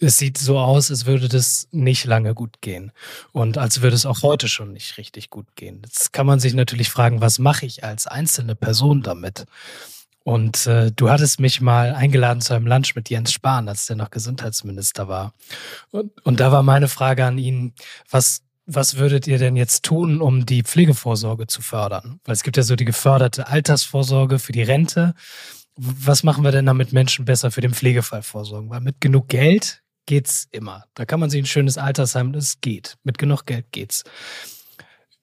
es 0.01 0.17
sieht 0.17 0.37
so 0.37 0.59
aus, 0.59 0.91
als 0.91 1.05
würde 1.05 1.29
das 1.29 1.69
nicht 1.71 2.03
lange 2.03 2.33
gut 2.33 2.59
gehen 2.59 2.91
und 3.31 3.57
als 3.57 3.81
würde 3.81 3.95
es 3.95 4.05
auch 4.05 4.23
heute 4.23 4.49
schon 4.49 4.73
nicht 4.73 4.97
richtig 4.97 5.29
gut 5.29 5.55
gehen. 5.55 5.83
Jetzt 5.85 6.11
kann 6.11 6.25
man 6.25 6.41
sich 6.41 6.53
natürlich 6.53 6.89
fragen, 6.89 7.21
was 7.21 7.39
mache 7.39 7.65
ich 7.65 7.85
als 7.85 8.07
einzelne 8.07 8.55
Person 8.55 9.03
damit? 9.03 9.45
Und 10.23 10.67
äh, 10.67 10.91
du 10.91 11.09
hattest 11.09 11.39
mich 11.39 11.59
mal 11.59 11.93
eingeladen 11.93 12.41
zu 12.41 12.53
einem 12.53 12.65
Lunch 12.65 12.95
mit 12.95 13.09
Jens 13.09 13.33
Spahn, 13.33 13.67
als 13.67 13.87
der 13.87 13.97
noch 13.97 14.09
Gesundheitsminister 14.09 15.07
war. 15.07 15.33
Und, 15.91 16.11
und 16.25 16.39
da 16.39 16.51
war 16.51 16.63
meine 16.63 16.87
Frage 16.87 17.25
an 17.25 17.37
ihn, 17.37 17.73
was, 18.09 18.41
was 18.65 18.97
würdet 18.97 19.27
ihr 19.27 19.37
denn 19.37 19.57
jetzt 19.57 19.83
tun, 19.83 20.21
um 20.21 20.45
die 20.45 20.63
Pflegevorsorge 20.63 21.47
zu 21.47 21.61
fördern? 21.61 22.21
Weil 22.23 22.33
es 22.33 22.43
gibt 22.43 22.55
ja 22.55 22.63
so 22.63 22.77
die 22.77 22.85
geförderte 22.85 23.47
Altersvorsorge 23.47 24.39
für 24.39 24.53
die 24.53 24.63
Rente. 24.63 25.13
Was 25.75 26.23
machen 26.23 26.45
wir 26.45 26.51
denn 26.51 26.67
damit 26.67 26.93
Menschen 26.93 27.25
besser 27.25 27.51
für 27.51 27.61
den 27.61 27.73
Pflegefall 27.73 28.23
vorsorgen? 28.23 28.69
Weil 28.69 28.81
mit 28.81 29.01
genug 29.01 29.27
Geld 29.27 29.83
geht's 30.05 30.47
immer. 30.51 30.85
Da 30.93 31.03
kann 31.05 31.19
man 31.19 31.29
sich 31.29 31.41
ein 31.41 31.47
schönes 31.47 31.77
Altersheim, 31.77 32.31
das 32.31 32.61
geht. 32.61 32.95
Mit 33.03 33.17
genug 33.17 33.45
Geld 33.45 33.71
geht's. 33.71 34.03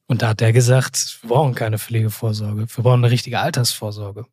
Und 0.06 0.22
da 0.22 0.28
hat 0.28 0.42
er 0.42 0.52
gesagt, 0.52 1.20
wir 1.22 1.28
brauchen 1.28 1.54
keine 1.54 1.78
Pflegevorsorge, 1.78 2.66
wir 2.68 2.82
brauchen 2.82 3.04
eine 3.04 3.12
richtige 3.12 3.38
Altersvorsorge. 3.38 4.26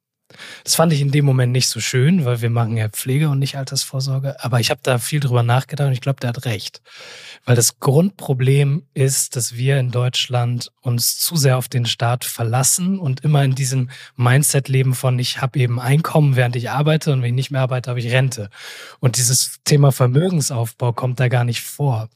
Das 0.63 0.75
fand 0.75 0.91
ich 0.91 0.99
in 0.99 1.11
dem 1.11 1.23
Moment 1.23 1.53
nicht 1.53 1.69
so 1.69 1.79
schön, 1.79 2.25
weil 2.25 2.41
wir 2.41 2.49
machen 2.49 2.75
ja 2.75 2.89
Pflege 2.89 3.29
und 3.29 3.39
nicht 3.39 3.57
Altersvorsorge. 3.57 4.43
Aber 4.43 4.59
ich 4.59 4.69
habe 4.69 4.81
da 4.83 4.97
viel 4.97 5.21
drüber 5.21 5.41
nachgedacht 5.41 5.87
und 5.87 5.93
ich 5.93 6.01
glaube, 6.01 6.19
der 6.19 6.29
hat 6.29 6.45
recht. 6.45 6.81
Weil 7.45 7.55
das 7.55 7.79
Grundproblem 7.79 8.83
ist, 8.93 9.37
dass 9.37 9.55
wir 9.55 9.79
in 9.79 9.91
Deutschland 9.91 10.71
uns 10.81 11.17
zu 11.17 11.37
sehr 11.37 11.57
auf 11.57 11.69
den 11.69 11.85
Staat 11.85 12.25
verlassen 12.25 12.99
und 12.99 13.23
immer 13.23 13.43
in 13.43 13.55
diesem 13.55 13.89
Mindset 14.17 14.67
leben 14.67 14.95
von, 14.95 15.17
ich 15.17 15.41
habe 15.41 15.59
eben 15.59 15.79
Einkommen, 15.79 16.35
während 16.35 16.57
ich 16.57 16.69
arbeite 16.69 17.13
und 17.13 17.21
wenn 17.21 17.29
ich 17.29 17.35
nicht 17.35 17.51
mehr 17.51 17.61
arbeite, 17.61 17.89
habe 17.89 17.99
ich 17.99 18.11
Rente. 18.11 18.49
Und 18.99 19.17
dieses 19.17 19.59
Thema 19.63 19.93
Vermögensaufbau 19.93 20.91
kommt 20.91 21.21
da 21.21 21.29
gar 21.29 21.45
nicht 21.45 21.61
vor. 21.61 22.09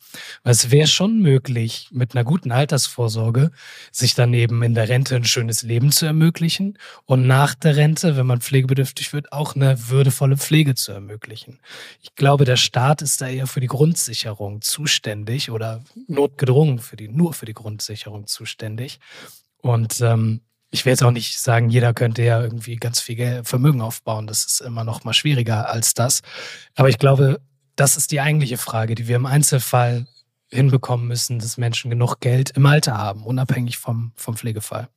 Weil 0.43 0.51
es 0.51 0.71
wäre 0.71 0.87
schon 0.87 1.19
möglich, 1.19 1.87
mit 1.91 2.13
einer 2.13 2.25
guten 2.25 2.51
Altersvorsorge 2.51 3.51
sich 3.91 4.15
dann 4.15 4.33
eben 4.33 4.61
in 4.63 4.73
der 4.73 4.89
Rente 4.89 5.15
ein 5.15 5.23
schönes 5.23 5.63
Leben 5.63 5.91
zu 5.91 6.05
ermöglichen 6.05 6.77
und 7.05 7.25
nach 7.25 7.55
der 7.55 7.77
Rente, 7.77 8.00
wenn 8.03 8.25
man 8.25 8.41
pflegebedürftig 8.41 9.13
wird, 9.13 9.31
auch 9.31 9.55
eine 9.55 9.89
würdevolle 9.89 10.37
Pflege 10.37 10.75
zu 10.75 10.91
ermöglichen. 10.91 11.59
Ich 12.01 12.15
glaube, 12.15 12.45
der 12.45 12.57
Staat 12.57 13.01
ist 13.01 13.21
da 13.21 13.27
eher 13.27 13.47
für 13.47 13.59
die 13.59 13.67
Grundsicherung 13.67 14.61
zuständig 14.61 15.51
oder 15.51 15.83
notgedrungen 16.07 16.79
für 16.79 16.97
die, 16.97 17.07
nur 17.07 17.33
für 17.33 17.45
die 17.45 17.53
Grundsicherung 17.53 18.27
zuständig. 18.27 18.99
Und 19.57 20.01
ähm, 20.01 20.41
ich 20.71 20.85
will 20.85 20.91
jetzt 20.91 21.03
auch 21.03 21.11
nicht 21.11 21.39
sagen, 21.39 21.69
jeder 21.69 21.93
könnte 21.93 22.23
ja 22.23 22.41
irgendwie 22.41 22.77
ganz 22.77 22.99
viel 23.01 23.43
Vermögen 23.43 23.81
aufbauen. 23.81 24.27
Das 24.27 24.45
ist 24.45 24.61
immer 24.61 24.83
noch 24.83 25.03
mal 25.03 25.13
schwieriger 25.13 25.69
als 25.69 25.93
das. 25.93 26.21
Aber 26.75 26.89
ich 26.89 26.97
glaube, 26.97 27.41
das 27.75 27.97
ist 27.97 28.11
die 28.11 28.21
eigentliche 28.21 28.57
Frage, 28.57 28.95
die 28.95 29.07
wir 29.07 29.17
im 29.17 29.25
Einzelfall 29.25 30.07
hinbekommen 30.49 31.07
müssen, 31.07 31.39
dass 31.39 31.57
Menschen 31.57 31.89
genug 31.89 32.19
Geld 32.19 32.51
im 32.51 32.65
Alter 32.65 32.97
haben, 32.97 33.23
unabhängig 33.23 33.77
vom, 33.77 34.11
vom 34.15 34.35
Pflegefall 34.35 34.89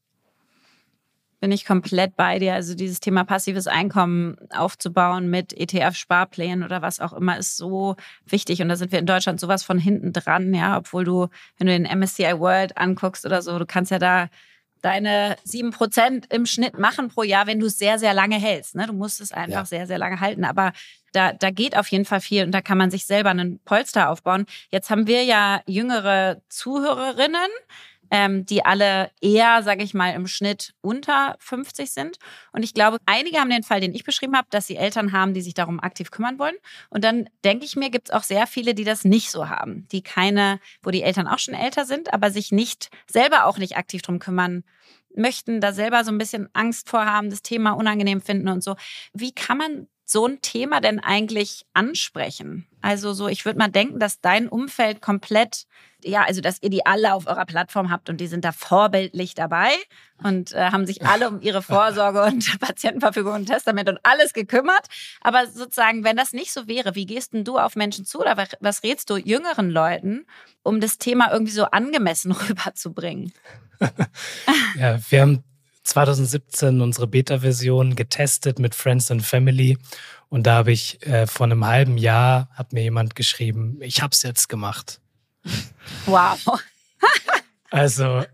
bin 1.45 1.53
ich 1.53 1.67
komplett 1.67 2.17
bei 2.17 2.39
dir. 2.39 2.55
Also 2.55 2.75
dieses 2.75 3.01
Thema 3.01 3.23
passives 3.23 3.67
Einkommen 3.67 4.39
aufzubauen 4.49 5.29
mit 5.29 5.53
ETF-Sparplänen 5.53 6.65
oder 6.65 6.81
was 6.81 7.01
auch 7.01 7.13
immer 7.13 7.37
ist 7.37 7.59
so 7.59 7.97
wichtig. 8.25 8.63
Und 8.63 8.71
da 8.71 8.77
sind 8.77 8.93
wir 8.93 8.99
in 8.99 9.05
Deutschland 9.05 9.39
sowas 9.39 9.63
von 9.63 9.79
hinten 9.79 10.15
dran, 10.15 10.55
ja, 10.55 10.79
obwohl 10.79 11.05
du, 11.05 11.29
wenn 11.59 11.67
du 11.67 11.79
den 11.79 11.99
MSCI 11.99 12.39
World 12.39 12.79
anguckst 12.79 13.27
oder 13.27 13.43
so, 13.43 13.59
du 13.59 13.67
kannst 13.67 13.91
ja 13.91 13.99
da 13.99 14.31
deine 14.81 15.37
sieben 15.45 15.71
Prozent 15.71 16.33
im 16.33 16.47
Schnitt 16.47 16.79
machen 16.79 17.09
pro 17.09 17.23
Jahr, 17.23 17.47
wenn 17.47 17.61
du 17.61 17.67
es 17.67 17.77
sehr, 17.77 17.99
sehr 17.99 18.15
lange 18.15 18.37
hältst. 18.37 18.75
Ne? 18.75 18.87
Du 18.87 18.95
musst 18.95 19.21
es 19.21 19.31
einfach 19.31 19.61
ja. 19.61 19.65
sehr, 19.67 19.87
sehr 19.87 19.99
lange 19.99 20.21
halten. 20.21 20.47
Aber 20.47 20.73
da, 21.13 21.35
da 21.35 21.51
geht 21.51 21.77
auf 21.77 21.89
jeden 21.89 22.07
Fall 22.07 22.23
viel 22.23 22.45
und 22.45 22.53
da 22.53 22.63
kann 22.63 22.79
man 22.79 22.91
sich 22.91 23.05
selber 23.05 23.29
einen 23.29 23.59
Polster 23.67 24.09
aufbauen. 24.09 24.47
Jetzt 24.71 24.89
haben 24.89 25.07
wir 25.07 25.25
ja 25.25 25.61
jüngere 25.67 26.41
Zuhörerinnen 26.49 27.51
ähm, 28.11 28.47
die 28.47 28.65
alle 28.65 29.11
eher, 29.21 29.63
sage 29.63 29.83
ich 29.83 29.95
mal, 29.95 30.11
im 30.11 30.27
Schnitt 30.27 30.75
unter 30.81 31.37
50 31.39 31.91
sind. 31.91 32.19
Und 32.53 32.63
ich 32.63 32.75
glaube, 32.75 32.99
einige 33.07 33.39
haben 33.39 33.51
den 33.51 33.63
Fall, 33.63 33.81
den 33.81 33.95
ich 33.95 34.05
beschrieben 34.05 34.37
habe, 34.37 34.49
dass 34.51 34.67
sie 34.67 34.77
Eltern 34.77 35.13
haben, 35.13 35.35
die 35.35 35.43
sich 35.43 35.55
darum 35.55 35.81
aktiv 35.81 36.11
kümmern 36.11 36.39
wollen. 36.39 36.57
Und 36.91 37.05
dann 37.05 37.29
denke 37.45 37.65
ich 37.65 37.77
mir, 37.77 37.91
gibt 37.91 38.09
es 38.09 38.15
auch 38.15 38.23
sehr 38.23 38.47
viele, 38.47 38.75
die 38.75 38.85
das 38.85 39.05
nicht 39.05 39.31
so 39.31 39.49
haben, 39.49 39.87
die 39.93 40.03
keine, 40.03 40.61
wo 40.83 40.91
die 40.91 41.03
Eltern 41.03 41.27
auch 41.27 41.39
schon 41.39 41.55
älter 41.55 41.85
sind, 41.85 42.13
aber 42.13 42.31
sich 42.31 42.53
nicht 42.53 42.91
selber 43.11 43.47
auch 43.47 43.59
nicht 43.59 43.77
aktiv 43.77 44.03
darum 44.03 44.19
kümmern 44.19 44.65
möchten, 45.17 45.61
da 45.61 45.73
selber 45.73 46.05
so 46.05 46.11
ein 46.11 46.19
bisschen 46.19 46.49
Angst 46.53 46.89
vorhaben, 46.89 47.31
das 47.31 47.43
Thema 47.43 47.73
unangenehm 47.73 48.21
finden 48.21 48.49
und 48.49 48.63
so. 48.63 48.77
Wie 49.13 49.33
kann 49.33 49.59
man 49.59 49.87
so 50.05 50.27
ein 50.27 50.43
Thema 50.43 50.81
denn 50.81 51.01
eigentlich 51.01 51.65
ansprechen? 51.73 52.67
Also 52.83 53.15
so, 53.15 53.29
ich 53.29 53.45
würde 53.45 53.59
mal 53.59 53.69
denken, 53.69 53.99
dass 53.99 54.21
dein 54.21 54.49
Umfeld 54.49 55.01
komplett, 55.01 55.65
ja, 56.03 56.23
also 56.23 56.43
dass 56.43 56.63
ihr 56.63 56.69
die 56.69 56.85
alle 56.85 57.15
auf 57.15 57.27
eurer 57.27 57.47
Plattform 57.47 57.91
habt 57.91 58.11
und 58.11 58.21
die 58.21 58.27
sind 58.27 58.45
da 58.45 58.53
vorbildlich 58.53 59.35
dabei 59.35 59.71
und 60.23 60.53
äh, 60.53 60.71
haben 60.71 60.85
sich 60.85 61.07
alle 61.07 61.29
um 61.29 61.41
ihre 61.41 61.63
Vorsorge 61.63 62.23
und 62.23 62.61
Patientenverfügung 62.61 63.33
und 63.33 63.47
Testament 63.47 63.89
und 63.89 63.99
alles 64.03 64.35
gekümmert. 64.35 64.87
Aber 65.23 65.47
sozusagen, 65.47 66.05
wenn 66.05 66.17
das 66.17 66.35
nicht 66.35 66.53
so 66.53 66.69
wäre, 66.69 66.95
wie 66.95 67.07
gehst 67.07 67.33
denn 67.33 67.45
du 67.45 67.59
auf 67.59 67.75
Menschen 67.75 68.05
zu 68.05 68.21
oder 68.21 68.37
was 68.61 68.83
rätst 68.83 69.09
du 69.09 69.17
jüngeren 69.17 69.71
Leuten, 69.71 70.27
um 70.63 70.81
das 70.81 70.99
Thema 70.99 71.33
irgendwie 71.33 71.53
so 71.53 71.65
angemessen 71.65 72.33
rüberzubringen? 72.49 73.33
ja, 74.79 74.99
wir 75.11 75.21
haben 75.23 75.45
2017 75.85 76.81
unsere 76.81 77.07
Beta-Version 77.07 77.95
getestet 77.95 78.59
mit 78.59 78.75
Friends 78.75 79.11
and 79.11 79.23
Family. 79.23 79.79
Und 80.29 80.47
da 80.47 80.57
habe 80.57 80.73
ich 80.73 81.07
äh, 81.07 81.27
vor 81.27 81.45
einem 81.45 81.65
halben 81.65 81.99
Jahr 81.99 82.49
hat 82.55 82.73
mir 82.73 82.83
jemand 82.83 83.15
geschrieben, 83.15 83.79
ich 83.81 84.03
habe 84.03 84.13
es 84.13 84.23
jetzt 84.23 84.49
gemacht. 84.49 85.01
Wow. 86.07 86.39
also 87.71 88.25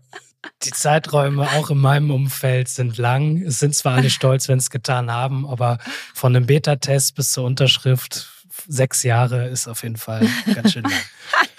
die 0.63 0.71
Zeiträume 0.71 1.43
auch 1.51 1.69
in 1.69 1.77
meinem 1.77 2.11
Umfeld 2.11 2.69
sind 2.69 2.97
lang. 2.97 3.41
Es 3.41 3.59
sind 3.59 3.75
zwar 3.75 3.95
alle 3.97 4.09
stolz, 4.09 4.47
wenn 4.47 4.57
es 4.57 4.69
getan 4.69 5.11
haben, 5.11 5.45
aber 5.45 5.77
von 6.13 6.35
einem 6.35 6.45
Beta-Test 6.45 7.15
bis 7.15 7.31
zur 7.31 7.43
Unterschrift 7.45 8.29
sechs 8.67 9.03
Jahre 9.03 9.47
ist 9.47 9.67
auf 9.67 9.83
jeden 9.83 9.97
Fall 9.97 10.27
ganz 10.53 10.73
schön 10.73 10.83
lang. 10.83 10.93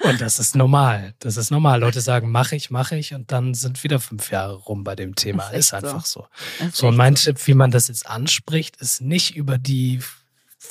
Und 0.00 0.20
das 0.20 0.38
ist 0.38 0.54
normal. 0.54 1.14
Das 1.18 1.36
ist 1.36 1.50
normal. 1.50 1.80
Leute 1.80 2.00
sagen, 2.00 2.30
mache 2.30 2.56
ich, 2.56 2.70
mache 2.70 2.96
ich 2.96 3.14
und 3.14 3.32
dann 3.32 3.54
sind 3.54 3.82
wieder 3.82 3.98
fünf 3.98 4.30
Jahre 4.30 4.54
rum 4.54 4.84
bei 4.84 4.94
dem 4.94 5.14
Thema. 5.14 5.48
Ist, 5.48 5.66
ist 5.66 5.74
einfach 5.74 6.04
so. 6.04 6.26
So, 6.60 6.70
so 6.72 6.88
und 6.88 6.96
mein 6.96 7.16
so. 7.16 7.32
Tipp, 7.32 7.46
wie 7.46 7.54
man 7.54 7.70
das 7.70 7.88
jetzt 7.88 8.06
anspricht, 8.06 8.76
ist 8.76 9.00
nicht 9.00 9.34
über 9.34 9.58
die 9.58 10.00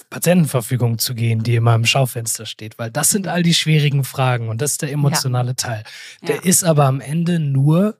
Patientenverfügung 0.09 0.99
zu 0.99 1.15
gehen, 1.15 1.43
die 1.43 1.55
immer 1.55 1.75
im 1.75 1.85
Schaufenster 1.85 2.45
steht, 2.45 2.77
weil 2.77 2.91
das 2.91 3.09
sind 3.09 3.27
all 3.27 3.43
die 3.43 3.53
schwierigen 3.53 4.03
Fragen 4.03 4.49
und 4.49 4.61
das 4.61 4.73
ist 4.73 4.81
der 4.81 4.91
emotionale 4.91 5.49
ja. 5.49 5.55
Teil. 5.55 5.83
Der 6.27 6.37
ja. 6.37 6.41
ist 6.43 6.63
aber 6.63 6.85
am 6.85 7.01
Ende 7.01 7.39
nur, 7.39 7.97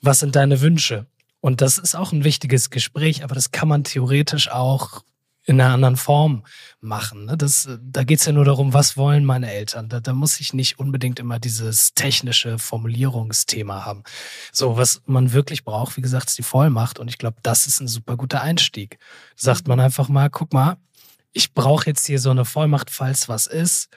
was 0.00 0.20
sind 0.20 0.36
deine 0.36 0.60
Wünsche? 0.60 1.06
Und 1.40 1.60
das 1.60 1.78
ist 1.78 1.94
auch 1.94 2.12
ein 2.12 2.24
wichtiges 2.24 2.70
Gespräch, 2.70 3.22
aber 3.22 3.34
das 3.34 3.52
kann 3.52 3.68
man 3.68 3.84
theoretisch 3.84 4.50
auch 4.50 5.02
in 5.44 5.60
einer 5.60 5.74
anderen 5.74 5.96
Form 5.96 6.44
machen. 6.80 7.26
Ne? 7.26 7.36
Das, 7.36 7.68
da 7.80 8.04
geht's 8.04 8.24
ja 8.24 8.32
nur 8.32 8.44
darum, 8.44 8.72
was 8.72 8.96
wollen 8.96 9.24
meine 9.24 9.52
Eltern. 9.52 9.88
Da, 9.88 10.00
da 10.00 10.12
muss 10.12 10.40
ich 10.40 10.54
nicht 10.54 10.78
unbedingt 10.78 11.18
immer 11.18 11.38
dieses 11.38 11.94
technische 11.94 12.58
Formulierungsthema 12.58 13.84
haben. 13.84 14.04
So, 14.52 14.76
was 14.76 15.02
man 15.06 15.32
wirklich 15.32 15.64
braucht, 15.64 15.96
wie 15.96 16.02
gesagt, 16.02 16.28
ist 16.28 16.38
die 16.38 16.42
Vollmacht. 16.42 16.98
Und 16.98 17.08
ich 17.08 17.18
glaube, 17.18 17.36
das 17.42 17.66
ist 17.66 17.80
ein 17.80 17.88
super 17.88 18.16
guter 18.16 18.40
Einstieg. 18.40 18.98
Sagt 19.36 19.68
man 19.68 19.80
einfach 19.80 20.08
mal, 20.08 20.30
guck 20.30 20.52
mal, 20.52 20.76
ich 21.32 21.52
brauche 21.52 21.86
jetzt 21.86 22.06
hier 22.06 22.20
so 22.20 22.30
eine 22.30 22.44
Vollmacht, 22.44 22.90
falls 22.90 23.28
was 23.28 23.46
ist 23.46 23.90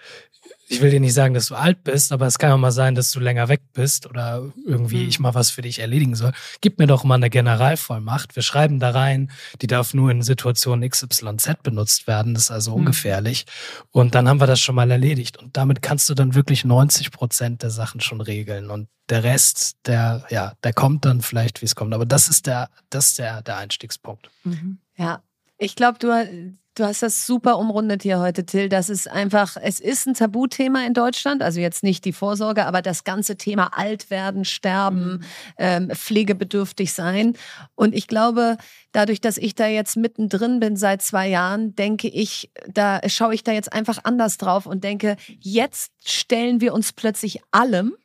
ich 0.70 0.82
will 0.82 0.89
dir 0.89 0.99
nicht 0.99 1.13
sagen, 1.13 1.34
dass 1.34 1.47
du 1.47 1.55
alt 1.55 1.84
bist, 1.84 2.11
aber 2.11 2.28
es 2.28 2.38
kann 2.38 2.51
auch 2.51 2.57
mal 2.57 2.72
sein, 2.72 2.93
dass 2.93 3.11
du 3.11 3.20
länger 3.20 3.47
weg 3.47 3.61
bist 3.74 4.05
oder 4.05 4.51
irgendwie 4.65 5.03
mhm. 5.03 5.09
ich 5.09 5.20
mal 5.20 5.34
was 5.34 5.49
für 5.49 5.61
dich 5.61 5.80
erledigen 5.80 6.15
soll. 6.15 6.34
Gib 6.59 6.78
mir 6.78 6.88
doch 6.88 7.03
mal 7.03 7.15
eine 7.15 7.30
Generalvollmacht. 7.30 8.36
Wir 8.36 8.43
schreiben 8.43 8.80
da 8.80 8.89
rein, 8.89 9.32
die 9.61 9.68
darf 9.68 9.93
nur 9.93 10.11
in 10.11 10.22
Situationen 10.22 10.89
XYZ 10.89 11.63
benutzt 11.63 12.07
werden. 12.07 12.34
Das 12.34 12.43
ist 12.43 12.51
also 12.51 12.72
mhm. 12.72 12.80
ungefährlich. 12.80 13.45
Und 13.91 14.13
dann 14.13 14.28
haben 14.28 14.41
wir 14.41 14.47
das 14.47 14.59
schon 14.59 14.76
mal 14.76 14.91
erledigt. 14.91 15.38
Und 15.38 15.55
damit 15.55 15.82
kannst 15.82 16.09
du 16.09 16.13
dann 16.13 16.36
wirklich 16.36 16.65
90 16.65 17.11
Prozent 17.11 17.63
der 17.63 17.70
Sachen 17.70 18.01
schon 18.01 18.20
regeln. 18.20 18.70
Und 18.70 18.89
der 19.09 19.24
Rest, 19.24 19.78
der, 19.86 20.26
ja, 20.30 20.53
der 20.63 20.74
kommt 20.74 21.05
dann 21.05 21.22
vielleicht, 21.22 21.61
wie 21.61 21.65
es 21.65 21.76
kommt. 21.76 21.93
Aber 21.93 22.05
das 22.05 22.28
ist 22.28 22.45
der, 22.45 22.70
das 22.89 23.07
ist 23.07 23.20
der, 23.20 23.41
der 23.41 23.57
Einstiegspunkt. 23.57 24.30
Mhm. 24.43 24.80
Ja, 24.97 25.24
ich 25.57 25.76
glaube, 25.76 25.97
du, 25.99 26.57
du 26.78 26.86
hast 26.86 27.01
das 27.01 27.25
super 27.25 27.57
umrundet 27.57 28.03
hier 28.03 28.19
heute, 28.19 28.45
Till. 28.45 28.69
Das 28.69 28.89
ist 28.89 29.09
einfach, 29.09 29.57
es 29.61 29.80
ist 29.80 30.05
ein 30.05 30.13
Tabuthema 30.13 30.86
in 30.86 30.93
Deutschland. 30.93 31.41
Also 31.41 31.59
jetzt 31.59 31.84
nicht 31.84 32.05
die 32.05 32.13
Vorsorge, 32.13 32.65
aber 32.65 32.82
das 32.82 33.03
ganze 33.03 33.36
Thema 33.36 33.78
alt 33.78 34.09
werden, 34.09 34.45
sterben, 34.45 35.13
mhm. 35.13 35.23
ähm, 35.57 35.89
pflegebedürftig 35.89 36.93
sein. 36.93 37.34
Und 37.75 37.95
ich 37.95 38.07
glaube, 38.07 38.57
dadurch, 38.91 39.21
dass 39.21 39.38
ich 39.38 39.55
da 39.55 39.67
jetzt 39.67 39.97
mittendrin 39.97 40.59
bin 40.59 40.78
seit 40.78 41.01
zwei 41.01 41.28
Jahren, 41.28 41.75
denke 41.75 42.07
ich, 42.07 42.51
da 42.67 43.01
schaue 43.07 43.34
ich 43.34 43.43
da 43.43 43.51
jetzt 43.51 43.73
einfach 43.73 43.99
anders 44.03 44.38
drauf 44.38 44.65
und 44.65 44.84
denke, 44.84 45.17
jetzt 45.39 45.91
stellen 46.05 46.61
wir 46.61 46.73
uns 46.73 46.93
plötzlich 46.93 47.41
allem. 47.51 47.95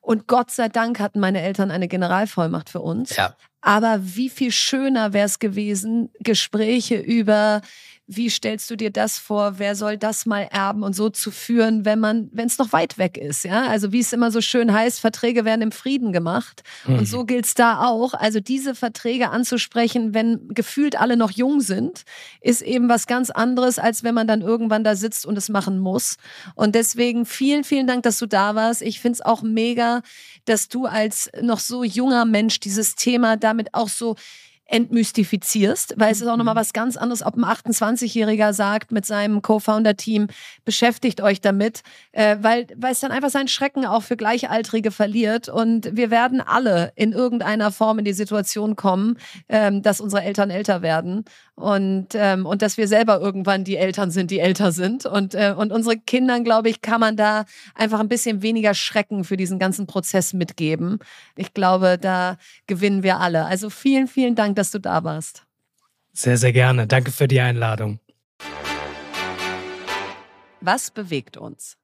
Und 0.00 0.28
Gott 0.28 0.52
sei 0.52 0.68
Dank 0.68 1.00
hatten 1.00 1.18
meine 1.18 1.42
Eltern 1.42 1.72
eine 1.72 1.88
Generalvollmacht 1.88 2.70
für 2.70 2.80
uns. 2.80 3.16
Ja. 3.16 3.34
Aber 3.60 3.98
wie 4.00 4.30
viel 4.30 4.52
schöner 4.52 5.12
wäre 5.12 5.26
es 5.26 5.40
gewesen, 5.40 6.10
Gespräche 6.20 6.94
über 6.94 7.62
wie 8.08 8.30
stellst 8.30 8.70
du 8.70 8.76
dir 8.76 8.90
das 8.90 9.18
vor, 9.18 9.58
wer 9.58 9.74
soll 9.74 9.96
das 9.96 10.26
mal 10.26 10.42
erben 10.52 10.84
und 10.84 10.94
so 10.94 11.10
zu 11.10 11.32
führen, 11.32 11.84
wenn 11.84 11.98
man, 11.98 12.28
wenn 12.32 12.46
es 12.46 12.56
noch 12.56 12.72
weit 12.72 12.98
weg 12.98 13.18
ist, 13.18 13.44
ja? 13.44 13.66
Also 13.66 13.90
wie 13.90 13.98
es 13.98 14.12
immer 14.12 14.30
so 14.30 14.40
schön 14.40 14.72
heißt, 14.72 15.00
Verträge 15.00 15.44
werden 15.44 15.62
im 15.62 15.72
Frieden 15.72 16.12
gemacht. 16.12 16.62
Mhm. 16.86 17.00
Und 17.00 17.08
so 17.08 17.24
gilt 17.24 17.46
es 17.46 17.54
da 17.54 17.84
auch. 17.84 18.14
Also 18.14 18.38
diese 18.38 18.76
Verträge 18.76 19.30
anzusprechen, 19.30 20.14
wenn 20.14 20.48
gefühlt 20.50 21.00
alle 21.00 21.16
noch 21.16 21.32
jung 21.32 21.60
sind, 21.60 22.04
ist 22.40 22.62
eben 22.62 22.88
was 22.88 23.08
ganz 23.08 23.30
anderes, 23.30 23.80
als 23.80 24.04
wenn 24.04 24.14
man 24.14 24.28
dann 24.28 24.40
irgendwann 24.40 24.84
da 24.84 24.94
sitzt 24.94 25.26
und 25.26 25.36
es 25.36 25.48
machen 25.48 25.80
muss. 25.80 26.16
Und 26.54 26.76
deswegen 26.76 27.26
vielen, 27.26 27.64
vielen 27.64 27.88
Dank, 27.88 28.04
dass 28.04 28.18
du 28.18 28.26
da 28.26 28.54
warst. 28.54 28.82
Ich 28.82 29.00
finde 29.00 29.16
es 29.16 29.22
auch 29.22 29.42
mega, 29.42 30.02
dass 30.44 30.68
du 30.68 30.86
als 30.86 31.28
noch 31.40 31.58
so 31.58 31.82
junger 31.82 32.24
Mensch 32.24 32.60
dieses 32.60 32.94
Thema 32.94 33.36
damit 33.36 33.74
auch 33.74 33.88
so 33.88 34.14
entmystifizierst, 34.66 35.94
weil 35.96 36.12
es 36.12 36.20
ist 36.20 36.28
auch 36.28 36.36
nochmal 36.36 36.54
Mhm. 36.54 36.58
was 36.58 36.72
ganz 36.72 36.96
anderes, 36.96 37.24
ob 37.24 37.36
ein 37.36 37.44
28-Jähriger 37.44 38.52
sagt 38.52 38.92
mit 38.92 39.06
seinem 39.06 39.42
Co-Founder-Team, 39.42 40.28
beschäftigt 40.64 41.20
euch 41.20 41.40
damit, 41.40 41.82
äh, 42.12 42.36
weil, 42.40 42.66
weil 42.76 42.92
es 42.92 43.00
dann 43.00 43.12
einfach 43.12 43.30
seinen 43.30 43.48
Schrecken 43.48 43.86
auch 43.86 44.02
für 44.02 44.16
Gleichaltrige 44.16 44.90
verliert 44.90 45.48
und 45.48 45.96
wir 45.96 46.10
werden 46.10 46.40
alle 46.40 46.92
in 46.96 47.12
irgendeiner 47.12 47.70
Form 47.70 47.98
in 48.00 48.04
die 48.04 48.12
Situation 48.12 48.76
kommen, 48.76 49.18
ähm, 49.48 49.82
dass 49.82 50.00
unsere 50.00 50.22
Eltern 50.22 50.50
älter 50.50 50.82
werden 50.82 51.24
und, 51.56 52.08
ähm, 52.14 52.44
und 52.44 52.60
dass 52.62 52.76
wir 52.76 52.86
selber 52.86 53.18
irgendwann 53.18 53.64
die 53.64 53.76
Eltern 53.76 54.10
sind, 54.10 54.30
die 54.30 54.40
älter 54.40 54.72
sind 54.72 55.06
und, 55.06 55.34
äh, 55.34 55.54
und 55.56 55.72
unsere 55.72 55.96
Kindern, 55.96 56.44
glaube 56.44 56.68
ich, 56.68 56.82
kann 56.82 57.00
man 57.00 57.16
da 57.16 57.46
einfach 57.74 57.98
ein 57.98 58.08
bisschen 58.08 58.42
weniger 58.42 58.74
Schrecken 58.74 59.24
für 59.24 59.38
diesen 59.38 59.58
ganzen 59.58 59.86
Prozess 59.86 60.34
mitgeben. 60.34 60.98
Ich 61.34 61.54
glaube, 61.54 61.98
da 61.98 62.36
gewinnen 62.66 63.02
wir 63.02 63.18
alle. 63.18 63.46
Also 63.46 63.70
vielen, 63.70 64.06
vielen 64.06 64.34
Dank, 64.34 64.56
dass 64.56 64.70
du 64.70 64.78
da 64.78 65.02
warst. 65.02 65.44
Sehr, 66.12 66.36
sehr 66.36 66.52
gerne. 66.52 66.86
Danke 66.86 67.10
für 67.10 67.26
die 67.26 67.40
Einladung. 67.40 68.00
Was 70.60 70.90
bewegt 70.90 71.36
uns? 71.36 71.78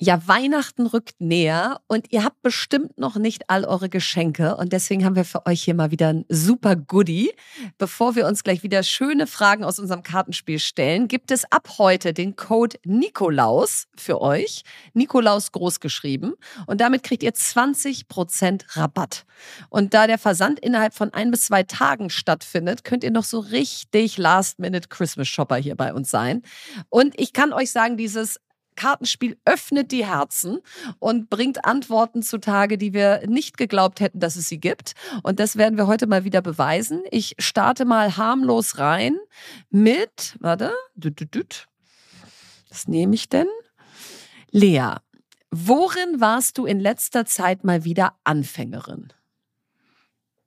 Ja, 0.00 0.28
Weihnachten 0.28 0.86
rückt 0.86 1.20
näher 1.20 1.80
und 1.88 2.12
ihr 2.12 2.22
habt 2.22 2.40
bestimmt 2.40 2.98
noch 2.98 3.16
nicht 3.16 3.50
all 3.50 3.64
eure 3.64 3.88
Geschenke 3.88 4.56
und 4.56 4.72
deswegen 4.72 5.04
haben 5.04 5.16
wir 5.16 5.24
für 5.24 5.44
euch 5.44 5.64
hier 5.64 5.74
mal 5.74 5.90
wieder 5.90 6.10
ein 6.10 6.24
super 6.28 6.76
Goodie. 6.76 7.32
Bevor 7.78 8.14
wir 8.14 8.28
uns 8.28 8.44
gleich 8.44 8.62
wieder 8.62 8.84
schöne 8.84 9.26
Fragen 9.26 9.64
aus 9.64 9.80
unserem 9.80 10.04
Kartenspiel 10.04 10.60
stellen, 10.60 11.08
gibt 11.08 11.32
es 11.32 11.50
ab 11.50 11.78
heute 11.78 12.14
den 12.14 12.36
Code 12.36 12.76
Nikolaus 12.84 13.88
für 13.96 14.20
euch. 14.20 14.62
Nikolaus 14.94 15.50
groß 15.50 15.80
geschrieben 15.80 16.34
und 16.68 16.80
damit 16.80 17.02
kriegt 17.02 17.24
ihr 17.24 17.32
20% 17.32 18.76
Rabatt. 18.76 19.26
Und 19.68 19.94
da 19.94 20.06
der 20.06 20.18
Versand 20.18 20.60
innerhalb 20.60 20.94
von 20.94 21.12
ein 21.12 21.32
bis 21.32 21.46
zwei 21.46 21.64
Tagen 21.64 22.08
stattfindet, 22.08 22.84
könnt 22.84 23.02
ihr 23.02 23.10
noch 23.10 23.24
so 23.24 23.40
richtig 23.40 24.16
Last-Minute 24.16 24.86
Christmas 24.86 25.26
Shopper 25.26 25.56
hier 25.56 25.74
bei 25.74 25.92
uns 25.92 26.08
sein. 26.08 26.42
Und 26.88 27.18
ich 27.18 27.32
kann 27.32 27.52
euch 27.52 27.72
sagen, 27.72 27.96
dieses 27.96 28.38
Kartenspiel 28.78 29.36
öffnet 29.44 29.90
die 29.90 30.06
Herzen 30.06 30.60
und 31.00 31.28
bringt 31.28 31.64
Antworten 31.64 32.22
zutage, 32.22 32.78
die 32.78 32.94
wir 32.94 33.26
nicht 33.26 33.58
geglaubt 33.58 33.98
hätten, 33.98 34.20
dass 34.20 34.36
es 34.36 34.48
sie 34.48 34.60
gibt. 34.60 34.94
Und 35.24 35.40
das 35.40 35.56
werden 35.56 35.76
wir 35.76 35.88
heute 35.88 36.06
mal 36.06 36.22
wieder 36.22 36.42
beweisen. 36.42 37.02
Ich 37.10 37.34
starte 37.40 37.84
mal 37.84 38.16
harmlos 38.16 38.78
rein 38.78 39.16
mit, 39.68 40.36
warte, 40.38 40.72
was 42.68 42.86
nehme 42.86 43.16
ich 43.16 43.28
denn? 43.28 43.48
Lea, 44.52 44.94
worin 45.50 46.20
warst 46.20 46.56
du 46.56 46.64
in 46.64 46.78
letzter 46.78 47.26
Zeit 47.26 47.64
mal 47.64 47.84
wieder 47.84 48.14
Anfängerin? 48.22 49.12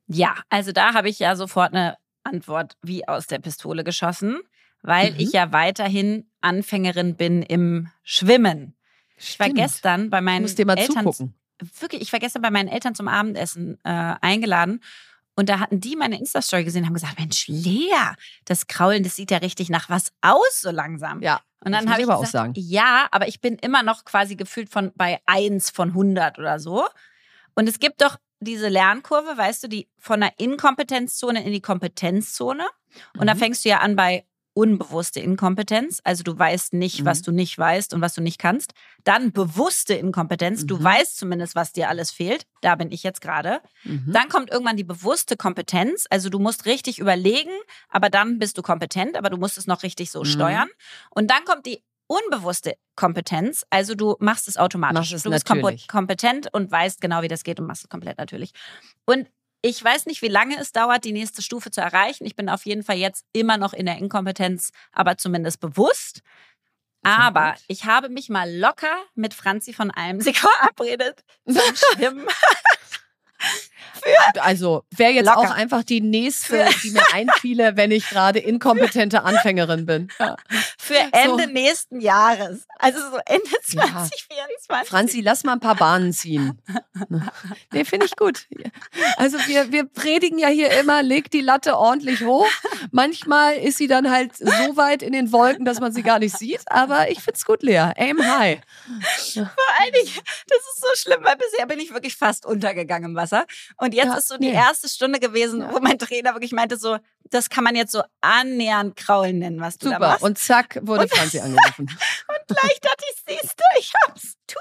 Ja, 0.08 0.36
also 0.50 0.72
da 0.72 0.94
habe 0.94 1.10
ich 1.10 1.20
ja 1.20 1.36
sofort 1.36 1.74
eine 1.74 1.98
Antwort 2.24 2.78
wie 2.82 3.06
aus 3.08 3.28
der 3.28 3.40
Pistole 3.40 3.84
geschossen, 3.84 4.40
weil 4.82 5.12
Mhm. 5.12 5.20
ich 5.20 5.32
ja 5.34 5.52
weiterhin 5.52 6.30
Anfängerin 6.42 7.16
bin 7.16 7.42
im 7.44 7.90
Schwimmen. 8.04 8.76
Ich 9.18 9.40
war 9.40 9.46
Stimmt. 9.48 9.60
gestern 9.60 10.10
bei 10.10 10.22
meinen 10.22 10.42
muss 10.44 10.56
dir 10.56 10.66
mal 10.66 10.78
Eltern 10.78 10.98
zugucken. 11.06 11.36
wirklich, 11.80 12.02
ich 12.02 12.12
war 12.12 12.20
gestern 12.20 12.42
bei 12.42 12.50
meinen 12.50 12.68
Eltern 12.70 12.96
zum 12.96 13.08
Abendessen 13.08 13.78
äh, 13.84 14.16
eingeladen 14.22 14.82
und 15.36 15.48
da 15.50 15.60
hatten 15.60 15.80
die 15.80 15.96
meine 15.96 16.18
Insta-Story 16.18 16.64
gesehen 16.64 16.82
und 16.82 16.88
haben 16.88 16.94
gesagt, 16.96 17.20
Mensch, 17.20 17.48
Lea, 17.48 18.16
das 18.46 18.66
Kraulen, 18.68 19.04
das 19.04 19.16
sieht 19.16 19.30
ja 19.32 19.38
richtig 19.38 19.70
nach 19.70 19.90
was 19.90 20.12
aus 20.22 20.62
so 20.62 20.72
langsam. 20.72 21.22
Ja. 21.22 21.42
Und 21.64 21.74
dann 21.74 21.88
habe 21.92 22.02
ich 22.02 22.08
aber 22.08 22.18
auch 22.18 22.22
gesagt, 22.22 22.32
sagen. 22.32 22.54
ja, 22.58 23.08
aber 23.12 23.28
ich 23.28 23.40
bin 23.40 23.56
immer 23.58 23.84
noch 23.84 24.04
quasi 24.04 24.36
gefühlt 24.36 24.70
von 24.70 24.92
bei 24.96 25.20
1 25.28 25.70
von 25.70 25.90
100 25.90 26.40
oder 26.40 26.60
so. 26.60 26.88
Und 27.54 27.70
es 27.70 27.78
gibt 27.80 28.02
doch 28.02 28.18
diese 28.40 28.68
Lernkurve, 28.70 29.38
weißt 29.38 29.64
du, 29.64 29.68
die 29.68 29.88
von 30.00 30.22
der 30.22 30.34
Inkompetenzzone 30.40 31.46
in 31.46 31.52
die 31.52 31.62
Kompetenzzone. 31.62 32.66
Und 33.20 33.28
da 33.28 33.36
Mhm. 33.36 33.40
fängst 33.40 33.64
du 33.64 33.70
ja 33.70 33.78
an 33.82 33.96
bei 33.96 34.26
unbewusste 34.54 35.20
Inkompetenz, 35.22 36.02
also 36.04 36.24
du 36.24 36.38
weißt 36.38 36.74
nicht, 36.74 37.06
was 37.06 37.20
Mhm. 37.20 37.24
du 37.24 37.32
nicht 37.32 37.58
weißt 37.58 37.94
und 37.94 38.02
was 38.02 38.14
du 38.14 38.22
nicht 38.22 38.38
kannst. 38.38 38.74
Dann 39.04 39.32
bewusste 39.32 39.94
Inkompetenz, 39.94 40.66
du 40.66 40.78
Mhm. 40.78 40.84
weißt 40.84 41.18
zumindest, 41.18 41.56
was 41.56 41.72
dir 41.72 41.88
alles 41.90 42.12
fehlt. 42.12 42.46
Da 42.62 42.76
bin 42.76 42.92
ich 42.92 43.04
jetzt 43.04 43.22
gerade. 43.22 43.62
Mhm. 43.84 44.12
Dann 44.12 44.28
kommt 44.30 44.50
irgendwann 44.52 44.78
die 44.78 44.84
bewusste 44.84 45.38
Kompetenz. 45.38 46.06
Also 46.10 46.30
du 46.30 46.40
musst 46.40 46.66
richtig 46.66 47.00
überlegen, 47.00 47.52
aber 47.90 48.10
dann 48.10 48.40
bist 48.40 48.58
du 48.58 48.62
kompetent, 48.62 49.16
aber 49.16 49.30
du 49.30 49.38
musst 49.38 49.58
es 49.58 49.68
noch 49.68 49.84
richtig 49.84 50.12
so 50.12 50.20
Mhm. 50.22 50.26
steuern. 50.26 50.70
Und 51.12 51.32
dann 51.32 51.46
kommt 51.46 51.66
die 51.66 51.82
unbewusste 52.08 52.76
Kompetenz. 52.98 53.64
Also 53.70 53.96
du 53.96 54.18
machst 54.20 54.50
es 54.50 54.58
automatisch. 54.58 54.96
Machst 55.00 55.14
es 55.14 55.24
du 55.24 55.30
bist 55.30 55.48
natürlich. 55.48 55.88
kompetent 55.88 56.54
und 56.54 56.70
weißt 56.70 57.00
genau, 57.00 57.22
wie 57.22 57.30
das 57.30 57.44
geht 57.46 57.58
und 57.62 57.68
machst 57.68 57.84
es 57.86 57.90
komplett 57.90 58.18
natürlich. 58.18 58.52
Und 59.06 59.28
ich 59.62 59.84
weiß 59.84 60.08
nicht, 60.08 60.22
wie 60.22 60.28
lange 60.28 60.60
es 60.60 60.72
dauert, 60.72 61.04
die 61.04 61.12
nächste 61.12 61.42
Stufe 61.42 61.70
zu 61.72 61.82
erreichen. 61.82 62.26
Ich 62.26 62.36
bin 62.36 62.50
auf 62.50 62.66
jeden 62.66 62.84
Fall 62.84 62.98
jetzt 62.98 63.26
immer 63.32 63.58
noch 63.58 63.74
in 63.74 63.86
der 63.86 63.98
Inkompetenz, 63.98 64.72
aber 64.92 65.18
zumindest 65.18 65.60
bewusst. 65.60 66.22
Aber 67.04 67.56
ich 67.68 67.86
habe 67.86 68.10
mich 68.10 68.30
mal 68.30 68.52
locker 68.52 68.96
mit 69.16 69.34
Franzi 69.34 69.74
von 69.74 69.92
Almsig 69.92 70.38
verabredet 70.40 71.24
zum 71.46 71.76
Schwimmen. 71.76 72.28
Also 74.40 74.84
wäre 74.92 75.12
jetzt 75.12 75.26
Locker. 75.28 75.40
auch 75.40 75.52
einfach 75.52 75.84
die 75.84 76.02
nächste, 76.02 76.66
die 76.84 76.92
mir 76.92 77.04
einfiele, 77.14 77.78
wenn 77.78 77.92
ich 77.92 78.08
gerade 78.10 78.40
inkompetente 78.40 79.24
Anfängerin 79.24 79.86
bin. 79.86 80.08
Ja. 80.20 80.36
Für 80.78 80.98
Ende 81.12 81.48
nächsten 81.48 82.00
Jahres. 82.00 82.66
Also 82.80 83.00
so 83.00 83.18
Ende 83.26 83.46
Ja. 83.70 84.08
2024. 84.08 84.90
Franzi, 84.90 85.22
lass 85.22 85.44
mal 85.44 85.54
ein 85.54 85.60
paar 85.60 85.76
Bahnen 85.76 86.14
ziehen. 86.14 86.60
Nee, 87.74 87.84
finde 87.86 88.06
ich 88.06 88.16
gut. 88.16 88.48
Also 89.18 89.38
wir, 89.48 89.72
wir 89.72 89.86
predigen 89.86 90.38
ja 90.38 90.48
hier 90.48 90.72
immer, 90.80 91.02
leg 91.04 91.30
die 91.32 91.42
Latte 91.42 91.78
ordentlich 91.78 92.22
hoch. 92.22 92.48
Manchmal 92.92 93.56
ist 93.58 93.78
sie 93.78 93.88
dann 93.88 94.10
halt 94.12 94.36
so 94.38 94.46
weit 94.78 95.02
in 95.02 95.12
den 95.14 95.32
Wolken, 95.32 95.66
dass 95.66 95.80
man 95.80 95.92
sie 95.92 96.04
gar 96.04 96.20
nicht 96.20 96.38
sieht. 96.38 96.62
Aber 96.68 97.10
ich 97.10 97.20
find's 97.20 97.46
gut, 97.46 97.64
Lea. 97.64 97.92
Aim 97.98 98.20
high. 98.24 98.60
Vor 99.34 99.50
allen 99.80 99.94
Dingen, 99.94 100.12
das 100.48 100.60
ist 100.74 100.82
so 100.82 100.88
schlimm, 100.96 101.24
weil 101.24 101.36
bisher 101.38 101.66
bin 101.66 101.80
ich 101.80 101.94
wirklich 101.94 102.16
fast 102.16 102.46
untergegangen 102.46 103.12
im 103.12 103.16
Wasser. 103.16 103.46
Und 103.78 103.94
jetzt 103.94 104.06
Ja, 104.08 104.16
ist 104.18 104.28
so 104.28 104.38
die 104.38 104.50
nee. 104.50 104.54
erste 104.56 104.88
Stunde 104.90 105.20
gewesen, 105.20 105.62
Ja. 105.62 105.74
wo 105.74 105.80
mein 105.80 105.98
Trainer 106.00 106.34
wirklich 106.34 106.52
meinte 106.52 106.78
so, 106.78 106.98
das 107.30 107.50
kann 107.50 107.64
man 107.64 107.76
jetzt 107.76 107.92
so 107.92 108.02
annähernd 108.22 108.96
kraulen 108.96 109.40
nennen, 109.40 109.60
was 109.62 109.78
du 109.78 109.88
da 109.90 109.96
Super. 109.96 110.08
machst. 110.10 110.24
Und 110.24 110.38
zack, 110.38 110.80
wurde 110.82 111.08
Franzi 111.08 111.40
angerufen. 111.42 111.88
Und 111.90 112.48
gleich 112.58 112.80
dachte 112.82 113.04
ich, 113.12 113.24
siehst 113.28 113.56
du, 113.60 113.80
ich 113.80 113.94
hab's. 114.06 114.34
Tu. 114.48 114.56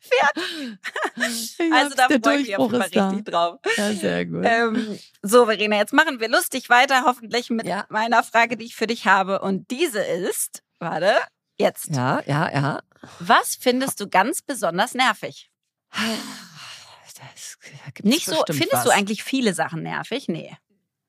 Fertig. 0.00 0.78
Ich 1.16 1.72
Also 1.72 1.94
da 1.96 2.08
freue 2.08 2.38
ich 2.40 2.48
mich 2.48 2.56
auf 2.56 2.70
jeden 2.70 2.80
Fall 2.82 2.90
da. 2.90 3.08
richtig 3.08 3.24
drauf. 3.26 3.58
Ja, 3.76 3.92
sehr 3.94 4.26
gut. 4.26 4.44
Ähm, 4.44 4.98
so, 5.22 5.46
Verena, 5.46 5.76
jetzt 5.76 5.92
machen 5.92 6.20
wir 6.20 6.28
lustig 6.28 6.68
weiter, 6.68 7.04
hoffentlich 7.06 7.48
mit 7.50 7.66
Ja. 7.66 7.86
meiner 7.88 8.22
Frage, 8.22 8.56
die 8.56 8.64
ich 8.66 8.74
für 8.74 8.86
dich 8.86 9.06
habe. 9.06 9.40
Und 9.40 9.70
diese 9.70 10.00
ist, 10.00 10.62
warte, 10.80 11.14
jetzt. 11.56 11.88
Ja, 11.94 12.20
ja, 12.26 12.52
ja. 12.52 12.80
Was 13.20 13.54
findest 13.54 14.00
du 14.00 14.08
ganz 14.08 14.42
besonders 14.42 14.92
nervig? 14.94 15.50
Das, 17.34 17.58
da 18.02 18.08
Nicht 18.08 18.26
so, 18.26 18.42
findest 18.46 18.72
was. 18.72 18.84
du 18.84 18.90
eigentlich 18.90 19.22
viele 19.22 19.54
Sachen 19.54 19.82
nervig? 19.82 20.28
Nee. 20.28 20.56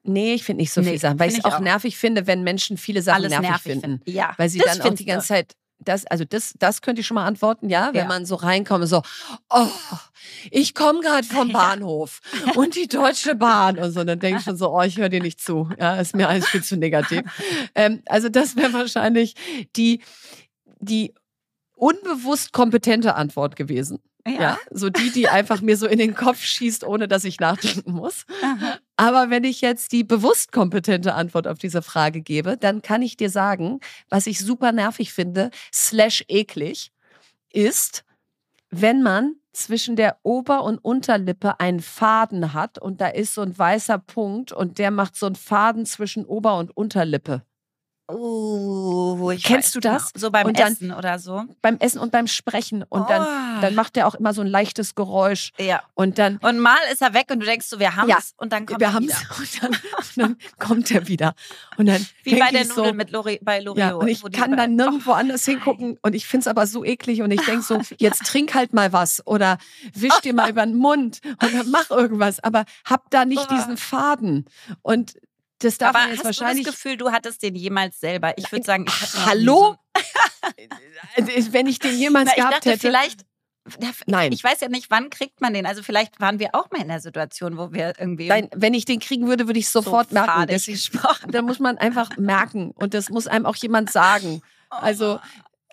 Nee, 0.04 0.34
ich 0.34 0.44
finde 0.44 0.62
nicht 0.64 0.74
so 0.74 0.82
Nee, 0.82 0.88
viele 0.88 1.00
Sachen, 1.00 1.20
weil 1.20 1.30
ich 1.32 1.38
es 1.38 1.46
auch, 1.46 1.56
auch. 1.56 1.60
nervig 1.60 1.98
finde, 1.98 2.26
wenn 2.28 2.44
Menschen 2.44 2.78
viele 2.78 3.02
Sachen 3.02 3.22
nervig, 3.28 3.40
nervig 3.42 3.62
finden. 3.62 3.82
finden. 4.00 4.02
Ja. 4.10 4.34
Weil 4.38 4.50
sie 4.50 4.60
das 4.60 4.80
dann 4.80 4.88
auch 4.92 4.96
die 4.96 5.06
du. 5.06 5.12
ganze 5.12 5.28
Zeit, 5.28 5.54
das, 5.78 6.06
also 6.08 6.26
das, 6.26 6.54
das 6.58 6.82
könnte 6.82 7.02
ich 7.02 7.08
schon 7.08 7.16
mal 7.16 7.26
antworten, 7.26 7.70
ja, 7.70 7.88
wenn 7.94 8.02
Ja. 8.02 8.06
man 8.08 8.26
so 8.26 8.36
reinkommt, 8.36 8.88
so, 8.88 9.04
oh, 9.50 9.68
ich 10.50 10.74
komme 10.74 11.02
gerade 11.02 11.26
vom 11.26 11.50
Ja. 11.52 11.54
Bahnhof 11.58 12.20
und 12.56 12.76
die 12.76 12.88
Deutsche 12.88 13.36
Bahn 13.36 13.78
und 13.78 13.92
so, 13.92 14.04
dann 14.04 14.20
denke 14.20 14.40
ich 14.40 14.44
schon 14.46 14.58
so, 14.58 14.76
oh, 14.76 14.82
ich 14.82 14.98
höre 14.98 15.10
dir 15.10 15.22
nicht 15.22 15.40
zu, 15.40 15.70
ja, 15.80 15.96
ist 15.96 16.16
mir 16.16 16.28
alles 16.30 16.48
viel 16.50 16.64
zu 16.64 16.78
negativ. 16.78 17.22
ähm, 17.76 18.02
also 18.08 18.28
das 18.30 18.56
wäre 18.56 18.74
wahrscheinlich 18.74 19.36
die, 19.76 20.02
die 20.80 21.14
unbewusst 21.82 22.54
kompetente 22.54 23.16
Antwort 23.16 23.56
gewesen. 23.56 24.00
Ja. 24.28 24.60
so 24.70 24.92
die, 24.92 25.10
die 25.10 25.30
einfach 25.30 25.62
mir 25.62 25.76
so 25.78 25.88
in 25.88 25.98
den 25.98 26.14
Kopf 26.14 26.44
schießt, 26.44 26.84
ohne 26.84 27.08
dass 27.08 27.24
ich 27.24 27.40
nachdenken 27.40 27.94
muss. 27.94 28.26
Aha. 28.44 28.78
Aber 28.96 29.32
wenn 29.32 29.44
ich 29.44 29.62
jetzt 29.62 29.92
die 29.92 30.04
bewusst 30.04 30.52
kompetente 30.52 31.16
Antwort 31.16 31.48
auf 31.48 31.58
diese 31.58 31.82
Frage 31.82 32.22
gebe, 32.22 32.56
dann 32.56 32.84
kann 32.84 33.02
ich 33.02 33.18
dir 33.18 33.32
sagen, 33.32 33.80
was 34.10 34.28
ich 34.28 34.40
super 34.40 34.72
nervig 34.72 35.12
finde, 35.12 35.50
slash 35.74 36.24
eklig, 36.28 36.92
ist, 37.52 38.04
wenn 38.70 39.02
man 39.02 39.38
zwischen 39.52 39.96
der 39.96 40.18
Ober- 40.22 40.64
und 40.64 40.78
Unterlippe 40.78 41.60
einen 41.60 41.80
Faden 41.80 42.54
hat 42.54 42.78
und 42.78 43.02
da 43.02 43.08
ist 43.08 43.34
so 43.34 43.42
ein 43.42 43.58
weißer 43.58 43.98
Punkt 43.98 44.52
und 44.52 44.78
der 44.78 44.92
macht 44.92 45.16
so 45.16 45.26
einen 45.26 45.36
Faden 45.36 45.88
zwischen 45.88 46.26
Ober- 46.26 46.60
und 46.60 46.78
Unterlippe. 46.78 47.42
Oh, 48.14 49.32
ich 49.32 49.44
Kennst 49.44 49.70
weiß 49.70 49.72
du 49.74 49.80
das? 49.80 50.14
Genau. 50.14 50.22
So 50.22 50.32
beim 50.32 50.54
dann- 50.54 50.74
Essen 50.74 50.92
oder 50.94 51.20
so. 51.20 51.44
Beim 51.62 51.78
Essen 51.78 52.00
und 52.00 52.12
beim 52.12 52.28
Sprechen. 52.28 52.84
Und 52.90 53.10
dann, 53.10 53.22
Oh. 53.24 53.62
dann 53.62 53.76
macht 53.76 53.98
er 53.98 54.08
auch 54.08 54.16
immer 54.16 54.34
so 54.34 54.42
ein 54.42 54.48
leichtes 54.48 54.96
Geräusch. 54.96 55.52
Ja. 55.60 55.82
Und 55.94 56.18
dann 56.18 56.38
Und 56.38 56.60
mal 56.60 56.78
ist 56.92 57.02
er 57.02 57.14
weg 57.14 57.28
und 57.32 57.40
du 57.40 57.46
denkst 57.46 57.68
so, 57.68 57.80
wir 57.80 57.96
haben 57.96 58.10
Ja, 58.10 58.18
es 58.20 58.34
und 58.38 58.52
dann 58.54 58.66
kommt 58.66 58.80
wir 58.80 58.88
er 58.88 58.94
haben 58.94 59.04
wieder. 59.06 59.16
und 59.40 59.64
dann, 59.64 59.72
und 59.72 60.18
dann 60.18 60.38
kommt 60.60 60.92
er 60.92 61.08
wieder. 61.08 61.34
Und 61.78 61.88
dann 61.88 62.06
Wie 62.24 62.40
bei 62.40 62.52
der 62.52 62.66
Nudel 62.66 62.86
so, 62.88 62.94
mit 62.94 63.12
Lori, 63.12 63.40
bei 63.42 63.60
Loriot. 63.60 63.78
ja, 63.78 63.94
und 63.96 64.08
ich 64.08 64.22
kann 64.32 64.56
dann 64.58 64.76
nirgendwo 64.76 65.12
anders 65.12 65.46
hingucken 65.46 65.98
und 66.02 66.14
ich 66.16 66.26
finde 66.28 66.42
es 66.42 66.48
aber 66.48 66.68
so 66.68 66.84
eklig 66.84 67.22
und 67.22 67.32
ich 67.32 67.42
denke 67.46 67.62
so, 67.64 67.80
jetzt 67.98 68.26
trink 68.26 68.54
halt 68.54 68.74
mal 68.74 68.94
was 68.94 69.26
oder 69.26 69.58
wisch 69.94 70.20
dir 70.24 70.34
mal 70.34 70.50
über 70.50 70.66
den 70.66 70.76
Mund 70.76 71.20
oder 71.44 71.64
mach 71.66 71.90
irgendwas, 71.90 72.40
aber 72.44 72.66
hab 72.86 73.10
da 73.10 73.26
nicht 73.26 73.48
Oh. 73.50 73.54
diesen 73.56 73.78
Faden. 73.78 74.46
Und 74.82 75.14
das 75.64 75.78
darf 75.78 75.90
Aber 75.90 76.00
man 76.00 76.10
jetzt 76.10 76.20
hast 76.20 76.26
wahrscheinlich. 76.26 76.66
du 76.66 76.72
das 76.72 76.76
Gefühl, 76.82 76.98
du 76.98 77.12
hattest 77.12 77.42
den 77.44 77.56
jemals 77.56 78.00
selber? 78.00 78.34
Ich 78.38 78.52
würde 78.52 78.66
sagen, 78.66 78.86
ich 78.88 79.02
hatte 79.02 79.26
Hallo? 79.26 79.76
So, 81.18 81.26
Wenn 81.52 81.68
ich 81.68 81.80
den 81.80 81.98
jemals 81.98 82.26
Na, 82.28 82.32
ich 82.32 82.38
gehabt 82.38 82.54
dachte 82.56 82.70
hätte. 82.72 82.80
vielleicht. 82.80 83.26
Nein. 84.08 84.32
Ich 84.32 84.44
weiß 84.44 84.60
ja 84.62 84.70
nicht, 84.70 84.90
wann 84.90 85.10
kriegt 85.12 85.40
man 85.40 85.54
den. 85.54 85.66
Also 85.68 85.84
vielleicht 85.84 86.20
waren 86.20 86.40
wir 86.40 86.50
auch 86.56 86.72
mal 86.72 86.82
in 86.82 86.88
der 86.88 87.00
Situation, 87.00 87.58
wo 87.58 87.72
wir 87.72 87.94
irgendwie 88.00 88.28
Nein, 88.28 88.50
wenn 88.56 88.74
ich 88.74 88.86
den 88.86 89.00
kriegen 89.00 89.28
würde, 89.28 89.46
würde 89.48 89.60
ich 89.60 89.70
so 89.70 89.82
sofort 89.82 90.12
merken. 90.12 90.30
fadig 90.32 90.56
Das 90.56 90.68
ist, 90.68 90.92
gesprochen. 90.92 91.32
da 91.32 91.42
muss 91.44 91.60
man 91.60 91.78
einfach 91.78 92.18
merken 92.18 92.72
und 92.72 92.94
das 92.96 93.10
muss 93.10 93.28
einem 93.28 93.46
auch 93.46 93.56
jemand 93.56 93.92
sagen. 93.92 94.42
Also, 94.74 95.20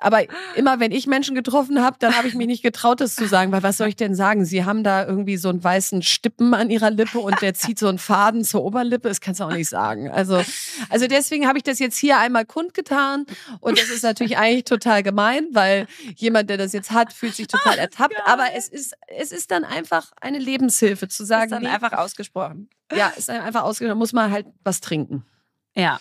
aber 0.01 0.25
immer 0.55 0.81
wenn 0.81 0.93
ich 0.93 1.07
Menschen 1.07 1.35
getroffen 1.35 1.83
habe, 1.83 1.97
dann 1.99 2.17
habe 2.17 2.29
ich 2.29 2.35
mich 2.35 2.47
nicht 2.47 2.63
getraut, 2.63 3.01
das 3.01 3.15
zu 3.15 3.27
sagen, 3.27 3.53
weil 3.53 3.63
was 3.63 3.77
soll 3.77 3.89
ich 3.89 3.97
denn 3.97 4.15
sagen? 4.15 4.45
Sie 4.45 4.65
haben 4.65 4.85
da 4.85 5.07
irgendwie 5.07 5.37
so 5.37 5.49
einen 5.49 5.63
weißen 5.63 6.03
Stippen 6.03 6.55
an 6.55 6.71
ihrer 6.71 6.91
Lippe 6.91 7.19
und 7.19 7.41
der 7.43 7.55
zieht 7.55 7.79
so 7.79 7.89
einen 7.89 7.99
Faden 7.99 8.45
zur 8.45 8.65
Oberlippe. 8.65 9.09
Das 9.09 9.21
kannst 9.21 9.41
du 9.41 9.45
auch 9.45 9.53
nicht 9.53 9.69
sagen. 9.69 10.11
Also, 10.11 10.43
also 10.89 11.07
deswegen 11.07 11.47
habe 11.47 11.59
ich 11.59 11.65
das 11.65 11.79
jetzt 11.79 11.99
hier 11.99 12.19
einmal 12.19 12.45
kundgetan 12.45 13.27
und 13.61 13.79
das 13.79 13.91
ist 13.91 14.03
natürlich 14.03 14.39
eigentlich 14.39 14.65
total 14.65 15.03
gemein, 15.03 15.47
weil 15.53 15.87
jemand, 16.17 16.51
der 16.51 16.57
das 16.57 16.73
jetzt 16.73 16.91
hat, 16.91 17.13
fühlt 17.13 17.35
sich 17.35 17.49
total 17.49 17.79
ertappt. 17.79 18.17
Aber 18.25 18.47
es 18.55 18.69
ist, 18.69 18.95
es 19.09 19.33
ist 19.33 19.51
dann 19.51 19.65
einfach 19.65 20.13
eine 20.21 20.39
Lebenshilfe 20.39 21.09
zu 21.09 21.23
ist 21.23 21.29
sagen, 21.29 21.51
dann 21.51 21.63
nee, 21.63 21.69
einfach 21.69 21.93
ausgesprochen. 21.93 22.69
ja, 22.95 23.09
ist 23.09 23.29
dann 23.29 23.41
einfach 23.41 23.63
ausgegangen, 23.63 23.99
muss 23.99 24.13
man 24.13 24.31
halt 24.31 24.47
was 24.65 24.81
trinken. 24.81 25.25
Ja. 25.75 26.01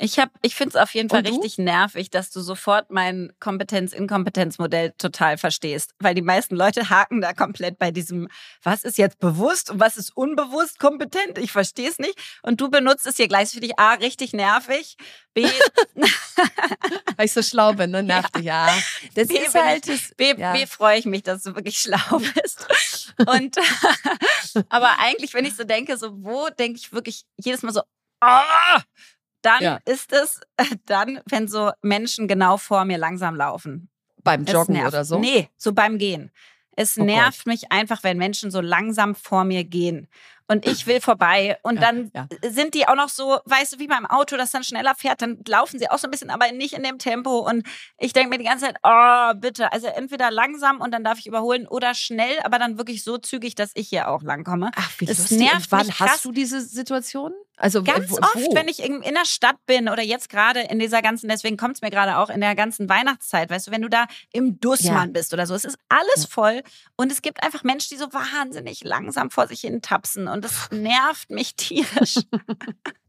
Ich 0.00 0.18
hab, 0.18 0.30
ich 0.42 0.54
finde 0.54 0.76
es 0.76 0.82
auf 0.82 0.94
jeden 0.94 1.08
Fall 1.08 1.22
richtig 1.22 1.58
nervig, 1.58 2.10
dass 2.10 2.30
du 2.30 2.40
sofort 2.40 2.90
mein 2.90 3.32
Kompetenz-Inkompetenz-Modell 3.40 4.92
total 4.96 5.38
verstehst. 5.38 5.92
Weil 5.98 6.14
die 6.14 6.22
meisten 6.22 6.54
Leute 6.54 6.88
haken 6.88 7.20
da 7.20 7.32
komplett 7.32 7.78
bei 7.78 7.90
diesem, 7.90 8.28
was 8.62 8.84
ist 8.84 8.96
jetzt 8.96 9.18
bewusst 9.18 9.70
und 9.70 9.80
was 9.80 9.96
ist 9.96 10.16
unbewusst 10.16 10.78
kompetent? 10.78 11.38
Ich 11.38 11.50
verstehe 11.50 11.88
es 11.88 11.98
nicht. 11.98 12.16
Und 12.42 12.60
du 12.60 12.70
benutzt 12.70 13.06
es 13.06 13.16
hier 13.16 13.26
gleich 13.26 13.50
für 13.50 13.60
dich 13.60 13.78
A, 13.78 13.94
richtig 13.94 14.32
nervig. 14.32 14.96
B, 15.34 15.44
Weil 17.16 17.26
ich 17.26 17.32
so 17.32 17.42
schlau 17.42 17.72
bin, 17.72 17.90
ne? 17.90 18.02
Nervt 18.02 18.36
dich, 18.36 18.44
ja. 18.44 18.72
Das 19.14 19.28
B, 19.28 19.36
ist 19.36 19.54
halt. 19.54 19.88
ich, 19.88 20.16
B, 20.16 20.34
ja. 20.36 20.52
B 20.52 20.66
freue 20.66 20.98
ich 20.98 21.06
mich, 21.06 21.24
dass 21.24 21.42
du 21.42 21.54
wirklich 21.56 21.78
schlau 21.80 22.18
bist. 22.18 22.66
Und 23.26 23.56
aber 24.68 24.98
eigentlich, 25.00 25.34
wenn 25.34 25.44
ich 25.44 25.56
so 25.56 25.64
denke, 25.64 25.96
so 25.96 26.22
wo 26.22 26.48
denke 26.50 26.78
ich 26.78 26.92
wirklich 26.92 27.24
jedes 27.36 27.62
Mal 27.62 27.72
so, 27.72 27.82
ah! 28.20 28.82
Dann 29.42 29.62
Ja. 29.62 29.78
ist 29.84 30.12
es 30.12 30.40
dann, 30.86 31.20
wenn 31.26 31.48
so 31.48 31.70
Menschen 31.82 32.28
genau 32.28 32.56
vor 32.56 32.84
mir 32.84 32.98
langsam 32.98 33.36
laufen. 33.36 33.88
beim 34.24 34.44
Joggen 34.44 34.84
oder 34.86 35.04
so. 35.04 35.18
Nee, 35.18 35.48
so 35.56 35.72
beim 35.72 35.96
Gehen. 35.98 36.30
Es 36.76 36.96
Oh 36.96 37.02
nervt 37.04 37.46
mich 37.46 37.72
einfach, 37.72 38.02
wenn 38.04 38.18
Menschen 38.18 38.50
so 38.50 38.60
langsam 38.60 39.14
vor 39.14 39.44
mir 39.44 39.64
gehen. 39.64 40.06
Und 40.48 40.66
ich 40.66 40.86
will 40.86 41.00
vorbei. 41.00 41.58
Und 41.62 41.76
Ja, 41.76 41.80
dann 41.82 42.10
ja. 42.14 42.26
sind 42.50 42.74
die 42.74 42.88
auch 42.88 42.94
noch 42.96 43.10
so, 43.10 43.38
weißt 43.44 43.74
du, 43.74 43.78
wie 43.78 43.86
beim 43.86 44.06
Auto, 44.06 44.36
das 44.36 44.50
dann 44.50 44.64
schneller 44.64 44.94
fährt, 44.94 45.20
dann 45.22 45.38
laufen 45.46 45.78
sie 45.78 45.90
auch 45.90 45.98
so 45.98 46.06
ein 46.08 46.10
bisschen, 46.10 46.30
aber 46.30 46.50
nicht 46.52 46.72
in 46.72 46.82
dem 46.82 46.98
Tempo. 46.98 47.38
Und 47.40 47.66
ich 47.98 48.12
denke 48.14 48.30
mir 48.30 48.38
die 48.38 48.44
ganze 48.44 48.64
Zeit, 48.66 48.76
oh, 48.82 49.34
bitte. 49.36 49.72
Also 49.72 49.86
entweder 49.88 50.30
langsam 50.30 50.80
und 50.80 50.90
dann 50.92 51.04
darf 51.04 51.18
ich 51.18 51.26
überholen 51.26 51.66
oder 51.68 51.94
schnell, 51.94 52.38
aber 52.44 52.58
dann 52.58 52.78
wirklich 52.78 53.04
so 53.04 53.18
zügig, 53.18 53.54
dass 53.54 53.72
ich 53.74 53.88
hier 53.88 54.08
auch 54.08 54.22
langkomme. 54.22 54.70
Ach, 54.74 54.90
wie 54.98 55.04
Es 55.06 55.18
lustig. 55.18 55.38
nervt 55.38 55.70
wann 55.70 55.86
mich 55.86 55.96
krass. 55.96 56.10
hast 56.12 56.24
du 56.24 56.32
diese 56.32 56.60
Situation? 56.62 57.32
Also 57.60 57.82
Ganz 57.82 58.08
wo, 58.12 58.18
oft, 58.18 58.36
wo? 58.36 58.54
wenn 58.54 58.68
ich 58.68 58.80
in, 58.84 59.02
in 59.02 59.14
der 59.14 59.24
Stadt 59.24 59.56
bin 59.66 59.88
oder 59.88 60.02
jetzt 60.02 60.28
gerade 60.28 60.60
in 60.60 60.78
dieser 60.78 61.02
ganzen, 61.02 61.28
deswegen 61.28 61.56
kommt 61.56 61.74
es 61.74 61.82
mir 61.82 61.90
gerade 61.90 62.16
auch 62.18 62.30
in 62.30 62.40
der 62.40 62.54
ganzen 62.54 62.88
Weihnachtszeit, 62.88 63.50
weißt 63.50 63.66
du, 63.66 63.70
wenn 63.72 63.82
du 63.82 63.88
da 63.88 64.06
im 64.32 64.60
Dussmann 64.60 65.12
bist 65.12 65.34
oder 65.34 65.44
so, 65.44 65.54
es 65.56 65.64
ist 65.64 65.76
alles 65.88 66.24
voll 66.24 66.62
und 66.96 67.10
es 67.10 67.20
gibt 67.20 67.42
einfach 67.42 67.64
Menschen, 67.64 67.88
die 67.90 67.96
so 67.96 68.12
wahnsinnig 68.12 68.84
langsam 68.84 69.30
vor 69.32 69.48
sich 69.48 69.62
hin 69.62 69.82
tapsen 69.82 70.28
und 70.28 70.37
das 70.40 70.70
nervt 70.70 71.30
mich 71.30 71.54
tierisch. 71.56 72.18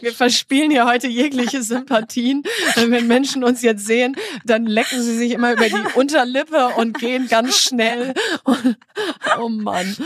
Wir 0.00 0.12
verspielen 0.12 0.70
hier 0.70 0.86
heute 0.86 1.06
jegliche 1.08 1.62
Sympathien. 1.62 2.42
Wenn 2.76 3.06
Menschen 3.06 3.44
uns 3.44 3.62
jetzt 3.62 3.86
sehen, 3.86 4.16
dann 4.44 4.66
lecken 4.66 5.02
sie 5.02 5.16
sich 5.16 5.32
immer 5.32 5.52
über 5.52 5.68
die 5.68 5.82
Unterlippe 5.94 6.68
und 6.76 6.98
gehen 6.98 7.28
ganz 7.28 7.56
schnell. 7.58 8.14
Oh 9.38 9.48
Mann. 9.48 9.96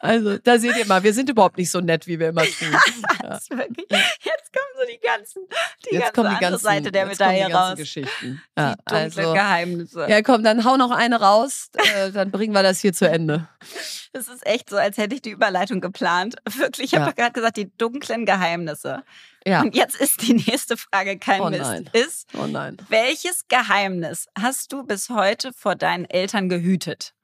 Also, 0.00 0.38
da 0.38 0.58
seht 0.58 0.76
ihr 0.76 0.86
mal, 0.86 1.02
wir 1.02 1.12
sind 1.14 1.28
überhaupt 1.30 1.58
nicht 1.58 1.70
so 1.70 1.80
nett, 1.80 2.06
wie 2.06 2.18
wir 2.18 2.28
immer 2.30 2.42
tun. 2.44 2.76
Ja. 3.22 3.38
Jetzt 3.38 3.50
kommen 4.52 4.72
so 4.78 4.86
die 4.90 5.00
ganzen, 5.00 5.42
die 5.84 5.94
Jetzt 5.94 6.00
ganze 6.00 6.12
kommen 6.12 6.30
die 6.30 6.34
andere 6.36 6.50
ganzen, 6.52 6.64
Seite 6.64 6.92
der 6.92 7.04
die 7.04 7.10
Medaille 7.10 7.40
ganzen 7.48 7.56
raus. 7.56 7.76
Geschichten. 7.76 8.42
Die 8.56 8.60
Ja, 8.60 8.74
dunklen 8.86 9.02
also, 9.02 9.32
Geheimnisse. 9.34 10.06
ja, 10.08 10.22
komm, 10.22 10.42
dann 10.44 10.64
hau 10.64 10.76
noch 10.76 10.90
eine 10.90 11.20
raus, 11.20 11.70
äh, 11.74 12.10
dann 12.12 12.30
bringen 12.30 12.52
wir 12.54 12.62
das 12.62 12.80
hier 12.80 12.92
zu 12.92 13.08
Ende. 13.08 13.48
Das 14.12 14.28
ist 14.28 14.46
echt 14.46 14.70
so, 14.70 14.76
als 14.76 14.96
hätte 14.96 15.14
ich 15.14 15.22
die 15.22 15.30
Überleitung 15.30 15.80
geplant. 15.80 16.36
Wirklich, 16.56 16.86
ich 16.86 16.92
Ja. 16.92 17.00
habe 17.00 17.14
gerade 17.14 17.32
gesagt, 17.32 17.56
die 17.56 17.70
dunklen 17.76 18.24
Geheimnisse. 18.26 18.57
Ja. 19.46 19.62
Und 19.62 19.74
jetzt 19.74 19.96
ist 20.00 20.22
die 20.22 20.34
nächste 20.34 20.76
Frage 20.76 21.18
kein 21.18 21.40
Oh 21.40 21.50
Mist. 21.50 21.90
Ist, 21.92 22.28
Oh 22.34 22.46
nein. 22.46 22.76
welches 22.88 23.48
Geheimnis 23.48 24.26
hast 24.38 24.72
du 24.72 24.84
bis 24.84 25.08
heute 25.08 25.52
vor 25.52 25.74
deinen 25.74 26.04
Eltern 26.04 26.48
gehütet? 26.48 27.14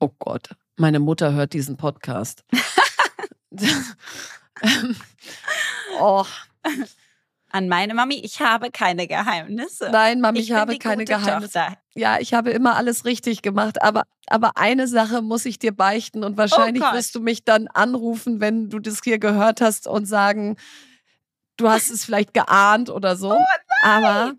Oh 0.00 0.10
Gott, 0.18 0.50
meine 0.76 0.98
Mutter 1.00 1.32
hört 1.32 1.52
diesen 1.52 1.76
Podcast. 1.76 2.44
Ähm, 3.52 3.76
oh, 6.00 6.24
An 7.54 7.68
meine 7.68 7.94
Mami, 7.94 8.16
ich 8.16 8.40
habe 8.40 8.72
keine 8.72 9.06
Geheimnisse. 9.06 9.88
nein, 9.92 10.20
Mami, 10.20 10.40
ich, 10.40 10.48
bin 10.48 10.56
habe 10.56 10.76
keine 10.76 11.04
Geheimnisse. 11.04 11.60
Tochter. 11.60 11.78
Ja, 11.94 12.18
ich 12.18 12.34
habe 12.34 12.50
immer 12.50 12.74
alles 12.74 13.04
richtig 13.04 13.42
gemacht, 13.42 13.80
aber, 13.80 14.02
aber 14.26 14.56
eine 14.56 14.88
Sache 14.88 15.22
muss 15.22 15.44
ich 15.44 15.60
dir 15.60 15.70
beichten 15.70 16.24
und 16.24 16.36
wahrscheinlich 16.36 16.82
Oh 16.82 16.92
wirst 16.92 17.14
du 17.14 17.20
mich 17.20 17.44
dann 17.44 17.68
anrufen, 17.68 18.40
wenn 18.40 18.70
du 18.70 18.80
das 18.80 19.02
hier 19.04 19.20
gehört 19.20 19.60
hast 19.60 19.86
und 19.86 20.06
sagen, 20.06 20.56
du 21.56 21.68
hast 21.68 21.92
es 21.92 22.04
vielleicht 22.04 22.34
geahnt 22.34 22.90
oder 22.90 23.14
so. 23.14 23.34
Oh 23.34 23.44
aber 23.84 24.32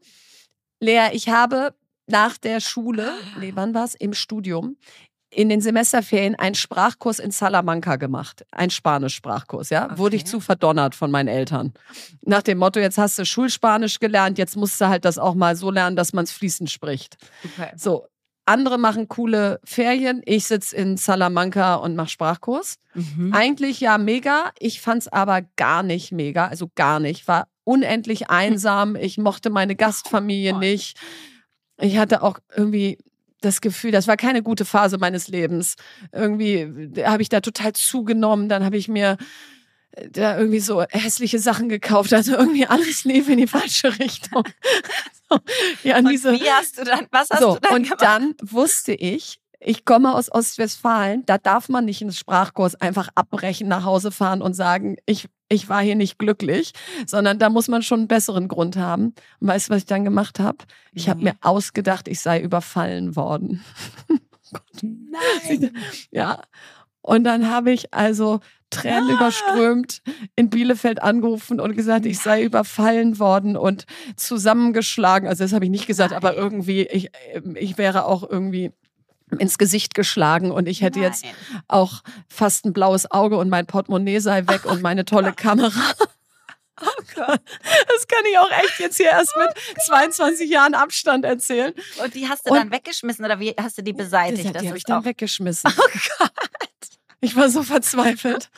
Lea, 0.82 1.08
ich 1.14 1.30
habe 1.30 1.74
nach 2.08 2.38
der 2.38 2.60
Schule, 2.60 3.14
nee, 3.40 3.54
wann 3.56 3.74
war 3.74 3.86
es? 3.86 3.96
Im 3.96 4.14
Studium, 4.14 4.76
in 5.36 5.50
den 5.50 5.60
Semesterferien 5.62 6.36
einen 6.36 6.56
Sprachkurs 6.56 7.20
in 7.20 7.32
Salamanca 7.32 7.98
gemacht. 7.98 8.46
Ein 8.52 8.70
Spanisch-Sprachkurs, 8.70 9.70
ja. 9.70 9.98
Wurde 9.98 10.16
ich 10.16 10.22
Okay. 10.24 10.32
zu 10.32 10.40
verdonnert 10.40 10.96
von 10.96 11.12
meinen 11.12 11.28
Eltern. 11.28 11.74
Nach 12.22 12.42
dem 12.42 12.58
Motto, 12.58 12.80
jetzt 12.80 12.98
hast 12.98 13.20
du 13.20 13.26
Schulspanisch 13.26 14.00
gelernt, 14.00 14.38
jetzt 14.38 14.56
musst 14.56 14.80
du 14.80 14.88
halt 14.88 15.04
das 15.04 15.18
auch 15.18 15.36
mal 15.36 15.56
so 15.56 15.72
lernen, 15.72 15.96
dass 15.96 16.14
man 16.14 16.24
es 16.24 16.32
fließend 16.32 16.72
spricht. 16.72 17.18
Okay. 17.44 17.72
So, 17.76 18.08
andere 18.46 18.78
machen 18.78 19.08
coole 19.08 19.60
Ferien. 19.66 20.22
Ich 20.26 20.46
sitze 20.46 20.76
in 20.76 20.98
Salamanca 20.98 21.76
und 21.76 21.96
mache 21.96 22.10
Sprachkurs. 22.10 22.76
Mhm. 22.94 23.34
Eigentlich 23.34 23.80
ja 23.82 23.98
mega. 23.98 24.52
Ich 24.60 24.80
fand's 24.82 25.08
aber 25.08 25.42
gar 25.58 25.84
nicht 25.84 26.12
mega. 26.12 26.48
Also 26.48 26.70
gar 26.76 27.00
nicht. 27.00 27.28
War 27.28 27.48
unendlich 27.64 28.30
einsam. 28.30 28.96
Ich 28.96 29.18
mochte 29.18 29.50
meine 29.50 29.76
Gastfamilie 29.76 30.54
Oh. 30.56 30.60
nicht. 30.60 30.98
Ich 31.82 31.98
hatte 31.98 32.22
auch 32.22 32.40
irgendwie 32.56 33.00
das 33.42 33.62
Gefühl, 33.62 33.92
das 33.92 34.08
war 34.08 34.18
keine 34.18 34.42
gute 34.42 34.66
Phase 34.66 34.98
meines 34.98 35.28
Lebens. 35.28 35.76
Irgendwie 36.12 36.94
habe 37.04 37.22
ich 37.22 37.30
da 37.30 37.42
total 37.42 37.74
zugenommen. 37.74 38.50
Dann 38.50 38.64
habe 38.64 38.78
ich 38.78 38.88
mir 38.88 39.18
äh, 39.92 40.10
da 40.10 40.38
irgendwie 40.38 40.60
so 40.60 40.84
hässliche 40.90 41.40
Sachen 41.40 41.70
gekauft. 41.70 42.14
Also 42.14 42.36
irgendwie 42.36 42.66
alles 42.68 43.04
lief 43.04 43.30
in 43.30 43.38
die 43.38 43.48
falsche 43.48 43.98
Richtung. 44.00 44.44
so, 45.30 45.40
ja, 45.84 45.98
Und 45.98 46.10
diese, 46.10 46.32
wie 46.34 46.50
hast 46.50 46.80
du 46.80 46.84
dann, 46.84 47.08
was 47.12 47.30
hast 47.30 47.42
so, 47.42 47.56
du 47.56 47.60
dann 47.62 47.74
und 47.74 47.84
gemacht? 47.84 48.02
dann 48.02 48.36
wusste 48.42 48.94
ich, 48.94 49.40
ich 49.66 49.84
komme 49.84 50.14
aus 50.14 50.32
Ostwestfalen, 50.32 51.26
da 51.26 51.38
darf 51.38 51.70
man 51.70 51.86
nicht 51.86 52.02
einen 52.02 52.12
Sprachkurs 52.14 52.76
einfach 52.76 53.10
abbrechen, 53.16 53.68
nach 53.68 53.84
Hause 53.84 54.12
fahren 54.12 54.42
und 54.42 54.54
sagen, 54.54 54.98
ich, 55.06 55.28
ich 55.50 55.70
war 55.70 55.82
hier 55.82 55.96
nicht 55.96 56.20
glücklich, 56.20 56.74
sondern 57.08 57.40
da 57.40 57.50
muss 57.50 57.68
man 57.68 57.82
schon 57.82 58.02
einen 58.02 58.08
besseren 58.08 58.48
Grund 58.48 58.78
haben. 58.78 59.16
Und 59.40 59.48
weißt 59.48 59.68
du, 59.70 59.74
was 59.74 59.80
ich 59.80 59.86
dann 59.86 60.06
gemacht 60.06 60.40
habe? 60.40 60.60
Ich 60.94 61.10
habe 61.10 61.24
mir 61.24 61.36
ausgedacht, 61.42 62.08
ich 62.08 62.20
sei 62.22 62.40
überfallen 62.42 63.16
worden. 63.16 63.64
Nein. 64.82 65.72
Ja. 66.12 66.42
Und 67.02 67.24
dann 67.24 67.52
habe 67.52 67.72
ich 67.72 67.94
also 67.94 68.40
Tränen 68.72 69.10
Ah. 69.12 69.14
überströmt 69.14 70.02
in 70.36 70.50
Bielefeld 70.50 71.02
angerufen 71.04 71.60
und 71.60 71.76
gesagt, 71.76 72.06
ich 72.08 72.18
sei 72.20 72.44
überfallen 72.44 73.20
worden 73.20 73.58
und 73.58 73.86
zusammengeschlagen. 74.16 75.28
Also 75.28 75.44
das 75.44 75.54
habe 75.54 75.66
ich 75.66 75.72
nicht 75.72 75.86
gesagt, 75.86 76.14
aber 76.14 76.36
irgendwie, 76.36 76.82
ich, 76.82 77.12
ich 77.56 77.78
wäre 77.78 78.06
auch 78.06 78.28
irgendwie 78.28 78.72
ins 79.40 79.58
Gesicht 79.58 79.94
geschlagen 79.94 80.52
und 80.52 80.68
ich 80.68 80.82
hätte 80.82 81.00
jetzt 81.00 81.24
Nein. 81.24 81.34
auch 81.68 82.04
fast 82.28 82.66
ein 82.66 82.74
blaues 82.74 83.10
Auge 83.12 83.38
und 83.38 83.50
mein 83.50 83.66
Portemonnaie 83.66 84.20
sei 84.20 84.48
weg 84.48 84.66
und 84.66 84.82
meine 84.82 85.06
tolle 85.06 85.34
Kamera. 85.36 85.94
Oh 86.82 87.04
Gott. 87.16 87.40
Das 87.88 88.08
kann 88.08 88.26
ich 88.30 88.38
auch 88.38 88.52
echt 88.52 88.80
jetzt 88.80 88.98
hier 88.98 89.12
erst 89.12 89.34
mit 89.38 89.50
22 89.86 90.50
Jahren 90.50 90.74
Abstand 90.74 91.24
erzählen. 91.24 91.74
Und 92.04 92.14
die 92.14 92.28
hast 92.28 92.46
du 92.46 92.52
und 92.52 92.58
dann 92.58 92.72
weggeschmissen 92.72 93.24
oder 93.24 93.40
wie 93.40 93.56
hast 93.58 93.78
du 93.78 93.82
die 93.82 93.94
beseitigt? 93.94 94.54
Das, 94.54 94.62
die 94.62 94.68
habe 94.68 94.78
ich 94.78 94.84
dann 94.84 95.06
weggeschmissen. 95.06 95.72
Oh 95.78 96.00
Gott. 96.20 96.32
Ich 97.22 97.36
war 97.36 97.50
so 97.50 97.64
verzweifelt. 97.64 98.50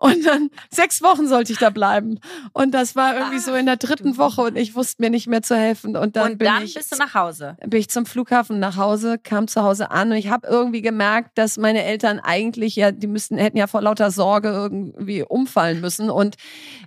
Und 0.00 0.24
dann 0.24 0.50
sechs 0.70 1.02
Wochen 1.02 1.26
sollte 1.26 1.52
ich 1.52 1.58
da 1.58 1.70
bleiben. 1.70 2.20
Und 2.52 2.72
das 2.72 2.94
war 2.94 3.16
irgendwie 3.16 3.40
so 3.40 3.52
in 3.54 3.66
der 3.66 3.76
dritten 3.76 4.16
Woche 4.16 4.42
und 4.42 4.56
ich 4.56 4.76
wusste 4.76 5.02
mir 5.02 5.10
nicht 5.10 5.26
mehr 5.26 5.42
zu 5.42 5.56
helfen. 5.56 5.96
Und 5.96 6.14
dann, 6.14 6.32
und 6.32 6.38
bin 6.38 6.46
dann 6.46 6.62
ich, 6.62 6.74
bist 6.74 6.92
du 6.92 6.96
nach 6.98 7.14
Hause. 7.14 7.56
Bin 7.66 7.80
ich 7.80 7.90
zum 7.90 8.06
Flughafen 8.06 8.60
nach 8.60 8.76
Hause, 8.76 9.18
kam 9.18 9.48
zu 9.48 9.64
Hause 9.64 9.90
an 9.90 10.12
und 10.12 10.16
ich 10.16 10.30
habe 10.30 10.46
irgendwie 10.46 10.82
gemerkt, 10.82 11.36
dass 11.36 11.56
meine 11.56 11.82
Eltern 11.82 12.20
eigentlich 12.20 12.76
ja, 12.76 12.92
die 12.92 13.08
müssten, 13.08 13.38
hätten 13.38 13.56
ja 13.56 13.66
vor 13.66 13.82
lauter 13.82 14.12
Sorge 14.12 14.50
irgendwie 14.50 15.24
umfallen 15.24 15.80
müssen. 15.80 16.10
Und 16.10 16.36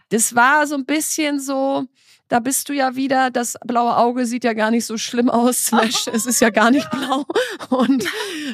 das 0.08 0.34
war 0.34 0.66
so 0.66 0.76
ein 0.76 0.86
bisschen 0.86 1.42
so, 1.42 1.88
da 2.32 2.40
bist 2.40 2.70
du 2.70 2.74
ja 2.74 2.96
wieder, 2.96 3.30
das 3.30 3.58
blaue 3.66 3.98
Auge 3.98 4.26
sieht 4.26 4.46
ja 4.46 4.54
gar 4.54 4.72
nicht 4.72 4.86
so 4.86 4.98
schlimm 4.98 5.30
aus. 5.30 5.70
es 6.14 6.26
ist 6.26 6.40
ja 6.40 6.50
gar 6.50 6.72
nicht 6.72 6.90
blau. 6.90 7.26
Und 7.70 8.06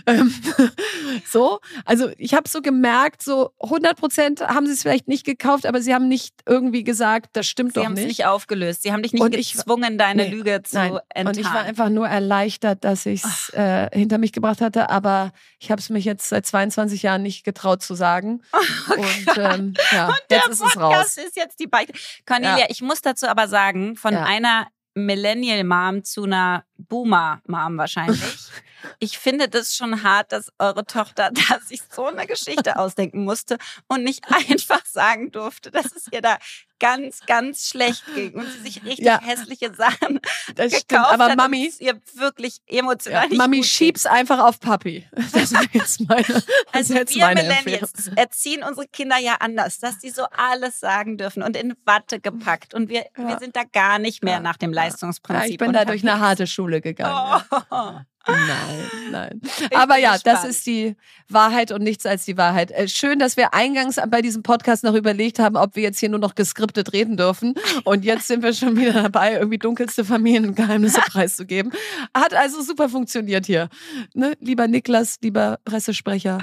ähm, 0.08 0.34
so, 1.28 1.60
also 1.86 2.10
ich 2.18 2.34
habe 2.34 2.50
so 2.50 2.64
gemerkt, 2.64 3.22
so 3.22 3.52
100 3.62 3.96
Prozent 3.96 4.42
haben 4.42 4.66
sie 4.66 4.74
es 4.74 4.82
vielleicht 4.82 5.08
nicht 5.08 5.28
gekauft, 5.28 5.68
aber 5.68 5.80
sie 5.80 5.94
haben 5.94 6.08
nicht 6.08 6.34
irgendwie 6.48 6.84
gesagt, 6.84 7.30
das 7.34 7.46
stimmt 7.46 7.76
sie 7.76 7.82
doch 7.82 7.82
nicht. 7.82 7.98
Sie 7.98 8.02
haben 8.02 8.10
es 8.10 8.18
nicht 8.18 8.26
aufgelöst. 8.26 8.82
Sie 8.82 8.92
haben 8.92 9.04
dich 9.04 9.14
nicht 9.14 9.22
und 9.22 9.30
gezwungen, 9.30 9.92
ich, 9.92 9.98
deine 10.00 10.24
nee, 10.24 10.32
Lüge 10.32 10.64
zu 10.64 10.76
nein. 10.76 10.98
enttarnen. 11.10 11.28
Und 11.28 11.38
ich 11.38 11.54
war 11.54 11.62
einfach 11.62 11.90
nur 11.90 12.08
erleichtert, 12.08 12.84
dass 12.84 13.06
ich 13.06 13.24
es 13.24 13.50
äh, 13.54 13.90
hinter 13.94 14.18
mich 14.18 14.34
gebracht 14.34 14.60
hatte, 14.60 14.90
aber 14.90 15.34
ich 15.60 15.70
habe 15.70 15.80
es 15.80 15.92
mich 15.92 16.04
jetzt 16.04 16.30
seit 16.30 16.48
22 16.48 17.04
Jahren 17.04 17.22
nicht 17.22 17.44
getraut 17.44 17.84
zu 17.84 17.94
sagen. 17.94 18.42
Oh 18.90 18.94
und 18.94 19.38
ähm, 19.38 19.74
ja, 19.92 20.08
und 20.08 20.22
jetzt 20.30 20.48
ist 20.48 20.62
es 20.62 20.78
raus. 20.78 21.18
ist 21.18 21.36
jetzt 21.36 21.60
die 21.60 21.68
Beichte. 21.68 21.94
Cornelia, 22.26 22.60
ja. 22.60 22.66
ich 22.70 22.82
muss 22.82 23.02
dazu 23.02 23.28
aber 23.28 23.48
sagen, 23.48 23.67
sagen, 23.68 23.96
von 23.96 24.14
ja. 24.14 24.24
einer 24.24 24.68
Millennial-Mom 24.96 26.04
zu 26.04 26.24
einer 26.24 26.64
Boomer-Mom 26.78 27.78
wahrscheinlich. 27.78 28.22
Ich 29.00 29.18
finde 29.18 29.50
das 29.50 29.76
schon 29.76 30.04
hart, 30.04 30.32
dass 30.32 30.52
eure 30.60 30.86
Tochter 30.86 31.32
da 31.50 31.60
sich 31.60 31.82
so 31.90 32.06
eine 32.06 32.28
Geschichte 32.28 32.78
ausdenken 32.78 33.24
musste 33.24 33.58
und 33.88 34.04
nicht 34.04 34.24
einfach 34.50 34.86
sagen 34.86 35.32
durfte, 35.32 35.72
dass 35.72 35.86
es 35.96 36.08
ihr 36.12 36.22
da 36.22 36.38
ganz, 36.80 37.22
ganz 37.26 37.68
schlecht 37.68 38.04
ging 38.14 38.34
und 38.34 38.46
sie 38.52 38.60
sich 38.60 38.84
richtig 38.84 39.06
ja, 39.06 39.20
hässliche 39.20 39.74
Sachen 39.74 40.20
das 40.56 40.72
gekauft 40.72 40.82
stimmt, 40.84 41.06
aber 41.06 41.30
hat 41.30 41.38
Mami, 41.38 41.72
ihr 41.80 42.00
wirklich 42.16 42.62
emotional 42.68 43.32
ja, 43.32 43.38
Mami 43.38 43.64
schieb's 43.64 44.04
geht. 44.04 44.12
einfach 44.12 44.40
auf 44.40 44.60
Papi. 44.60 45.08
Das 45.34 45.52
ist 45.52 45.74
jetzt 45.74 46.08
meine, 46.08 46.44
also 46.72 46.94
jetzt 46.94 47.16
wir 47.16 47.26
meine 47.26 47.44
Millennials 47.44 48.08
erziehen 48.16 48.64
unsere 48.64 48.88
Kinder 48.88 49.18
ja 49.18 49.38
anders, 49.40 49.80
dass 49.80 50.00
die 50.00 50.10
so 50.10 50.24
alles 50.36 50.80
sagen 50.80 51.18
dürfen 51.18 51.44
und 51.44 51.56
in 51.56 51.76
Watte 51.86 52.20
gepackt 52.20 52.74
und 52.74 52.90
wir, 52.90 53.06
ja. 53.18 53.28
wir 53.28 53.40
sind 53.40 53.56
da 53.56 53.64
gar 53.64 54.00
nicht 54.00 54.24
mehr 54.24 54.40
nach 54.40 54.58
dem 54.58 54.72
Leistungsprinzip. 54.72 55.52
ich 55.52 55.58
bin 55.58 55.74
da 55.74 55.86
durch 55.86 56.04
eine 56.04 56.20
harte 56.20 56.48
Schule 56.48 56.82
gegangen. 56.82 57.44
Oh. 57.70 58.00
Nein, 58.28 59.12
nein. 59.12 59.42
Aber 59.74 59.98
ja, 59.98 60.14
gespannt. 60.14 60.38
das 60.38 60.46
ist 60.46 60.66
die 60.66 60.96
Wahrheit 61.30 61.72
und 61.72 61.82
nichts 61.82 62.06
als 62.06 62.26
die 62.26 62.38
Wahrheit. 62.38 62.72
Äh, 62.72 62.88
schön, 62.88 63.20
dass 63.20 63.38
wir 63.38 63.54
eingangs 63.54 63.98
bei 64.10 64.22
diesem 64.22 64.44
Podcast 64.44 64.84
noch 64.84 64.94
überlegt 64.94 65.40
haben, 65.40 65.56
ob 65.56 65.76
wir 65.76 65.84
jetzt 65.84 66.00
hier 66.00 66.10
nur 66.10 66.20
noch 66.20 66.36
geskriptet 66.36 66.94
reden 66.94 67.18
dürfen. 67.18 67.56
Und 67.84 68.04
jetzt 68.04 68.28
sind 68.28 68.44
wir 68.44 68.54
schon 68.54 68.78
wieder 68.78 68.94
dabei, 68.94 69.34
irgendwie 69.34 69.58
dunkelste 69.58 70.04
Familiengeheimnisse 70.04 71.02
preiszugeben. 71.08 71.72
Hat 72.14 72.34
also 72.34 72.62
super 72.62 72.90
funktioniert 72.90 73.46
hier. 73.46 73.70
Ne? 74.14 74.34
Lieber 74.40 74.68
Niklas, 74.68 75.18
lieber 75.22 75.60
Pressesprecher, 75.64 76.40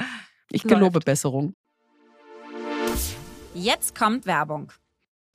ich 0.50 0.62
gelobe 0.62 0.94
Läuft. 0.94 1.06
Besserung. 1.06 1.54
Jetzt 3.54 3.96
kommt 3.96 4.26
Werbung. 4.26 4.72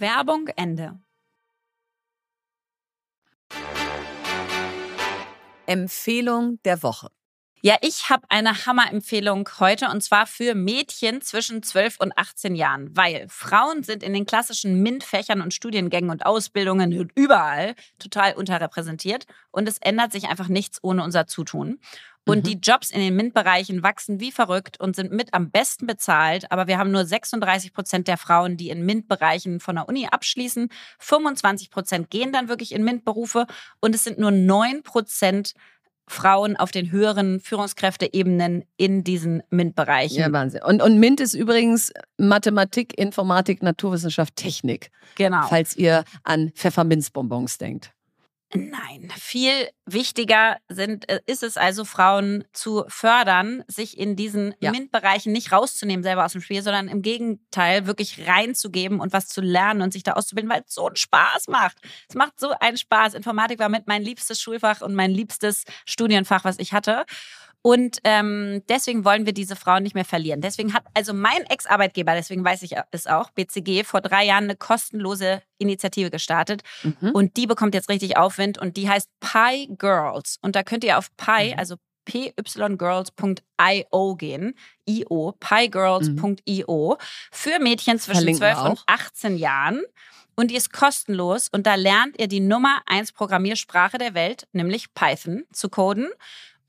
Werbung 0.00 0.48
Ende. 0.54 1.00
Empfehlung 5.66 6.60
der 6.64 6.82
Woche. 6.82 7.10
Ja, 7.60 7.76
ich 7.80 8.08
habe 8.08 8.22
eine 8.28 8.66
Hammerempfehlung 8.66 9.48
heute 9.58 9.88
und 9.88 10.00
zwar 10.02 10.26
für 10.28 10.54
Mädchen 10.54 11.20
zwischen 11.20 11.64
12 11.64 11.96
und 11.98 12.16
18 12.16 12.54
Jahren, 12.54 12.96
weil 12.96 13.26
Frauen 13.28 13.82
sind 13.82 14.04
in 14.04 14.12
den 14.12 14.26
klassischen 14.26 14.80
MINT-Fächern 14.80 15.40
und 15.40 15.52
Studiengängen 15.52 16.10
und 16.10 16.24
Ausbildungen 16.24 16.92
überall 17.16 17.74
total 17.98 18.34
unterrepräsentiert 18.34 19.26
und 19.50 19.68
es 19.68 19.78
ändert 19.78 20.12
sich 20.12 20.28
einfach 20.28 20.46
nichts 20.46 20.78
ohne 20.82 21.02
unser 21.02 21.26
Zutun. 21.26 21.80
Und 22.28 22.38
mhm. 22.38 22.42
die 22.42 22.58
Jobs 22.62 22.90
in 22.90 23.00
den 23.00 23.16
MINT-Bereichen 23.16 23.82
wachsen 23.82 24.20
wie 24.20 24.30
verrückt 24.30 24.78
und 24.78 24.94
sind 24.94 25.12
mit 25.12 25.32
am 25.32 25.50
besten 25.50 25.86
bezahlt. 25.86 26.52
Aber 26.52 26.66
wir 26.66 26.78
haben 26.78 26.90
nur 26.90 27.04
36 27.04 27.72
Prozent 27.72 28.06
der 28.06 28.18
Frauen, 28.18 28.56
die 28.56 28.68
in 28.68 28.84
MINT-Bereichen 28.84 29.60
von 29.60 29.76
der 29.76 29.88
Uni 29.88 30.06
abschließen. 30.06 30.68
25 30.98 31.70
Prozent 31.70 32.10
gehen 32.10 32.32
dann 32.32 32.48
wirklich 32.48 32.72
in 32.72 32.84
MINT-Berufe. 32.84 33.46
Und 33.80 33.94
es 33.94 34.04
sind 34.04 34.18
nur 34.18 34.30
9 34.30 34.82
Prozent 34.82 35.54
Frauen 36.06 36.56
auf 36.56 36.70
den 36.70 36.90
höheren 36.90 37.40
Führungskräfteebenen 37.40 38.64
in 38.76 39.04
diesen 39.04 39.42
MINT-Bereichen. 39.50 40.18
Ja, 40.18 40.32
Wahnsinn. 40.32 40.62
Und, 40.62 40.82
und 40.82 40.98
MINT 40.98 41.20
ist 41.20 41.34
übrigens 41.34 41.92
Mathematik, 42.16 42.98
Informatik, 42.98 43.62
Naturwissenschaft, 43.62 44.36
Technik. 44.36 44.90
Genau. 45.16 45.46
Falls 45.48 45.76
ihr 45.76 46.04
an 46.24 46.50
Pfefferminzbonbons 46.54 47.58
denkt. 47.58 47.92
Nein, 48.54 49.12
viel 49.14 49.68
wichtiger 49.84 50.56
sind, 50.68 51.06
äh, 51.10 51.20
ist 51.26 51.42
es 51.42 51.58
also, 51.58 51.84
Frauen 51.84 52.44
zu 52.54 52.84
fördern, 52.88 53.62
sich 53.68 53.98
in 53.98 54.16
diesen 54.16 54.54
ja. 54.60 54.70
MINT-Bereichen 54.70 55.32
nicht 55.32 55.52
rauszunehmen 55.52 56.02
selber 56.02 56.24
aus 56.24 56.32
dem 56.32 56.40
Spiel, 56.40 56.62
sondern 56.62 56.88
im 56.88 57.02
Gegenteil 57.02 57.86
wirklich 57.86 58.26
reinzugeben 58.26 59.00
und 59.00 59.12
was 59.12 59.28
zu 59.28 59.42
lernen 59.42 59.82
und 59.82 59.92
sich 59.92 60.02
da 60.02 60.12
auszubilden, 60.12 60.50
weil 60.50 60.62
es 60.66 60.74
so 60.74 60.86
einen 60.86 60.96
Spaß 60.96 61.48
macht. 61.48 61.76
Es 62.08 62.14
macht 62.14 62.40
so 62.40 62.50
einen 62.58 62.78
Spaß. 62.78 63.12
Informatik 63.12 63.58
war 63.58 63.68
mit 63.68 63.86
mein 63.86 64.02
liebstes 64.02 64.40
Schulfach 64.40 64.80
und 64.80 64.94
mein 64.94 65.10
liebstes 65.10 65.64
Studienfach, 65.84 66.44
was 66.44 66.58
ich 66.58 66.72
hatte. 66.72 67.04
Und 67.62 67.98
ähm, 68.04 68.62
deswegen 68.68 69.04
wollen 69.04 69.26
wir 69.26 69.32
diese 69.32 69.56
Frauen 69.56 69.82
nicht 69.82 69.94
mehr 69.94 70.04
verlieren. 70.04 70.40
Deswegen 70.40 70.72
hat 70.74 70.84
also 70.94 71.12
mein 71.12 71.42
Ex-Arbeitgeber, 71.44 72.14
deswegen 72.14 72.44
weiß 72.44 72.62
ich 72.62 72.76
es 72.92 73.06
auch, 73.06 73.30
BCG, 73.30 73.84
vor 73.84 74.00
drei 74.00 74.24
Jahren 74.24 74.44
eine 74.44 74.56
kostenlose 74.56 75.42
Initiative 75.58 76.10
gestartet. 76.10 76.62
Mhm. 76.82 77.10
Und 77.10 77.36
die 77.36 77.46
bekommt 77.46 77.74
jetzt 77.74 77.88
richtig 77.88 78.16
Aufwind 78.16 78.58
und 78.58 78.76
die 78.76 78.88
heißt 78.88 79.10
Pi 79.20 79.68
Girls. 79.76 80.38
Und 80.40 80.54
da 80.56 80.62
könnt 80.62 80.84
ihr 80.84 80.98
auf 80.98 81.14
Pi, 81.16 81.52
mhm. 81.52 81.58
also 81.58 81.76
pygirls.io 82.08 83.06
gehen. 84.16 84.54
IO, 84.86 85.34
pygirls.io. 85.38 86.96
Für 87.30 87.58
Mädchen 87.58 87.98
zwischen 87.98 88.20
Verlinken 88.20 88.54
12 88.54 88.62
und 88.64 88.82
18 88.86 89.36
Jahren. 89.36 89.82
Und 90.34 90.50
die 90.52 90.56
ist 90.56 90.72
kostenlos 90.72 91.48
und 91.48 91.66
da 91.66 91.74
lernt 91.74 92.18
ihr 92.20 92.28
die 92.28 92.38
Nummer 92.38 92.80
1 92.86 93.10
Programmiersprache 93.12 93.98
der 93.98 94.14
Welt, 94.14 94.46
nämlich 94.52 94.94
Python, 94.94 95.42
zu 95.52 95.68
coden. 95.68 96.08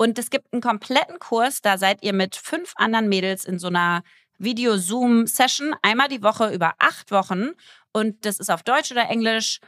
Und 0.01 0.17
es 0.17 0.29
gibt 0.29 0.53
einen 0.53 0.61
kompletten 0.61 1.19
Kurs, 1.19 1.61
da 1.61 1.77
seid 1.77 2.03
ihr 2.03 2.13
mit 2.13 2.37
fünf 2.37 2.71
anderen 2.77 3.09
Mädels 3.09 3.43
in 3.43 3.59
so 3.59 3.67
einer 3.67 4.01
Video-Zoom-Session 4.37 5.75
einmal 5.81 6.07
die 6.07 6.23
Woche 6.23 6.53
über 6.53 6.75
acht 6.79 7.11
Wochen. 7.11 7.49
Und 7.91 8.25
das 8.25 8.39
ist 8.39 8.49
auf 8.49 8.63
Deutsch 8.63 8.91
oder 8.91 9.09
Englisch, 9.09 9.59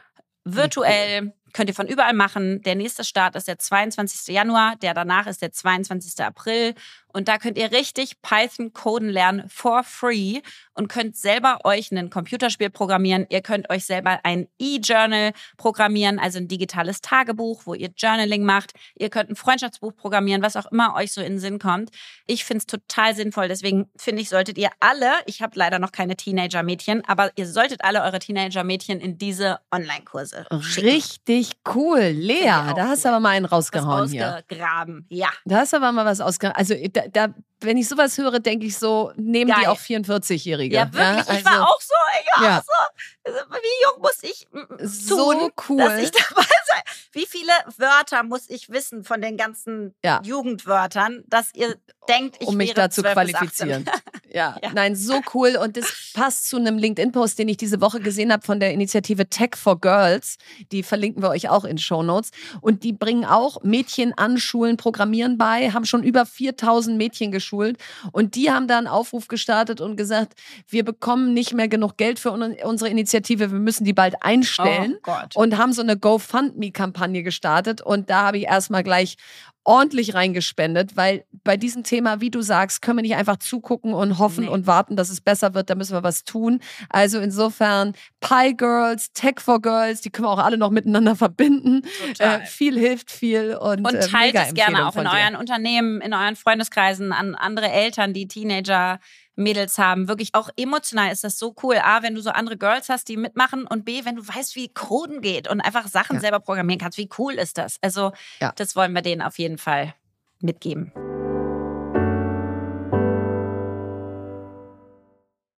virtuell, 0.44 1.34
könnt 1.52 1.68
ihr 1.68 1.74
von 1.74 1.86
überall 1.86 2.14
machen. 2.14 2.62
Der 2.62 2.76
nächste 2.76 3.04
Start 3.04 3.36
ist 3.36 3.46
der 3.46 3.58
22. 3.58 4.34
Januar, 4.34 4.76
der 4.76 4.94
danach 4.94 5.26
ist 5.26 5.42
der 5.42 5.52
22. 5.52 6.24
April. 6.24 6.74
Und 7.12 7.28
da 7.28 7.38
könnt 7.38 7.58
ihr 7.58 7.72
richtig 7.72 8.20
Python 8.22 8.72
coden 8.72 9.08
lernen 9.08 9.48
for 9.48 9.82
free 9.84 10.40
und 10.74 10.88
könnt 10.88 11.16
selber 11.16 11.60
euch 11.64 11.92
ein 11.92 12.10
Computerspiel 12.10 12.70
programmieren. 12.70 13.26
Ihr 13.28 13.42
könnt 13.42 13.70
euch 13.70 13.84
selber 13.84 14.20
ein 14.22 14.48
E-Journal 14.58 15.32
programmieren, 15.56 16.18
also 16.18 16.38
ein 16.38 16.48
digitales 16.48 17.00
Tagebuch, 17.00 17.62
wo 17.66 17.74
ihr 17.74 17.90
Journaling 17.96 18.44
macht. 18.44 18.72
Ihr 18.94 19.10
könnt 19.10 19.30
ein 19.30 19.36
Freundschaftsbuch 19.36 19.94
programmieren, 19.94 20.42
was 20.42 20.56
auch 20.56 20.70
immer 20.72 20.94
euch 20.94 21.12
so 21.12 21.20
in 21.20 21.34
den 21.34 21.38
Sinn 21.38 21.58
kommt. 21.58 21.90
Ich 22.26 22.44
finde 22.44 22.58
es 22.58 22.66
total 22.66 23.14
sinnvoll. 23.14 23.48
Deswegen 23.48 23.90
finde 23.96 24.22
ich, 24.22 24.28
solltet 24.28 24.58
ihr 24.58 24.70
alle, 24.80 25.12
ich 25.26 25.42
habe 25.42 25.52
leider 25.56 25.78
noch 25.78 25.92
keine 25.92 26.16
Teenager-Mädchen, 26.16 27.04
aber 27.06 27.30
ihr 27.36 27.46
solltet 27.46 27.84
alle 27.84 28.02
eure 28.02 28.18
Teenager-Mädchen 28.18 29.00
in 29.00 29.18
diese 29.18 29.58
Online-Kurse. 29.70 30.46
Richtig 30.76 31.52
cool. 31.74 32.00
Lea, 32.00 32.72
da 32.74 32.88
hast 32.88 33.04
du 33.04 33.08
aber 33.08 33.20
mal 33.20 33.30
einen 33.30 33.46
rausgehauen 33.46 34.08
hier. 34.08 34.36
Ausgegraben, 34.36 35.06
ja. 35.08 35.28
Da 35.44 35.58
hast 35.58 35.72
du 35.72 35.76
aber 35.76 35.92
mal 35.92 36.04
was 36.04 36.20
ausgegraben. 36.20 36.58
Also 36.58 36.74
da, 37.12 37.28
da, 37.28 37.34
wenn 37.60 37.76
ich 37.76 37.88
sowas 37.88 38.18
höre, 38.18 38.40
denke 38.40 38.66
ich 38.66 38.76
so, 38.76 39.12
nehmen 39.16 39.50
Geil. 39.50 39.60
die 39.62 39.68
auch 39.68 39.78
44-Jährige. 39.78 40.74
Ja, 40.74 40.92
wirklich. 40.92 41.00
Ja, 41.02 41.16
also, 41.16 41.32
ich 41.32 41.44
war 41.44 41.52
also 41.52 41.64
auch 41.64 41.80
so, 41.80 41.94
ich 42.20 42.40
war 42.40 42.44
ja. 42.44 42.58
auch 42.58 42.64
so. 42.64 43.21
Wie 43.24 43.84
jung 43.84 44.02
muss 44.02 44.18
ich 44.22 44.46
tun, 44.50 44.66
so 44.80 45.50
cool. 45.68 45.78
dass 45.78 46.02
ich 46.02 46.10
dabei 46.28 46.42
sein? 46.42 46.82
Wie 47.12 47.26
viele 47.26 47.52
Wörter 47.76 48.22
muss 48.22 48.48
ich 48.48 48.70
wissen 48.70 49.04
von 49.04 49.20
den 49.20 49.36
ganzen 49.36 49.94
ja. 50.04 50.20
Jugendwörtern, 50.24 51.24
dass 51.28 51.54
ihr 51.54 51.76
denkt, 52.08 52.36
ich 52.40 52.48
um 52.48 52.56
mich 52.56 52.74
da 52.74 52.90
zu 52.90 53.02
qualifizieren. 53.02 53.84
ja. 54.32 54.56
ja, 54.62 54.72
nein, 54.74 54.96
so 54.96 55.20
cool 55.34 55.56
und 55.56 55.76
das 55.76 56.12
passt 56.14 56.48
zu 56.48 56.56
einem 56.56 56.78
LinkedIn-Post, 56.78 57.38
den 57.38 57.48
ich 57.48 57.56
diese 57.56 57.80
Woche 57.80 58.00
gesehen 58.00 58.32
habe 58.32 58.44
von 58.44 58.58
der 58.58 58.72
Initiative 58.72 59.28
Tech 59.28 59.50
for 59.56 59.80
Girls. 59.80 60.36
Die 60.72 60.82
verlinken 60.82 61.22
wir 61.22 61.30
euch 61.30 61.48
auch 61.48 61.64
in 61.64 61.78
Show 61.78 62.02
Notes 62.02 62.30
und 62.60 62.82
die 62.82 62.92
bringen 62.92 63.24
auch 63.24 63.62
Mädchen 63.62 64.16
an 64.16 64.38
Schulen 64.38 64.76
Programmieren 64.76 65.38
bei, 65.38 65.70
haben 65.70 65.84
schon 65.84 66.02
über 66.02 66.26
4000 66.26 66.96
Mädchen 66.96 67.30
geschult 67.30 67.78
und 68.10 68.34
die 68.34 68.50
haben 68.50 68.66
da 68.66 68.78
einen 68.78 68.88
Aufruf 68.88 69.28
gestartet 69.28 69.80
und 69.80 69.96
gesagt, 69.96 70.34
wir 70.68 70.84
bekommen 70.84 71.34
nicht 71.34 71.52
mehr 71.52 71.68
genug 71.68 71.96
Geld 71.96 72.18
für 72.18 72.32
unsere 72.32 72.90
Initiative, 72.90 73.11
wir 73.12 73.48
müssen 73.48 73.84
die 73.84 73.92
bald 73.92 74.22
einstellen 74.22 74.96
oh 75.06 75.12
und 75.34 75.58
haben 75.58 75.72
so 75.72 75.82
eine 75.82 75.96
GoFundMe-Kampagne 75.96 77.22
gestartet 77.22 77.80
und 77.80 78.10
da 78.10 78.22
habe 78.22 78.38
ich 78.38 78.44
erstmal 78.44 78.82
gleich 78.82 79.16
ordentlich 79.64 80.14
reingespendet, 80.14 80.96
weil 80.96 81.24
bei 81.44 81.56
diesem 81.56 81.84
Thema, 81.84 82.20
wie 82.20 82.30
du 82.30 82.42
sagst, 82.42 82.82
können 82.82 82.98
wir 82.98 83.02
nicht 83.02 83.14
einfach 83.14 83.36
zugucken 83.36 83.94
und 83.94 84.18
hoffen 84.18 84.44
nee. 84.44 84.50
und 84.50 84.66
warten, 84.66 84.96
dass 84.96 85.08
es 85.08 85.20
besser 85.20 85.54
wird. 85.54 85.70
Da 85.70 85.74
müssen 85.74 85.92
wir 85.92 86.02
was 86.02 86.24
tun. 86.24 86.60
Also 86.88 87.20
insofern 87.20 87.94
Pie 88.20 88.56
Girls, 88.56 89.12
Tech 89.12 89.34
for 89.38 89.62
Girls, 89.62 90.00
die 90.00 90.10
können 90.10 90.26
wir 90.26 90.32
auch 90.32 90.44
alle 90.44 90.56
noch 90.56 90.70
miteinander 90.70 91.14
verbinden. 91.14 91.82
Äh, 92.18 92.40
viel 92.40 92.78
hilft 92.78 93.10
viel 93.10 93.54
und, 93.54 93.86
und 93.86 93.94
äh, 93.94 94.00
teilt 94.00 94.34
äh, 94.34 94.42
es 94.46 94.54
gerne 94.54 94.88
auch 94.88 94.96
in 94.96 95.06
euren 95.06 95.36
Unternehmen, 95.36 96.00
in 96.00 96.12
euren 96.12 96.36
Freundeskreisen 96.36 97.12
an 97.12 97.34
andere 97.34 97.70
Eltern, 97.70 98.12
die 98.12 98.26
Teenager 98.26 98.98
Mädels 99.42 99.78
haben. 99.78 100.08
Wirklich 100.08 100.30
auch 100.34 100.50
emotional 100.56 101.12
ist 101.12 101.24
das 101.24 101.38
so 101.38 101.54
cool. 101.62 101.76
A, 101.76 102.02
wenn 102.02 102.14
du 102.14 102.22
so 102.22 102.30
andere 102.30 102.56
Girls 102.56 102.88
hast, 102.88 103.08
die 103.08 103.16
mitmachen 103.16 103.66
und 103.66 103.84
B, 103.84 104.04
wenn 104.04 104.16
du 104.16 104.26
weißt, 104.26 104.56
wie 104.56 104.68
Coden 104.68 105.20
geht 105.20 105.48
und 105.48 105.60
einfach 105.60 105.88
Sachen 105.88 106.16
ja. 106.16 106.20
selber 106.20 106.40
programmieren 106.40 106.80
kannst. 106.80 106.98
Wie 106.98 107.08
cool 107.18 107.34
ist 107.34 107.58
das? 107.58 107.78
Also, 107.82 108.12
ja. 108.40 108.52
das 108.56 108.76
wollen 108.76 108.92
wir 108.92 109.02
denen 109.02 109.22
auf 109.22 109.38
jeden 109.38 109.58
Fall 109.58 109.94
mitgeben. 110.40 110.92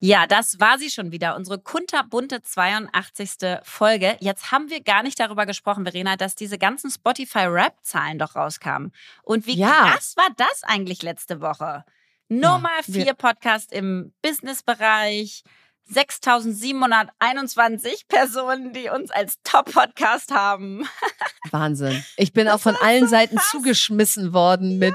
Ja, 0.06 0.26
das 0.26 0.60
war 0.60 0.76
sie 0.76 0.90
schon 0.90 1.12
wieder, 1.12 1.34
unsere 1.34 1.58
kunterbunte 1.58 2.42
82. 2.42 3.60
Folge. 3.62 4.18
Jetzt 4.20 4.52
haben 4.52 4.68
wir 4.68 4.82
gar 4.82 5.02
nicht 5.02 5.18
darüber 5.18 5.46
gesprochen, 5.46 5.84
Verena, 5.84 6.16
dass 6.16 6.34
diese 6.34 6.58
ganzen 6.58 6.90
Spotify-Rap-Zahlen 6.90 8.18
doch 8.18 8.36
rauskamen. 8.36 8.92
Und 9.22 9.46
wie 9.46 9.56
ja. 9.56 9.70
krass 9.70 10.14
war 10.18 10.28
das 10.36 10.62
eigentlich 10.62 11.02
letzte 11.02 11.40
Woche? 11.40 11.86
Nummer 12.28 12.70
ja, 12.86 12.92
vier 12.92 13.14
Podcast 13.14 13.72
im 13.72 14.12
Businessbereich. 14.22 15.42
6721 15.86 18.08
Personen, 18.08 18.72
die 18.72 18.88
uns 18.88 19.10
als 19.10 19.42
Top-Podcast 19.44 20.32
haben. 20.32 20.88
Wahnsinn. 21.50 22.02
Ich 22.16 22.32
bin 22.32 22.46
das 22.46 22.54
auch 22.54 22.60
von 22.60 22.74
allen 22.76 23.04
so 23.04 23.10
Seiten 23.10 23.36
krass. 23.36 23.50
zugeschmissen 23.50 24.32
worden 24.32 24.78
mit, 24.78 24.94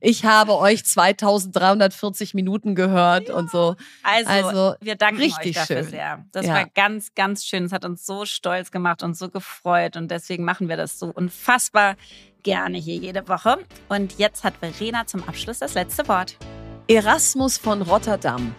ich 0.00 0.24
habe 0.24 0.56
euch 0.56 0.84
2340 0.84 2.34
Minuten 2.34 2.76
gehört 2.76 3.28
ja. 3.28 3.34
und 3.34 3.50
so. 3.50 3.74
Also, 4.04 4.30
also, 4.30 4.76
wir 4.80 4.94
danken 4.94 5.22
euch 5.22 5.34
dafür 5.52 5.82
schön. 5.82 5.90
sehr. 5.90 6.24
Das 6.32 6.46
ja. 6.46 6.54
war 6.54 6.66
ganz, 6.66 7.14
ganz 7.14 7.44
schön. 7.44 7.64
Es 7.64 7.72
hat 7.72 7.84
uns 7.84 8.06
so 8.06 8.24
stolz 8.24 8.70
gemacht 8.70 9.02
und 9.02 9.16
so 9.16 9.28
gefreut 9.28 9.96
und 9.96 10.08
deswegen 10.10 10.44
machen 10.44 10.68
wir 10.68 10.76
das 10.76 11.00
so 11.00 11.06
unfassbar 11.06 11.96
gerne 12.44 12.78
hier 12.78 12.94
jede 12.96 13.26
Woche. 13.28 13.58
Und 13.88 14.18
jetzt 14.18 14.44
hat 14.44 14.54
Verena 14.58 15.04
zum 15.06 15.28
Abschluss 15.28 15.58
das 15.58 15.74
letzte 15.74 16.06
Wort. 16.06 16.36
Erasmus 16.90 17.58
von 17.58 17.82
Rotterdam. 17.82 18.54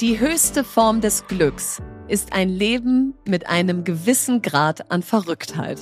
Die 0.00 0.20
höchste 0.20 0.62
Form 0.62 1.00
des 1.00 1.26
Glücks 1.26 1.82
ist 2.06 2.32
ein 2.32 2.48
Leben 2.48 3.14
mit 3.26 3.48
einem 3.48 3.82
gewissen 3.82 4.40
Grad 4.40 4.92
an 4.92 5.02
Verrücktheit. 5.02 5.80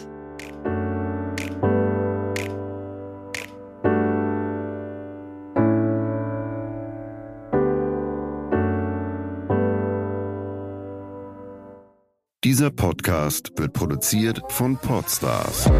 Dieser 12.42 12.70
Podcast 12.70 13.52
wird 13.58 13.74
produziert 13.74 14.40
von 14.48 14.78
Podstars 14.78 15.70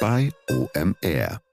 bei 0.00 0.30
OMR. 0.48 1.43